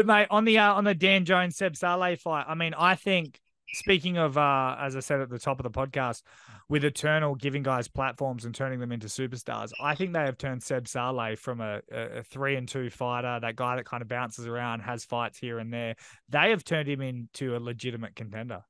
mate, 0.06 0.26
on 0.30 0.44
the 0.44 0.58
uh, 0.58 0.74
on 0.74 0.84
the 0.84 0.94
Dan 0.94 1.24
Jones 1.24 1.56
Seb 1.56 1.74
Szalay 1.74 2.18
fight, 2.18 2.44
I 2.46 2.54
mean, 2.54 2.74
I 2.74 2.94
think 2.94 3.40
speaking 3.72 4.16
of 4.16 4.36
uh 4.38 4.76
as 4.78 4.96
I 4.96 5.00
said 5.00 5.20
at 5.20 5.30
the 5.30 5.38
top 5.38 5.58
of 5.60 5.64
the 5.64 5.70
podcast, 5.70 6.22
with 6.68 6.84
Eternal 6.84 7.34
giving 7.34 7.62
guys 7.62 7.88
platforms 7.88 8.44
and 8.44 8.54
turning 8.54 8.78
them 8.80 8.92
into 8.92 9.06
superstars, 9.06 9.72
I 9.80 9.94
think 9.94 10.12
they 10.12 10.20
have 10.20 10.38
turned 10.38 10.62
Seb 10.62 10.84
Szalay 10.84 11.38
from 11.38 11.60
a, 11.60 11.80
a, 11.90 12.18
a 12.18 12.22
three 12.22 12.56
and 12.56 12.68
two 12.68 12.90
fighter, 12.90 13.38
that 13.40 13.56
guy 13.56 13.76
that 13.76 13.84
kind 13.84 14.02
of 14.02 14.08
bounces 14.08 14.46
around, 14.46 14.80
has 14.80 15.04
fights 15.04 15.38
here 15.38 15.58
and 15.58 15.72
there. 15.72 15.96
They 16.28 16.50
have 16.50 16.64
turned 16.64 16.88
him 16.88 17.00
into 17.00 17.56
a 17.56 17.58
legitimate 17.58 18.14
contender. 18.16 18.62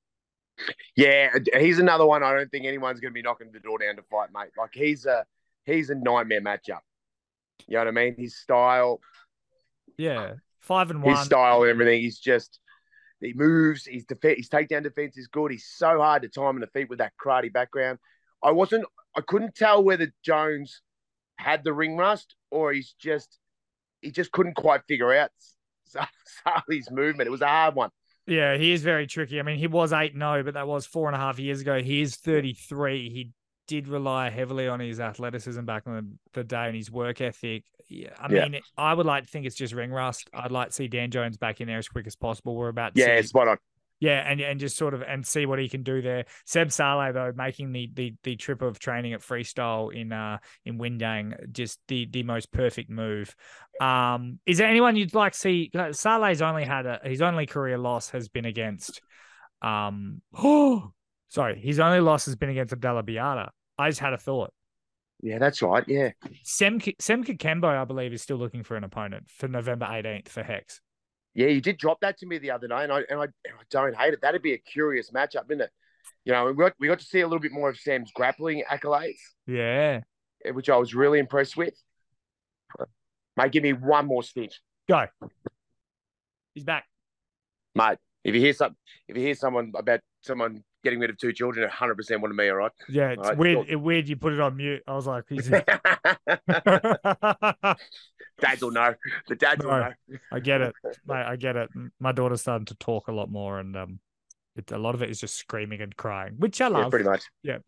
Yeah, 0.96 1.30
he's 1.56 1.78
another 1.78 2.04
one. 2.04 2.22
I 2.24 2.32
don't 2.32 2.50
think 2.50 2.66
anyone's 2.66 2.98
going 3.00 3.12
to 3.12 3.14
be 3.14 3.22
knocking 3.22 3.50
the 3.52 3.60
door 3.60 3.78
down 3.78 3.96
to 3.96 4.02
fight, 4.02 4.30
mate. 4.34 4.50
Like 4.58 4.70
he's 4.72 5.06
a 5.06 5.24
he's 5.64 5.90
a 5.90 5.94
nightmare 5.94 6.40
matchup. 6.40 6.80
You 7.66 7.74
know 7.74 7.80
what 7.80 7.88
I 7.88 7.90
mean? 7.92 8.16
His 8.18 8.36
style, 8.36 9.00
Yeah. 9.96 10.34
Five 10.60 10.90
and 10.90 11.02
one. 11.02 11.16
his 11.16 11.24
style, 11.26 11.62
and 11.62 11.70
everything. 11.70 12.00
He's 12.00 12.18
just 12.18 12.58
he 13.20 13.32
moves. 13.34 13.86
His 13.86 14.04
defense, 14.04 14.38
his 14.38 14.48
takedown 14.48 14.82
defense 14.82 15.16
is 15.16 15.26
good. 15.26 15.50
He's 15.50 15.66
so 15.66 16.00
hard 16.00 16.22
to 16.22 16.28
time 16.28 16.56
in 16.56 16.60
the 16.60 16.66
feet 16.68 16.88
with 16.88 16.98
that 16.98 17.12
karate 17.22 17.52
background. 17.52 17.98
I 18.42 18.52
wasn't. 18.52 18.84
I 19.16 19.20
couldn't 19.20 19.54
tell 19.54 19.82
whether 19.82 20.12
Jones 20.22 20.82
had 21.36 21.64
the 21.64 21.72
ring 21.72 21.96
rust 21.96 22.34
or 22.50 22.72
he's 22.72 22.94
just 23.00 23.38
he 24.00 24.10
just 24.10 24.32
couldn't 24.32 24.54
quite 24.54 24.82
figure 24.86 25.12
out 25.12 25.30
Szalay's 25.88 26.90
movement. 26.90 27.26
It 27.26 27.30
was 27.30 27.42
a 27.42 27.48
hard 27.48 27.74
one. 27.74 27.90
Yeah, 28.26 28.56
he 28.56 28.72
is 28.72 28.82
very 28.82 29.06
tricky. 29.06 29.40
I 29.40 29.42
mean, 29.42 29.58
he 29.58 29.66
was 29.66 29.92
8 29.92 30.12
0, 30.12 30.42
but 30.42 30.54
that 30.54 30.68
was 30.68 30.84
four 30.84 31.08
and 31.08 31.16
a 31.16 31.18
half 31.18 31.38
years 31.38 31.62
ago. 31.62 31.80
He 31.80 32.02
is 32.02 32.16
33. 32.16 33.08
He 33.08 33.32
did 33.66 33.88
rely 33.88 34.28
heavily 34.28 34.68
on 34.68 34.80
his 34.80 35.00
athleticism 35.00 35.62
back 35.62 35.84
in 35.86 35.92
the, 35.92 36.06
the 36.34 36.44
day 36.44 36.66
and 36.66 36.76
his 36.76 36.90
work 36.90 37.20
ethic. 37.20 37.64
Yeah, 37.88 38.10
I 38.18 38.32
Yeah. 38.32 38.48
mean, 38.48 38.60
I 38.76 38.92
would 38.92 39.06
like 39.06 39.24
to 39.24 39.30
think 39.30 39.46
it's 39.46 39.56
just 39.56 39.72
ring 39.74 39.90
rust. 39.90 40.28
I'd 40.34 40.52
like 40.52 40.68
to 40.68 40.74
see 40.74 40.88
Dan 40.88 41.10
Jones 41.10 41.38
back 41.38 41.60
in 41.60 41.66
there 41.66 41.78
as 41.78 41.88
quick 41.88 42.06
as 42.06 42.16
possible. 42.16 42.54
We're 42.54 42.68
about 42.68 42.94
to 42.94 43.00
Yeah, 43.00 43.20
see 43.20 43.26
spot 43.28 43.48
on. 43.48 43.56
yeah, 44.00 44.30
and 44.30 44.40
and 44.40 44.60
just 44.60 44.76
sort 44.76 44.94
of 44.94 45.02
and 45.02 45.26
see 45.26 45.46
what 45.46 45.58
he 45.58 45.68
can 45.68 45.82
do 45.82 46.02
there. 46.02 46.26
Seb 46.44 46.68
Szalay 46.68 47.12
though 47.14 47.32
making 47.34 47.72
the 47.72 47.90
the 47.94 48.14
the 48.24 48.36
trip 48.36 48.60
of 48.62 48.78
training 48.78 49.14
at 49.14 49.20
freestyle 49.20 49.92
in 49.94 50.12
uh 50.12 50.38
in 50.64 50.78
Windang 50.78 51.50
just 51.52 51.80
the 51.88 52.06
the 52.06 52.22
most 52.22 52.52
perfect 52.52 52.90
move. 52.90 53.34
Um, 53.80 54.38
is 54.44 54.58
there 54.58 54.68
anyone 54.68 54.96
you'd 54.96 55.14
like 55.14 55.32
to 55.32 55.38
see? 55.38 55.70
Szalay's 55.74 56.42
only 56.42 56.64
had 56.64 56.84
a 56.86 57.00
his 57.02 57.22
only 57.22 57.46
career 57.46 57.78
loss 57.78 58.10
has 58.10 58.28
been 58.28 58.44
against. 58.44 59.00
Um, 59.62 60.20
oh, 60.34 60.92
sorry, 61.28 61.58
his 61.58 61.80
only 61.80 62.00
loss 62.00 62.26
has 62.26 62.36
been 62.36 62.50
against 62.50 62.72
Abdallah 62.72 63.02
Biata. 63.02 63.48
I 63.78 63.88
just 63.88 64.00
had 64.00 64.12
a 64.12 64.18
thought. 64.18 64.52
Yeah, 65.20 65.38
that's 65.38 65.62
right. 65.62 65.84
Yeah. 65.88 66.10
Sem 66.44 66.80
Sem 67.00 67.24
Kembo, 67.24 67.64
I 67.64 67.84
believe, 67.84 68.12
is 68.12 68.22
still 68.22 68.36
looking 68.36 68.62
for 68.62 68.76
an 68.76 68.84
opponent 68.84 69.24
for 69.28 69.48
November 69.48 69.86
18th 69.86 70.28
for 70.28 70.42
Hex. 70.42 70.80
Yeah, 71.34 71.48
you 71.48 71.60
did 71.60 71.76
drop 71.78 72.00
that 72.00 72.18
to 72.18 72.26
me 72.26 72.38
the 72.38 72.50
other 72.52 72.68
day, 72.68 72.82
and 72.82 72.92
I 72.92 73.00
and 73.10 73.20
I, 73.20 73.24
and 73.24 73.54
I 73.58 73.62
don't 73.70 73.96
hate 73.96 74.14
it. 74.14 74.20
That'd 74.22 74.42
be 74.42 74.54
a 74.54 74.58
curious 74.58 75.10
matchup, 75.10 75.44
isn't 75.50 75.60
it? 75.60 75.70
You 76.24 76.32
know, 76.32 76.46
we 76.46 76.54
got 76.54 76.72
we 76.78 76.88
got 76.88 76.98
to 77.00 77.04
see 77.04 77.20
a 77.20 77.26
little 77.26 77.40
bit 77.40 77.52
more 77.52 77.68
of 77.70 77.78
Sam's 77.78 78.10
grappling 78.12 78.62
accolades, 78.70 79.18
Yeah, 79.46 80.00
which 80.52 80.68
I 80.68 80.76
was 80.76 80.94
really 80.94 81.18
impressed 81.18 81.56
with. 81.56 81.74
Mate, 83.36 83.52
give 83.52 83.62
me 83.62 83.72
one 83.72 84.06
more 84.06 84.22
stitch, 84.22 84.60
go. 84.88 85.06
He's 86.54 86.64
back. 86.64 86.84
mate. 87.74 87.98
If 88.24 88.34
you 88.34 88.40
hear 88.40 88.52
some, 88.52 88.76
if 89.06 89.16
you 89.16 89.22
hear 89.22 89.34
someone 89.34 89.72
about 89.76 90.00
someone 90.22 90.64
getting 90.88 91.00
rid 91.00 91.10
of 91.10 91.18
two 91.18 91.32
children 91.32 91.62
100 91.68 91.94
percent 91.96 92.20
wanted 92.22 92.34
me. 92.34 92.48
All 92.48 92.56
right. 92.56 92.72
Yeah, 92.88 93.10
it's 93.10 93.36
weird. 93.36 93.56
cool. 93.58 93.66
It, 93.68 93.76
weird 93.76 94.08
you 94.08 94.16
put 94.16 94.32
it 94.32 94.40
on 94.40 94.56
mute. 94.56 94.82
I 94.86 94.94
was 94.94 95.06
like, 95.06 95.24
is 95.30 95.48
dads 98.40 98.62
will 98.62 98.70
know. 98.70 98.94
The 99.28 99.36
dads 99.36 99.64
will 99.64 99.72
No. 99.72 99.80
know. 99.80 99.92
I 100.32 100.40
get 100.40 100.60
it, 100.60 100.74
mate. 101.06 101.24
I 101.26 101.36
get 101.36 101.56
it. 101.56 101.70
My 102.00 102.12
daughter's 102.12 102.40
starting 102.42 102.66
to 102.66 102.74
talk 102.76 103.08
a 103.08 103.12
lot 103.12 103.30
more, 103.30 103.58
and 103.58 103.76
um, 103.76 104.00
it, 104.56 104.70
a 104.72 104.78
lot 104.78 104.94
of 104.94 105.02
it 105.02 105.10
is 105.10 105.20
just 105.20 105.34
screaming 105.36 105.80
and 105.80 105.94
crying, 105.96 106.34
which 106.38 106.60
I 106.60 106.68
Yeah, 106.68 106.78
love. 106.78 106.90
pretty 106.90 107.04
much. 107.08 107.22
Yeah. 107.42 107.58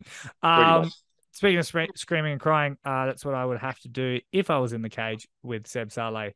um, 0.43 0.83
much. 0.83 0.93
speaking 1.33 1.59
of 1.59 1.67
scre- 1.67 1.85
screaming 1.97 2.33
and 2.33 2.41
crying, 2.41 2.77
uh, 2.85 3.07
that's 3.07 3.25
what 3.25 3.35
I 3.35 3.45
would 3.45 3.59
have 3.59 3.79
to 3.81 3.89
do 3.89 4.21
if 4.33 4.51
I 4.51 4.59
was 4.59 4.73
in 4.73 4.83
the 4.83 4.89
cage 4.91 5.29
with 5.43 5.67
Seb 5.67 5.89
Szalay 5.91 6.33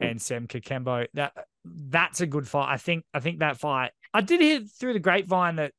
and 0.00 0.20
Sam 0.20 0.46
Kakembo. 0.46 1.06
That 1.14 1.32
that's 1.64 2.20
a 2.20 2.26
good 2.26 2.46
fight. 2.48 2.72
I 2.72 2.76
think. 2.76 3.04
I 3.12 3.20
think 3.20 3.40
that 3.40 3.58
fight. 3.58 3.90
I 4.14 4.20
did 4.22 4.40
hear 4.40 4.60
through 4.60 4.94
the 4.94 5.00
grapevine 5.00 5.56
that 5.56 5.72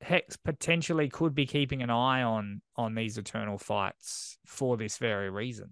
Hex 0.00 0.36
potentially 0.36 1.08
could 1.08 1.34
be 1.34 1.46
keeping 1.46 1.82
an 1.82 1.90
eye 1.90 2.22
on 2.22 2.62
on 2.76 2.94
these 2.94 3.18
eternal 3.18 3.58
fights 3.58 4.38
for 4.46 4.76
this 4.76 4.96
very 4.98 5.28
reason. 5.30 5.70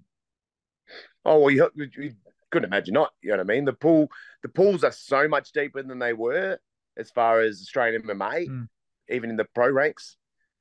Oh 1.25 1.41
well, 1.41 1.51
you, 1.51 1.71
you 1.77 2.13
couldn't 2.51 2.69
imagine 2.69 2.95
not. 2.95 3.13
You 3.23 3.31
know 3.31 3.37
what 3.39 3.51
I 3.51 3.55
mean? 3.55 3.65
The 3.65 3.73
pool, 3.73 4.09
the 4.43 4.49
pools 4.49 4.85
are 4.85 4.93
so 4.93 5.29
much 5.29 5.53
deeper 5.53 5.83
than 5.83 5.99
they 5.99 6.13
were 6.13 6.59
as 6.97 7.11
far 7.11 7.41
as 7.41 7.61
Australian 7.63 8.03
MMA, 8.03 8.49
Mm. 8.49 8.69
even 9.09 9.31
in 9.31 9.37
the 9.37 9.45
pro 9.45 9.71
ranks. 9.71 10.17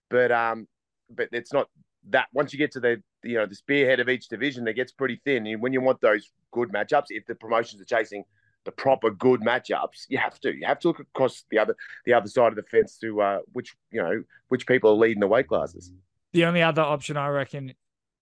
But 0.10 0.32
um, 0.32 0.68
but 1.10 1.30
it's 1.32 1.54
not 1.54 1.68
that. 2.10 2.28
Once 2.34 2.54
you 2.54 2.60
get 2.60 2.72
to 2.74 2.80
the 2.80 3.02
you 3.24 3.36
know 3.36 3.46
the 3.46 3.56
spearhead 3.56 4.00
of 4.00 4.10
each 4.10 4.28
division, 4.28 4.68
it 4.68 4.74
gets 4.74 4.92
pretty 4.92 5.22
thin. 5.26 5.48
And 5.48 5.62
when 5.62 5.74
you 5.74 5.82
want 5.82 6.02
those 6.02 6.32
good 6.52 6.70
matchups, 6.70 7.06
if 7.10 7.26
the 7.26 7.36
promotions 7.36 7.82
are 7.82 7.86
chasing 7.86 8.24
the 8.66 8.72
proper 8.72 9.12
good 9.12 9.42
matchups, 9.42 10.06
you 10.10 10.18
have 10.18 10.40
to 10.42 10.54
you 10.54 10.66
have 10.66 10.80
to 10.80 10.90
look 10.90 11.00
across 11.00 11.46
the 11.52 11.60
other 11.60 11.76
the 12.06 12.14
other 12.14 12.28
side 12.28 12.50
of 12.50 12.56
the 12.56 12.64
fence 12.64 12.98
to 12.98 13.22
uh, 13.22 13.40
which 13.54 13.76
you 13.92 14.02
know 14.02 14.24
which 14.50 14.68
people 14.68 14.92
are 14.92 14.96
leading 14.96 15.22
the 15.22 15.28
weight 15.28 15.48
classes. 15.48 15.92
The 16.34 16.46
only 16.46 16.62
other 16.62 16.82
option 16.82 17.16
I 17.16 17.30
reckon 17.30 17.74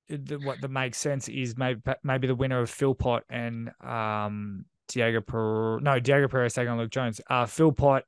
the, 0.09 0.37
what 0.37 0.61
that 0.61 0.69
makes 0.69 0.97
sense 0.97 1.29
is 1.29 1.57
maybe 1.57 1.81
maybe 2.03 2.27
the 2.27 2.35
winner 2.35 2.59
of 2.59 2.69
Philpot 2.69 3.21
and 3.29 3.71
um 3.81 4.65
Diego 4.89 5.21
per 5.21 5.79
no 5.79 5.99
Diego 5.99 6.27
Perez 6.27 6.53
taking 6.53 6.69
on 6.69 6.77
Luke 6.77 6.91
Jones. 6.91 7.21
Uh 7.29 7.45
Philpot 7.45 8.03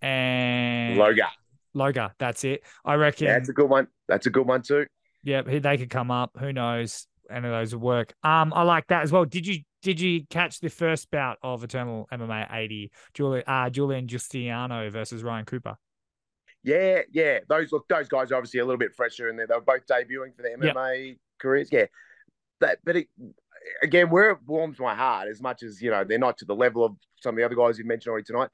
and 0.00 0.98
Loga, 0.98 1.28
Loga, 1.74 2.12
that's 2.18 2.44
it. 2.44 2.62
I 2.84 2.94
reckon. 2.94 3.26
yeah, 3.26 3.34
that's 3.34 3.48
a 3.48 3.52
good 3.52 3.68
one. 3.68 3.88
That's 4.08 4.26
a 4.26 4.30
good 4.30 4.46
one 4.46 4.62
too. 4.62 4.86
Yeah, 5.24 5.42
they 5.42 5.76
could 5.76 5.90
come 5.90 6.10
up. 6.10 6.32
Who 6.38 6.52
knows? 6.52 7.06
Any 7.32 7.48
of 7.48 7.52
those 7.52 7.74
would 7.74 7.82
work. 7.82 8.14
Um, 8.22 8.52
I 8.54 8.62
like 8.62 8.86
that 8.88 9.02
as 9.02 9.12
well. 9.12 9.24
Did 9.24 9.46
you 9.46 9.60
did 9.82 10.00
you 10.00 10.24
catch 10.30 10.60
the 10.60 10.70
first 10.70 11.10
bout 11.10 11.38
of 11.42 11.64
Eternal 11.64 12.08
MMA 12.12 12.54
80? 12.54 12.90
Julian 13.14 13.44
uh, 13.46 13.70
Julian 13.70 14.06
Guistiniano 14.06 14.90
versus 14.90 15.22
Ryan 15.22 15.44
Cooper. 15.44 15.76
Yeah, 16.62 17.00
yeah. 17.10 17.40
Those 17.48 17.72
look, 17.72 17.88
those 17.88 18.08
guys 18.08 18.30
are 18.30 18.36
obviously 18.36 18.60
a 18.60 18.64
little 18.64 18.78
bit 18.78 18.94
fresher, 18.94 19.28
and 19.28 19.38
they 19.38 19.46
they 19.46 19.54
were 19.54 19.60
both 19.60 19.86
debuting 19.86 20.34
for 20.36 20.42
their 20.42 20.56
Yep. 20.62 20.76
MMA 20.76 21.18
careers. 21.40 21.68
Yeah, 21.72 21.86
that. 22.60 22.78
But 22.84 22.96
it, 22.96 23.08
again, 23.82 24.10
where 24.10 24.30
it 24.30 24.38
warms 24.46 24.78
my 24.78 24.94
heart, 24.94 25.28
as 25.28 25.40
much 25.40 25.62
as 25.62 25.82
you 25.82 25.90
know, 25.90 26.04
they're 26.04 26.18
not 26.18 26.38
to 26.38 26.44
the 26.44 26.54
level 26.54 26.84
of 26.84 26.96
some 27.20 27.34
of 27.34 27.36
the 27.36 27.44
other 27.44 27.56
guys 27.56 27.78
you 27.78 27.84
mentioned 27.84 28.10
already 28.12 28.24
tonight. 28.24 28.50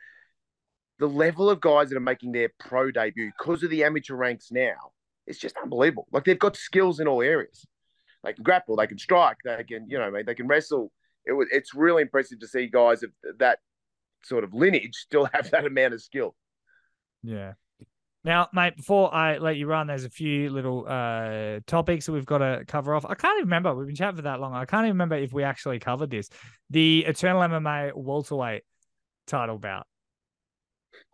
The 0.99 1.09
level 1.09 1.49
of 1.49 1.61
guys 1.61 1.91
that 1.91 1.97
are 1.97 2.01
making 2.01 2.33
their 2.33 2.51
pro 2.59 2.91
debut 2.91 3.31
because 3.39 3.63
of 3.63 3.71
the 3.71 3.85
amateur 3.85 4.15
ranks 4.15 4.51
now, 4.51 4.93
it's 5.27 5.39
just 5.39 5.57
unbelievable. 5.63 6.09
Like 6.11 6.25
they've 6.25 6.39
got 6.39 6.57
skills 6.57 6.99
in 7.01 7.07
all 7.07 7.23
areas. 7.23 7.67
They 8.25 8.33
can 8.33 8.43
grapple, 8.43 8.77
they 8.77 8.87
can 8.87 8.99
strike, 8.99 9.37
they 9.45 9.65
can, 9.65 9.89
you 9.89 9.99
know, 9.99 10.11
they 10.25 10.35
can 10.35 10.47
wrestle. 10.47 10.91
It 11.25 11.33
was, 11.33 11.49
it's 11.51 11.75
really 11.75 12.03
impressive 12.03 12.41
to 12.41 12.49
see 12.49 12.67
guys 12.67 13.03
of 13.03 13.11
that 13.39 13.59
sort 14.25 14.45
of 14.45 14.53
lineage 14.55 14.95
still 14.95 15.29
have 15.33 15.51
that 15.51 15.65
amount 15.65 15.95
of 15.95 16.03
skill. 16.03 16.35
Yeah. 17.23 17.53
Now, 18.25 18.49
mate, 18.53 18.77
before 18.77 19.15
I 19.15 19.39
let 19.39 19.57
you 19.57 19.67
run, 19.67 19.87
there's 19.87 20.05
a 20.05 20.11
few 20.11 20.51
little 20.51 20.85
uh 20.89 21.61
topics 21.67 22.07
that 22.07 22.13
we've 22.13 22.27
got 22.27 22.39
to 22.39 22.65
cover 22.67 22.95
off. 22.95 23.05
I 23.07 23.15
can't 23.15 23.39
even 23.39 23.47
remember. 23.47 23.75
We've 23.75 23.87
been 23.87 23.97
chatting 23.97 24.17
for 24.17 24.23
that 24.23 24.41
long. 24.41 24.55
I 24.55 24.65
can't 24.65 24.85
even 24.85 24.95
remember 24.95 25.17
if 25.17 25.33
we 25.33 25.45
actually 25.45 25.79
covered 25.79 26.11
this. 26.11 26.29
The 26.71 27.05
Eternal 27.07 27.43
MMA 27.43 27.93
welterweight 27.95 28.65
title 29.27 29.59
bout. 29.59 29.87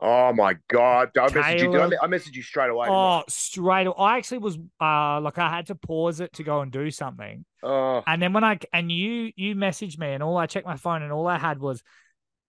Oh 0.01 0.33
my 0.33 0.57
god! 0.69 1.11
I 1.17 1.29
messaged 1.29 1.61
you. 1.61 1.81
I, 1.81 2.05
I 2.05 2.07
messaged 2.09 2.35
you 2.35 2.43
straight 2.43 2.71
away. 2.71 2.89
Oh, 2.91 3.23
straight. 3.29 3.87
away. 3.87 3.97
I 3.99 4.19
actually 4.19 4.39
was 4.39 4.59
uh 4.81 5.21
like 5.21 5.39
I 5.39 5.49
had 5.49 5.67
to 5.67 5.75
pause 5.75 6.21
it 6.21 6.33
to 6.35 6.43
go 6.43 6.61
and 6.61 6.71
do 6.73 6.91
something. 6.91 7.45
Oh, 7.63 8.03
And 8.07 8.21
then 8.21 8.33
when 8.33 8.45
I 8.45 8.59
and 8.73 8.91
you 8.91 9.31
you 9.37 9.55
messaged 9.55 9.99
me 9.99 10.13
and 10.13 10.23
all 10.23 10.37
I 10.37 10.47
checked 10.47 10.67
my 10.67 10.77
phone 10.77 11.03
and 11.03 11.13
all 11.13 11.27
I 11.27 11.39
had 11.39 11.59
was 11.59 11.83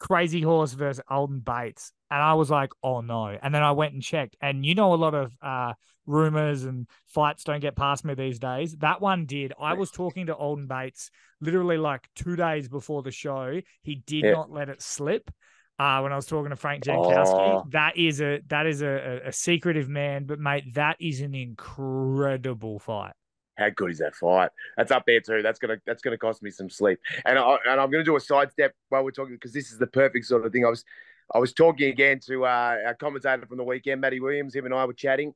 Krazy 0.02 0.44
Horse 0.44 0.74
versus 0.74 1.04
Aldin 1.10 1.40
Bates. 1.44 1.92
And 2.12 2.22
I 2.22 2.34
was 2.34 2.50
like, 2.50 2.72
oh 2.84 3.02
no. 3.02 3.28
And 3.28 3.54
then 3.54 3.64
I 3.64 3.72
went 3.72 3.94
and 3.94 4.02
checked. 4.04 4.36
And 4.42 4.66
you 4.66 4.76
know 4.76 4.94
a 4.94 4.96
lot 4.96 5.14
of 5.14 5.32
uh 5.42 5.74
rumors 6.08 6.66
and 6.66 6.88
fights 7.06 7.44
don't 7.44 7.62
get 7.62 7.76
past 7.76 8.04
me 8.06 8.16
these 8.16 8.40
days. 8.40 8.76
That 8.78 9.02
one 9.02 9.26
did. 9.26 9.54
I 9.60 9.74
was 9.74 9.92
talking 9.92 10.26
to 10.28 10.34
Aldin 10.36 10.68
Bates 10.68 11.10
literally 11.42 11.78
like 11.78 12.10
two 12.16 12.36
days 12.36 12.68
before 12.68 13.04
the 13.04 13.12
show. 13.12 13.62
He 13.84 13.96
did 13.96 14.26
Yeah. 14.26 14.32
not 14.32 14.52
let 14.52 14.70
it 14.70 14.82
slip. 14.82 15.32
Uh, 15.78 16.00
when 16.00 16.14
I 16.14 16.16
was 16.16 16.26
talking 16.26 16.52
to 16.52 16.56
Frank 16.56 16.84
Jankowski, 16.84 17.34
Oh. 17.34 17.66
that 17.72 17.98
is 17.98 18.22
a 18.22 18.40
that 18.48 18.66
is 18.66 18.82
a, 18.82 18.88
a, 19.26 19.28
a 19.30 19.32
secretive 19.34 19.90
man, 19.90 20.26
but 20.26 20.40
mate, 20.40 20.74
that 20.76 20.96
is 21.00 21.20
an 21.22 21.36
incredible 21.36 22.80
fight. 22.80 23.14
how 23.58 23.70
good 23.70 23.92
is 23.92 23.98
that 24.00 24.16
fight? 24.16 24.52
That's 24.78 24.92
up 24.92 25.04
there 25.06 25.20
too. 25.20 25.42
That's 25.42 25.60
gonna 25.60 25.78
that's 25.86 26.02
gonna 26.02 26.18
cost 26.18 26.42
me 26.44 26.50
some 26.52 26.70
sleep. 26.70 27.00
And 27.26 27.38
I, 27.38 27.58
and 27.70 27.80
I'm 27.82 27.92
gonna 27.92 28.04
do 28.06 28.16
a 28.16 28.20
sidestep 28.22 28.74
while 28.90 29.04
we're 29.04 29.12
talking 29.12 29.36
because 29.36 29.52
this 29.54 29.72
is 29.72 29.78
the 29.78 29.88
perfect 29.88 30.26
sort 30.26 30.46
of 30.46 30.52
thing. 30.54 30.66
I 30.66 30.70
was 30.70 30.86
I 31.34 31.40
was 31.40 31.54
talking 31.54 31.90
again 31.90 32.20
to 32.28 32.46
uh, 32.46 32.78
our 32.86 32.94
commentator 32.96 33.46
from 33.46 33.58
the 33.58 33.64
weekend, 33.64 34.00
Matty 34.00 34.20
Williams. 34.20 34.56
Him 34.56 34.66
and 34.66 34.74
I 34.74 34.86
were 34.86 34.94
chatting, 34.94 35.34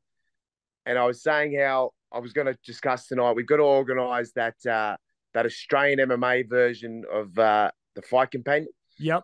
and 0.85 0.97
I 0.97 1.05
was 1.05 1.21
saying 1.21 1.57
how 1.59 1.91
I 2.13 2.19
was 2.19 2.31
going 2.31 2.47
to 2.47 2.57
discuss 2.65 3.07
tonight. 3.07 3.33
We've 3.33 3.45
got 3.47 3.57
to 3.57 3.63
organise 3.63 4.31
that 4.33 4.55
uh, 4.65 4.95
that 5.33 5.45
Australian 5.45 5.99
MMA 5.99 6.47
version 6.49 7.03
of 7.11 7.37
uh, 7.39 7.71
the 7.95 8.01
Fight 8.03 8.31
Companion. 8.31 8.69
Yep. 8.99 9.23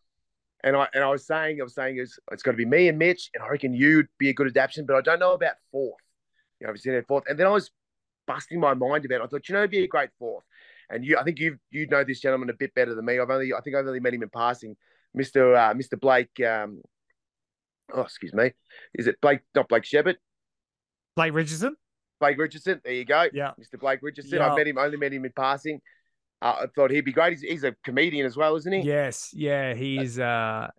And 0.66 0.76
I 0.76 0.88
and 0.94 1.04
I 1.04 1.10
was 1.10 1.26
saying, 1.26 1.62
I 1.62 1.64
was 1.64 1.76
saying 1.76 2.00
it's, 2.00 2.20
it's 2.32 2.44
got 2.44 2.52
to 2.52 2.58
be 2.58 2.66
me 2.66 2.90
and 2.90 3.00
Mitch, 3.00 3.30
and 3.34 3.42
I 3.42 3.48
reckon 3.48 3.74
you'd 3.74 4.08
be 4.18 4.30
a 4.30 4.34
good 4.34 4.48
adaptation, 4.48 4.86
but 4.86 4.98
I 4.98 5.02
don't 5.02 5.20
know 5.20 5.34
about 5.34 5.54
fourth. 5.72 6.02
You 6.60 6.66
know, 6.66 6.72
obviously 6.72 6.92
that 6.92 7.08
fourth. 7.08 7.24
And 7.30 7.40
then 7.40 7.48
I 7.48 7.52
was 7.52 7.72
busting 8.26 8.60
my 8.60 8.74
mind 8.74 9.06
about. 9.06 9.22
It. 9.22 9.24
I 9.24 9.28
thought, 9.28 9.48
you 9.48 9.54
know, 9.54 9.60
it'd 9.60 9.72
be 9.72 9.84
a 9.84 9.88
great 9.88 10.10
fourth. 10.20 10.44
And 10.90 11.06
you, 11.06 11.18
I 11.18 11.24
think 11.24 11.40
you 11.40 11.58
you 11.72 11.88
know 11.88 12.04
this 12.04 12.20
gentleman 12.20 12.50
a 12.50 12.54
bit 12.54 12.74
better 12.74 12.96
than 12.96 13.06
me. 13.06 13.20
I've 13.20 13.30
only, 13.30 13.54
I 13.54 13.62
think 13.62 13.76
I've 13.76 13.86
only 13.86 14.00
met 14.00 14.14
him 14.14 14.24
in 14.24 14.30
passing, 14.30 14.76
Mister 15.14 15.56
uh, 15.56 15.74
Mister 15.74 15.98
Blake. 15.98 16.40
Um, 16.42 16.82
oh, 17.94 18.02
excuse 18.02 18.34
me, 18.34 18.52
is 18.96 19.08
it 19.08 19.22
Blake? 19.22 19.42
Not 19.54 19.70
Blake 19.70 19.86
Shepard. 19.86 20.18
Blake 21.16 21.34
Richardson. 21.34 21.76
Blake 22.20 22.38
Richardson. 22.38 22.82
There 22.84 22.94
you 22.94 23.06
go. 23.06 23.28
Yeah. 23.34 23.52
Mr. 23.60 23.80
Blake 23.80 24.00
Richardson. 24.02 24.40
Yeah. 24.40 24.52
I 24.52 24.56
met 24.56 24.68
him, 24.68 24.78
only 24.78 24.98
met 24.98 25.14
him 25.14 25.26
in 25.26 25.32
passing. 25.36 25.82
I 26.42 26.66
thought 26.76 26.92
he'd 26.92 27.06
be 27.06 27.12
great. 27.12 27.34
He's, 27.34 27.42
he's 27.42 27.64
a 27.64 27.76
comedian 27.84 28.26
as 28.26 28.38
well, 28.38 28.56
isn't 28.56 28.72
he? 28.72 28.82
Yes, 28.82 29.32
yeah, 29.34 29.74
he's 29.74 30.20
uh 30.20 30.70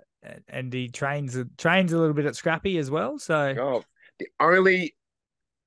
and 0.49 0.73
he 0.73 0.88
trains 0.88 1.37
trains 1.57 1.92
a 1.92 1.99
little 1.99 2.14
bit 2.14 2.27
at 2.27 2.37
Scrappy 2.37 2.79
as 2.79 2.90
well. 2.90 3.19
So 3.19 3.55
Oh, 3.59 3.85
the 4.19 4.29
only 4.40 4.95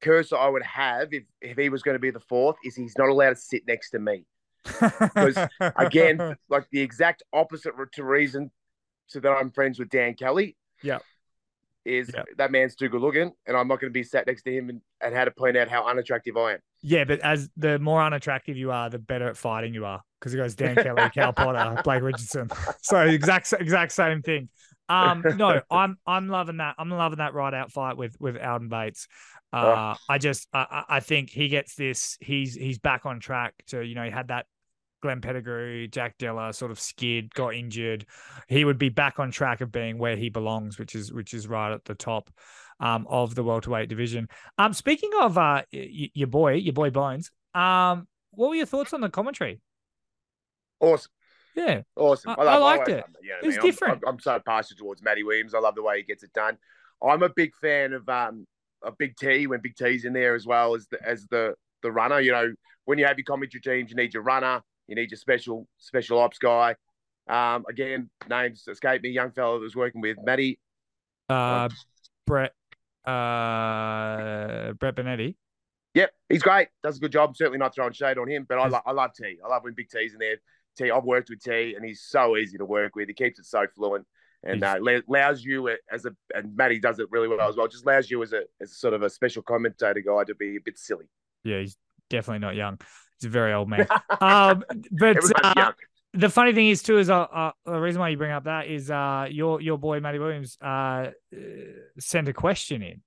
curse 0.01 0.31
I 0.31 0.47
would 0.47 0.63
have 0.63 1.13
if, 1.13 1.23
if 1.41 1.57
he 1.57 1.69
was 1.69 1.83
going 1.83 1.95
to 1.95 1.99
be 1.99 2.11
the 2.11 2.19
fourth 2.21 2.55
is 2.63 2.75
he's 2.75 2.97
not 2.97 3.09
allowed 3.09 3.31
to 3.31 3.35
sit 3.35 3.63
next 3.67 3.91
to 3.91 3.99
me. 3.99 4.25
Because 4.63 5.37
again, 5.77 6.35
like 6.49 6.67
the 6.71 6.81
exact 6.81 7.23
opposite 7.33 7.73
to 7.93 8.03
reason 8.03 8.51
so 9.07 9.19
that 9.19 9.29
I'm 9.29 9.51
friends 9.51 9.79
with 9.79 9.89
Dan 9.89 10.13
Kelly. 10.13 10.55
Yeah. 10.83 10.99
Is 11.89 12.11
Yeah. 12.13 12.23
that 12.37 12.51
man's 12.51 12.75
too 12.75 12.87
good 12.89 13.01
looking 13.01 13.31
and 13.47 13.57
I'm 13.57 13.67
not 13.67 13.79
going 13.81 13.89
to 13.91 13.93
be 13.93 14.03
sat 14.03 14.27
next 14.27 14.43
to 14.43 14.51
him 14.55 14.69
and, 14.69 14.81
and 15.01 15.13
how 15.15 15.25
to 15.25 15.31
point 15.31 15.57
out 15.57 15.67
how 15.67 15.85
unattractive 15.87 16.37
I 16.37 16.53
am. 16.53 16.59
yeah, 16.81 17.03
but 17.03 17.19
as 17.19 17.49
the 17.57 17.79
more 17.79 18.01
unattractive 18.03 18.55
you 18.57 18.71
are, 18.71 18.89
the 18.89 18.99
better 18.99 19.27
at 19.27 19.37
fighting 19.37 19.73
you 19.73 19.85
are. 19.85 20.01
Because 20.19 20.33
it 20.33 20.37
goes 20.37 20.53
Dan 20.55 20.75
Kelly, 20.75 21.09
Cal 21.13 21.31
Potter, 21.33 21.81
Blake 21.83 22.03
Richardson. 22.03 22.49
So 22.81 22.99
exact 23.01 23.53
exact 23.57 23.91
same 23.93 24.21
thing. 24.21 24.49
Um, 24.89 25.23
no, 25.37 25.61
I'm 25.71 25.97
I'm 26.05 26.27
loving 26.27 26.57
that. 26.57 26.75
I'm 26.77 26.89
loving 26.89 27.19
that 27.19 27.33
right 27.33 27.53
out 27.53 27.71
fight 27.71 27.95
with 27.97 28.15
with 28.19 28.35
Aldin 28.35 28.69
Bates. 28.69 29.07
Uh, 29.53 29.95
I 30.09 30.17
just 30.17 30.47
I 30.53 30.83
I 30.89 30.99
think 30.99 31.29
he 31.29 31.47
gets 31.47 31.75
this. 31.75 32.17
He's 32.19 32.53
he's 32.53 32.79
back 32.79 33.05
on 33.05 33.19
track 33.21 33.53
to 33.67 33.81
you 33.81 33.95
know 33.95 34.03
he 34.03 34.11
had 34.11 34.27
that 34.27 34.45
Glenn 35.01 35.21
Pettigrew, 35.21 35.87
Jack 35.87 36.17
Della 36.17 36.53
sort 36.53 36.71
of 36.71 36.79
skid, 36.79 37.33
got 37.33 37.53
injured. 37.55 38.05
He 38.47 38.65
would 38.65 38.77
be 38.77 38.89
back 38.89 39.19
on 39.19 39.31
track 39.31 39.61
of 39.61 39.71
being 39.71 39.97
where 39.97 40.15
he 40.15 40.29
belongs, 40.29 40.77
which 40.79 40.95
is 40.95 41.11
which 41.11 41.33
is 41.33 41.47
right 41.47 41.71
at 41.73 41.85
the 41.85 41.95
top 41.95 42.29
um, 42.79 43.05
of 43.09 43.35
the 43.35 43.43
welterweight 43.43 43.89
division. 43.89 44.27
Um, 44.57 44.73
speaking 44.73 45.11
of 45.19 45.37
uh, 45.37 45.63
y- 45.73 46.11
your 46.13 46.27
boy, 46.27 46.53
your 46.53 46.73
boy 46.73 46.89
Bones. 46.89 47.31
Um, 47.53 48.07
what 48.31 48.49
were 48.49 48.55
your 48.55 48.65
thoughts 48.65 48.93
on 48.93 49.01
the 49.01 49.09
commentary? 49.09 49.59
Awesome. 50.79 51.11
Yeah, 51.55 51.81
Awesome. 51.95 52.35
I- 52.37 52.43
I 52.43 52.57
liked 52.57 52.87
always 52.89 53.03
it. 53.03 53.05
You 53.21 53.29
know 53.29 53.35
It 53.43 53.45
was 53.47 53.55
I 53.55 53.59
mean? 53.61 53.71
Different. 53.71 54.03
I'm, 54.05 54.13
I'm 54.13 54.19
so 54.19 54.39
partial 54.45 54.77
towards 54.77 55.01
Matty 55.03 55.23
Williams. 55.23 55.53
I 55.53 55.59
love 55.59 55.75
the 55.75 55.83
way 55.83 55.97
he 55.97 56.03
gets 56.03 56.23
it 56.23 56.31
done. 56.33 56.57
I'm 57.03 57.23
a 57.23 57.29
big 57.29 57.55
fan 57.55 57.93
of 57.93 58.07
um 58.07 58.45
of 58.81 58.97
Big 58.97 59.15
T 59.17 59.47
when 59.47 59.59
Big 59.61 59.75
T's 59.75 60.05
in 60.05 60.13
there 60.13 60.35
as 60.35 60.45
well 60.45 60.75
as 60.75 60.87
the 60.87 60.99
as 61.05 61.25
the 61.27 61.55
the 61.81 61.91
runner. 61.91 62.19
You 62.21 62.31
know, 62.31 62.53
when 62.85 62.97
you 62.97 63.05
have 63.05 63.17
your 63.17 63.25
commentary 63.25 63.61
teams, 63.61 63.89
you 63.89 63.95
need 63.95 64.13
your 64.13 64.23
runner, 64.23 64.61
you 64.89 64.95
need 64.95 65.11
your 65.11 65.17
special 65.17 65.67
special 65.77 66.17
ops 66.19 66.39
guy. 66.39 66.75
Um, 67.29 67.63
again, 67.69 68.09
names 68.27 68.67
escape 68.67 69.03
me. 69.03 69.09
Young 69.09 69.31
fellow 69.31 69.59
that 69.59 69.63
was 69.63 69.75
working 69.75 70.01
with 70.01 70.17
Matty. 70.23 70.59
uh, 71.29 71.69
Brett 72.25 72.53
Uh, 73.05 74.73
Brett 74.73 74.95
Benetti. 74.95 75.35
Yep, 75.95 76.11
he's 76.29 76.43
great. 76.43 76.67
Does 76.83 76.97
a 76.97 76.99
good 76.99 77.11
job. 77.11 77.35
Certainly 77.35 77.59
not 77.59 77.73
throwing 77.73 77.93
shade 77.93 78.17
on 78.17 78.27
him, 78.29 78.45
but 78.47 78.57
I, 78.59 78.67
lo- 78.67 78.81
I 78.85 78.91
love 78.91 79.11
T. 79.13 79.37
I 79.43 79.47
love 79.47 79.63
when 79.63 79.73
Big 79.73 79.89
T's 79.89 80.13
in 80.13 80.19
there. 80.19 80.37
T, 80.77 80.91
I've 80.91 81.03
worked 81.03 81.29
with 81.29 81.41
T, 81.41 81.73
and 81.75 81.83
he's 81.83 82.01
so 82.07 82.37
easy 82.37 82.57
to 82.57 82.65
work 82.65 82.95
with. 82.95 83.07
He 83.07 83.13
keeps 83.13 83.39
it 83.39 83.45
so 83.45 83.65
fluent, 83.75 84.05
and 84.43 84.63
uh, 84.63 84.79
allows 85.07 85.43
you 85.43 85.75
as 85.91 86.05
a 86.05 86.11
and 86.33 86.55
Matty 86.55 86.79
does 86.79 86.99
it 86.99 87.07
really 87.11 87.27
well 87.27 87.41
as 87.41 87.55
well. 87.57 87.67
Just 87.67 87.85
allows 87.85 88.09
you 88.09 88.21
as 88.23 88.33
a 88.33 88.43
as 88.61 88.77
sort 88.77 88.93
of 88.93 89.01
a 89.01 89.09
special 89.09 89.41
commentator 89.41 89.99
guy 90.01 90.23
to 90.25 90.35
be 90.35 90.55
a 90.57 90.61
bit 90.63 90.77
silly. 90.77 91.05
Yeah, 91.43 91.59
he's 91.59 91.75
definitely 92.09 92.39
not 92.39 92.55
young. 92.55 92.79
He's 93.19 93.27
a 93.27 93.29
very 93.29 93.53
old 93.53 93.69
man. 93.69 93.87
um, 94.21 94.63
but 94.91 95.17
uh, 95.43 95.71
the 96.13 96.29
funny 96.29 96.53
thing 96.53 96.67
is 96.67 96.81
too 96.81 96.97
is 96.97 97.09
uh, 97.09 97.21
uh, 97.21 97.51
the 97.65 97.79
reason 97.79 97.99
why 97.99 98.09
you 98.09 98.17
bring 98.17 98.31
up 98.31 98.45
that 98.45 98.67
is 98.67 98.89
uh 98.89 99.27
your 99.29 99.61
your 99.61 99.77
boy 99.77 99.99
Matty 99.99 100.19
Williams 100.19 100.57
uh 100.61 101.11
sent 101.99 102.27
a 102.27 102.33
question 102.33 102.81
in. 102.81 103.01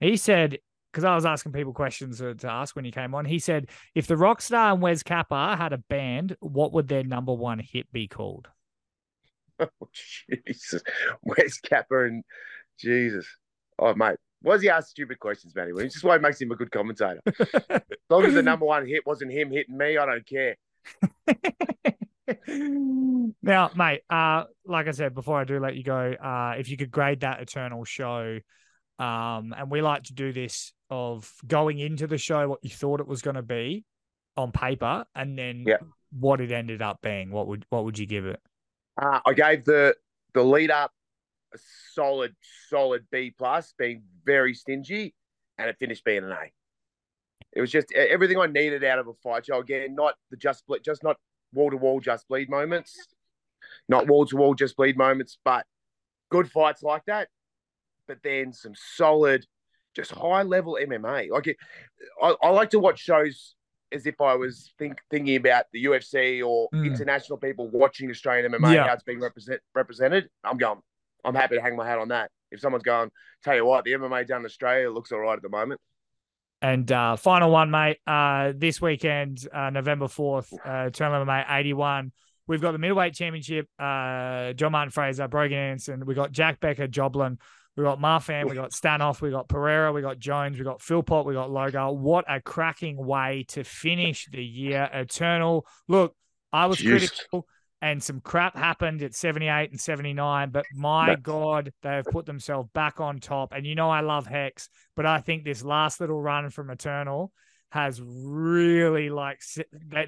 He 0.00 0.16
said 0.16 0.58
because 0.92 1.04
I 1.04 1.14
was 1.14 1.24
asking 1.24 1.52
people 1.52 1.72
questions 1.72 2.18
to, 2.18 2.34
to 2.34 2.50
ask 2.50 2.76
when 2.76 2.84
you 2.84 2.92
came 2.92 3.14
on. 3.14 3.24
He 3.24 3.38
said 3.38 3.68
if 3.94 4.06
the 4.06 4.14
Rockstar 4.14 4.72
and 4.72 4.82
Wes 4.82 5.02
Capper 5.02 5.56
had 5.56 5.72
a 5.72 5.78
band, 5.78 6.36
what 6.40 6.72
would 6.74 6.88
their 6.88 7.04
number 7.04 7.32
one 7.32 7.58
hit 7.58 7.90
be 7.92 8.08
called? 8.08 8.48
Oh 9.60 9.88
Jesus, 9.92 10.82
Wes 11.22 11.58
Capper 11.58 12.06
and 12.06 12.24
Jesus. 12.80 13.28
Oh 13.78 13.94
mate, 13.94 14.16
why 14.42 14.54
does 14.54 14.62
he 14.62 14.68
ask 14.68 14.88
stupid 14.88 15.18
questions, 15.18 15.54
Matty? 15.54 15.72
It's 15.76 15.94
just 15.94 16.04
why 16.04 16.16
it 16.16 16.22
makes 16.22 16.40
him 16.40 16.50
a 16.50 16.56
good 16.56 16.70
commentator. 16.70 17.20
as 17.26 17.82
long 18.10 18.24
as 18.24 18.34
the 18.34 18.42
number 18.42 18.66
one 18.66 18.86
hit 18.86 19.06
wasn't 19.06 19.32
him 19.32 19.50
hitting 19.50 19.76
me, 19.76 19.96
I 19.96 20.06
don't 20.06 20.26
care. 20.26 20.56
now, 23.42 23.70
mate, 23.74 24.02
uh, 24.10 24.44
like 24.66 24.88
I 24.88 24.90
said 24.90 25.14
before, 25.14 25.40
I 25.40 25.44
do 25.44 25.58
let 25.60 25.76
you 25.76 25.84
go. 25.84 26.12
Uh, 26.12 26.54
if 26.58 26.68
you 26.68 26.76
could 26.76 26.90
grade 26.90 27.20
that 27.20 27.40
Eternal 27.40 27.84
show, 27.84 28.38
um, 28.98 29.54
and 29.56 29.70
we 29.70 29.80
like 29.82 30.04
to 30.04 30.14
do 30.14 30.32
this 30.32 30.72
of 30.90 31.32
going 31.46 31.78
into 31.78 32.06
the 32.06 32.18
show 32.18 32.48
what 32.48 32.60
you 32.62 32.70
thought 32.70 33.00
it 33.00 33.08
was 33.08 33.22
going 33.22 33.36
to 33.36 33.42
be 33.42 33.84
on 34.36 34.52
paper, 34.52 35.04
and 35.14 35.38
then 35.38 35.64
yeah. 35.66 35.76
what 36.18 36.40
it 36.40 36.52
ended 36.52 36.82
up 36.82 37.00
being. 37.02 37.30
What 37.30 37.48
would 37.48 37.64
what 37.70 37.84
would 37.84 37.98
you 37.98 38.06
give 38.06 38.26
it? 38.26 38.40
Uh, 39.00 39.20
I 39.24 39.32
gave 39.32 39.64
the 39.64 39.94
the 40.34 40.42
lead 40.42 40.70
up 40.70 40.92
a 41.54 41.58
solid, 41.94 42.34
solid 42.68 43.06
B 43.10 43.34
plus, 43.36 43.74
being 43.78 44.02
very 44.24 44.54
stingy, 44.54 45.14
and 45.58 45.68
it 45.68 45.76
finished 45.78 46.04
being 46.04 46.24
an 46.24 46.30
A. 46.32 46.50
It 47.52 47.60
was 47.60 47.70
just 47.70 47.92
everything 47.92 48.38
I 48.38 48.46
needed 48.46 48.82
out 48.84 48.98
of 48.98 49.08
a 49.08 49.14
fight 49.22 49.46
show. 49.46 49.58
Again, 49.58 49.94
not 49.94 50.14
the 50.30 50.36
just 50.36 50.66
bleed, 50.66 50.82
just 50.84 51.02
not 51.02 51.16
wall 51.52 51.70
to 51.70 51.76
wall 51.76 52.00
just 52.00 52.26
bleed 52.28 52.48
moments, 52.48 52.96
not 53.88 54.06
wall 54.06 54.24
to 54.26 54.36
wall 54.36 54.54
just 54.54 54.76
bleed 54.76 54.96
moments, 54.96 55.38
but 55.44 55.66
good 56.30 56.50
fights 56.50 56.82
like 56.82 57.04
that. 57.06 57.28
But 58.08 58.18
then 58.24 58.52
some 58.52 58.72
solid, 58.74 59.46
just 59.94 60.12
high 60.12 60.42
level 60.42 60.78
MMA. 60.80 61.30
Like 61.30 61.46
it, 61.48 61.56
I, 62.22 62.34
I 62.42 62.48
like 62.50 62.70
to 62.70 62.80
watch 62.80 63.00
shows 63.00 63.54
as 63.92 64.06
if 64.06 64.20
I 64.20 64.34
was 64.34 64.72
think, 64.78 65.00
thinking 65.10 65.36
about 65.36 65.66
the 65.72 65.84
UFC 65.84 66.44
or 66.44 66.68
mm. 66.74 66.86
international 66.86 67.38
people 67.38 67.68
watching 67.68 68.10
Australian 68.10 68.50
MMA, 68.50 68.74
yeah. 68.74 68.86
how 68.86 68.94
it's 68.94 69.02
being 69.02 69.20
represent, 69.20 69.60
represented. 69.74 70.28
I'm 70.42 70.56
going, 70.56 70.80
I'm 71.24 71.34
happy 71.34 71.56
to 71.56 71.62
hang 71.62 71.76
my 71.76 71.86
hat 71.86 71.98
on 71.98 72.08
that. 72.08 72.30
If 72.50 72.60
someone's 72.60 72.84
going, 72.84 73.10
tell 73.42 73.54
you 73.54 73.64
what, 73.64 73.84
the 73.84 73.92
MMA 73.92 74.26
down 74.26 74.40
in 74.40 74.46
Australia 74.46 74.90
looks 74.90 75.12
all 75.12 75.20
right 75.20 75.36
at 75.36 75.42
the 75.42 75.48
moment. 75.48 75.80
And 76.60 76.90
uh, 76.92 77.16
final 77.16 77.50
one, 77.50 77.70
mate. 77.70 77.98
Uh, 78.06 78.52
this 78.54 78.80
weekend, 78.80 79.46
uh, 79.52 79.70
November 79.70 80.06
4th, 80.06 80.52
uh, 80.52 80.86
Eternal 80.88 81.24
MMA 81.24 81.44
81. 81.48 82.12
We've 82.46 82.60
got 82.60 82.72
the 82.72 82.78
middleweight 82.78 83.14
championship, 83.14 83.66
uh, 83.78 84.52
John 84.52 84.72
Martin 84.72 84.90
Fraser, 84.90 85.26
Brogan 85.28 85.58
Anderson. 85.58 86.04
We've 86.06 86.16
got 86.16 86.32
Jack 86.32 86.60
Becker, 86.60 86.86
Joblin. 86.86 87.38
We 87.76 87.84
got 87.84 87.98
Marfan, 87.98 88.50
we 88.50 88.54
got 88.54 88.72
Stanoff, 88.72 89.22
we 89.22 89.30
got 89.30 89.48
Pereira, 89.48 89.94
we 89.94 90.02
got 90.02 90.18
Jones, 90.18 90.58
we 90.58 90.64
got 90.64 90.82
Philpott, 90.82 91.24
we 91.24 91.32
got 91.32 91.50
Logo. 91.50 91.92
What 91.92 92.26
a 92.28 92.38
cracking 92.38 92.98
way 92.98 93.46
to 93.48 93.64
finish 93.64 94.28
the 94.30 94.44
year. 94.44 94.90
Eternal. 94.92 95.66
Look, 95.88 96.14
I 96.52 96.66
was 96.66 96.78
Jeez. 96.78 96.98
critical 96.98 97.46
and 97.82 98.00
some 98.00 98.20
crap 98.20 98.56
happened 98.56 99.02
at 99.02 99.12
78 99.12 99.72
and 99.72 99.80
79, 99.80 100.50
but 100.50 100.64
my 100.72 101.16
God, 101.16 101.72
they 101.82 101.90
have 101.90 102.04
put 102.04 102.26
themselves 102.26 102.70
back 102.72 103.00
on 103.00 103.18
top. 103.18 103.52
And 103.52 103.66
you 103.66 103.74
know, 103.74 103.90
I 103.90 104.00
love 104.00 104.24
Hex, 104.24 104.68
but 104.94 105.04
I 105.04 105.18
think 105.18 105.42
this 105.42 105.64
last 105.64 106.00
little 106.00 106.22
run 106.22 106.48
from 106.50 106.70
Eternal 106.70 107.32
has 107.72 108.02
really 108.04 109.08
like 109.08 109.40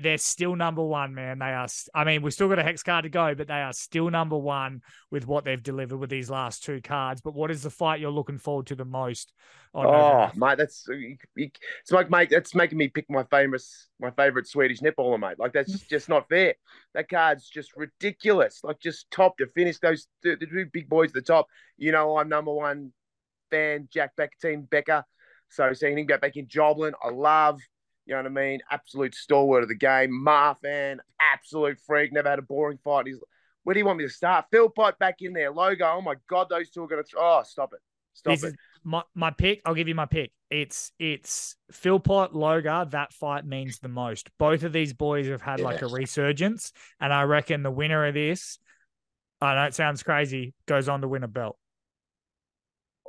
they're 0.02 0.18
still 0.18 0.54
number 0.54 0.84
one, 0.84 1.14
man. 1.14 1.38
They 1.38 1.46
are. 1.46 1.66
I 1.94 2.04
mean, 2.04 2.20
we've 2.20 2.34
still 2.34 2.50
got 2.50 2.58
a 2.58 2.62
hex 2.62 2.82
card 2.82 3.04
to 3.04 3.08
go, 3.08 3.34
but 3.34 3.48
they 3.48 3.54
are 3.54 3.72
still 3.72 4.10
number 4.10 4.36
one 4.36 4.82
with 5.10 5.26
what 5.26 5.46
they've 5.46 5.62
delivered 5.62 5.96
with 5.96 6.10
these 6.10 6.28
last 6.28 6.62
two 6.62 6.82
cards. 6.82 7.22
But 7.22 7.32
what 7.32 7.50
is 7.50 7.62
the 7.62 7.70
fight 7.70 8.00
you're 8.00 8.10
looking 8.10 8.36
forward 8.36 8.66
to 8.66 8.74
the 8.74 8.84
most? 8.84 9.32
oh, 9.72 9.82
November? 9.82 10.32
mate, 10.36 10.58
that's 10.58 10.86
it's 11.36 11.90
like 11.90 12.10
mate, 12.10 12.28
that's 12.28 12.54
making 12.54 12.76
me 12.76 12.88
pick 12.88 13.06
my 13.08 13.24
famous 13.30 13.88
my 13.98 14.10
favorite 14.10 14.46
Swedish 14.46 14.80
netballer, 14.80 15.18
mate. 15.18 15.38
Like 15.38 15.54
that's 15.54 15.80
just 15.88 16.10
not 16.10 16.28
fair. 16.28 16.56
That 16.92 17.08
card's 17.08 17.48
just 17.48 17.74
ridiculous. 17.76 18.60
Like 18.62 18.78
just 18.78 19.10
top 19.10 19.38
to 19.38 19.46
finish 19.54 19.78
those 19.78 20.06
the, 20.22 20.36
the 20.38 20.44
two 20.44 20.66
big 20.70 20.90
boys 20.90 21.08
at 21.08 21.14
the 21.14 21.22
top. 21.22 21.46
You 21.78 21.92
know, 21.92 22.18
I'm 22.18 22.28
number 22.28 22.52
one 22.52 22.92
fan, 23.50 23.88
Jack 23.90 24.16
Becker, 24.16 24.36
Team 24.42 24.68
Becker. 24.70 25.02
So 25.51 25.72
seeing 25.72 25.99
him 25.99 26.07
back 26.07 26.36
in 26.36 26.49
Joblin, 26.49 26.95
I 27.03 27.11
love. 27.11 27.61
You 28.07 28.14
know 28.14 28.22
what 28.22 28.26
I 28.26 28.34
mean? 28.34 28.61
Absolute 28.70 29.14
stalwart 29.14 29.62
of 29.62 29.68
the 29.68 29.74
game. 29.74 30.11
Marfan, 30.11 30.99
absolute 31.20 31.78
freak. 31.86 32.12
Never 32.12 32.28
had 32.28 32.38
a 32.38 32.42
boring 32.42 32.78
fight. 32.84 33.07
He's 33.07 33.18
where 33.64 33.72
do 33.72 33.80
you 33.80 33.86
want 33.86 33.99
me 33.99 34.05
to 34.05 34.11
start? 34.11 34.47
Philpott 34.53 34.99
back 34.99 35.16
in 35.20 35.32
there. 35.32 35.51
Logo. 35.51 35.86
Oh 35.86 36.03
my 36.03 36.14
god, 36.28 36.49
those 36.51 36.70
two 36.70 36.84
are 36.84 36.88
going 36.88 37.03
to. 37.03 37.09
Th- 37.09 37.18
oh, 37.18 37.42
stop 37.45 37.72
it. 37.72 37.80
Stop 38.12 38.34
this 38.34 38.45
it. 38.45 38.57
my 38.84 39.03
my 39.14 39.30
pick. 39.30 39.62
I'll 39.64 39.74
give 39.74 39.88
you 39.88 39.95
my 39.95 40.07
pick. 40.07 40.32
It's 40.51 40.92
it's 40.99 41.57
Philpott 41.72 42.32
Logar. 42.32 42.90
That 42.90 43.12
fight 43.12 43.47
means 43.47 43.78
the 43.78 43.88
most. 43.88 44.28
Both 44.38 44.62
of 44.62 44.72
these 44.72 44.92
boys 44.92 45.26
have 45.28 45.42
had 45.42 45.61
like 45.61 45.82
a 45.82 45.86
resurgence, 45.86 46.72
and 47.01 47.12
I 47.12 47.22
reckon 47.22 47.62
the 47.62 47.70
winner 47.70 48.07
of 48.07 48.14
this, 48.14 48.59
I 49.40 49.55
know 49.55 49.64
it 49.64 49.74
sounds 49.74 50.03
crazy, 50.03 50.55
goes 50.66 50.88
on 50.88 51.01
to 51.01 51.09
win 51.09 51.24
a 51.24 51.28
belt. 51.28 51.57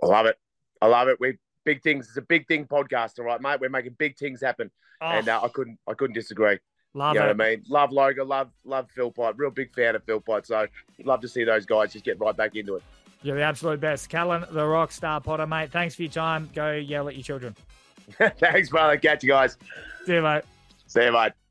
I 0.02 0.08
love 0.08 0.26
it. 0.26 0.38
I 0.82 0.88
love 0.88 1.08
it. 1.08 1.18
We 1.20 1.38
big 1.66 1.82
things. 1.84 2.07
It's 2.07 2.18
a 2.18 2.22
big 2.22 2.47
thing 2.47 2.66
podcast, 2.66 3.20
all 3.20 3.26
right, 3.26 3.41
mate. 3.41 3.59
We're 3.59 3.70
making 3.70 3.95
big 3.97 4.18
things 4.18 4.41
happen, 4.41 4.72
oh. 5.01 5.07
and 5.07 5.28
uh, 5.28 5.41
I 5.43 5.49
couldn't, 5.49 5.78
I 5.88 5.93
couldn't 5.93 6.13
disagree. 6.13 6.57
Love 6.93 7.13
you 7.13 7.20
know 7.20 7.26
it. 7.26 7.38
what 7.38 7.45
I 7.45 7.49
mean? 7.49 7.63
Love 7.68 7.91
Logo, 7.91 8.24
love, 8.24 8.49
love 8.63 8.89
Philpott. 8.95 9.36
Real 9.38 9.51
big 9.51 9.74
fan 9.76 9.95
of 9.95 10.03
Philpott. 10.05 10.47
So 10.47 10.66
love 11.03 11.20
to 11.22 11.28
see 11.28 11.43
those 11.43 11.66
guys 11.66 11.91
just 11.91 12.05
get 12.05 12.18
right 12.20 12.36
back 12.36 12.55
into 12.55 12.76
it. 12.76 12.84
You're 13.22 13.36
the 13.36 13.43
absolute 13.43 13.82
best, 13.82 14.09
Callan, 14.09 14.45
the 14.51 14.66
rock 14.66 14.91
star 14.91 15.20
Potter, 15.20 15.47
mate. 15.47 15.72
Thanks 15.72 15.95
for 15.95 16.03
your 16.03 16.11
time. 16.11 16.49
Go 16.53 16.72
yell 16.74 17.09
at 17.09 17.16
your 17.16 17.24
children. 17.24 17.55
Thanks, 18.39 18.70
brother. 18.70 18.97
Catch 18.97 19.24
you 19.24 19.30
guys. 19.30 19.57
See 20.05 20.13
you, 20.13 20.22
mate. 20.22 20.43
See 20.88 21.03
you, 21.03 21.11
mate. 21.11 21.45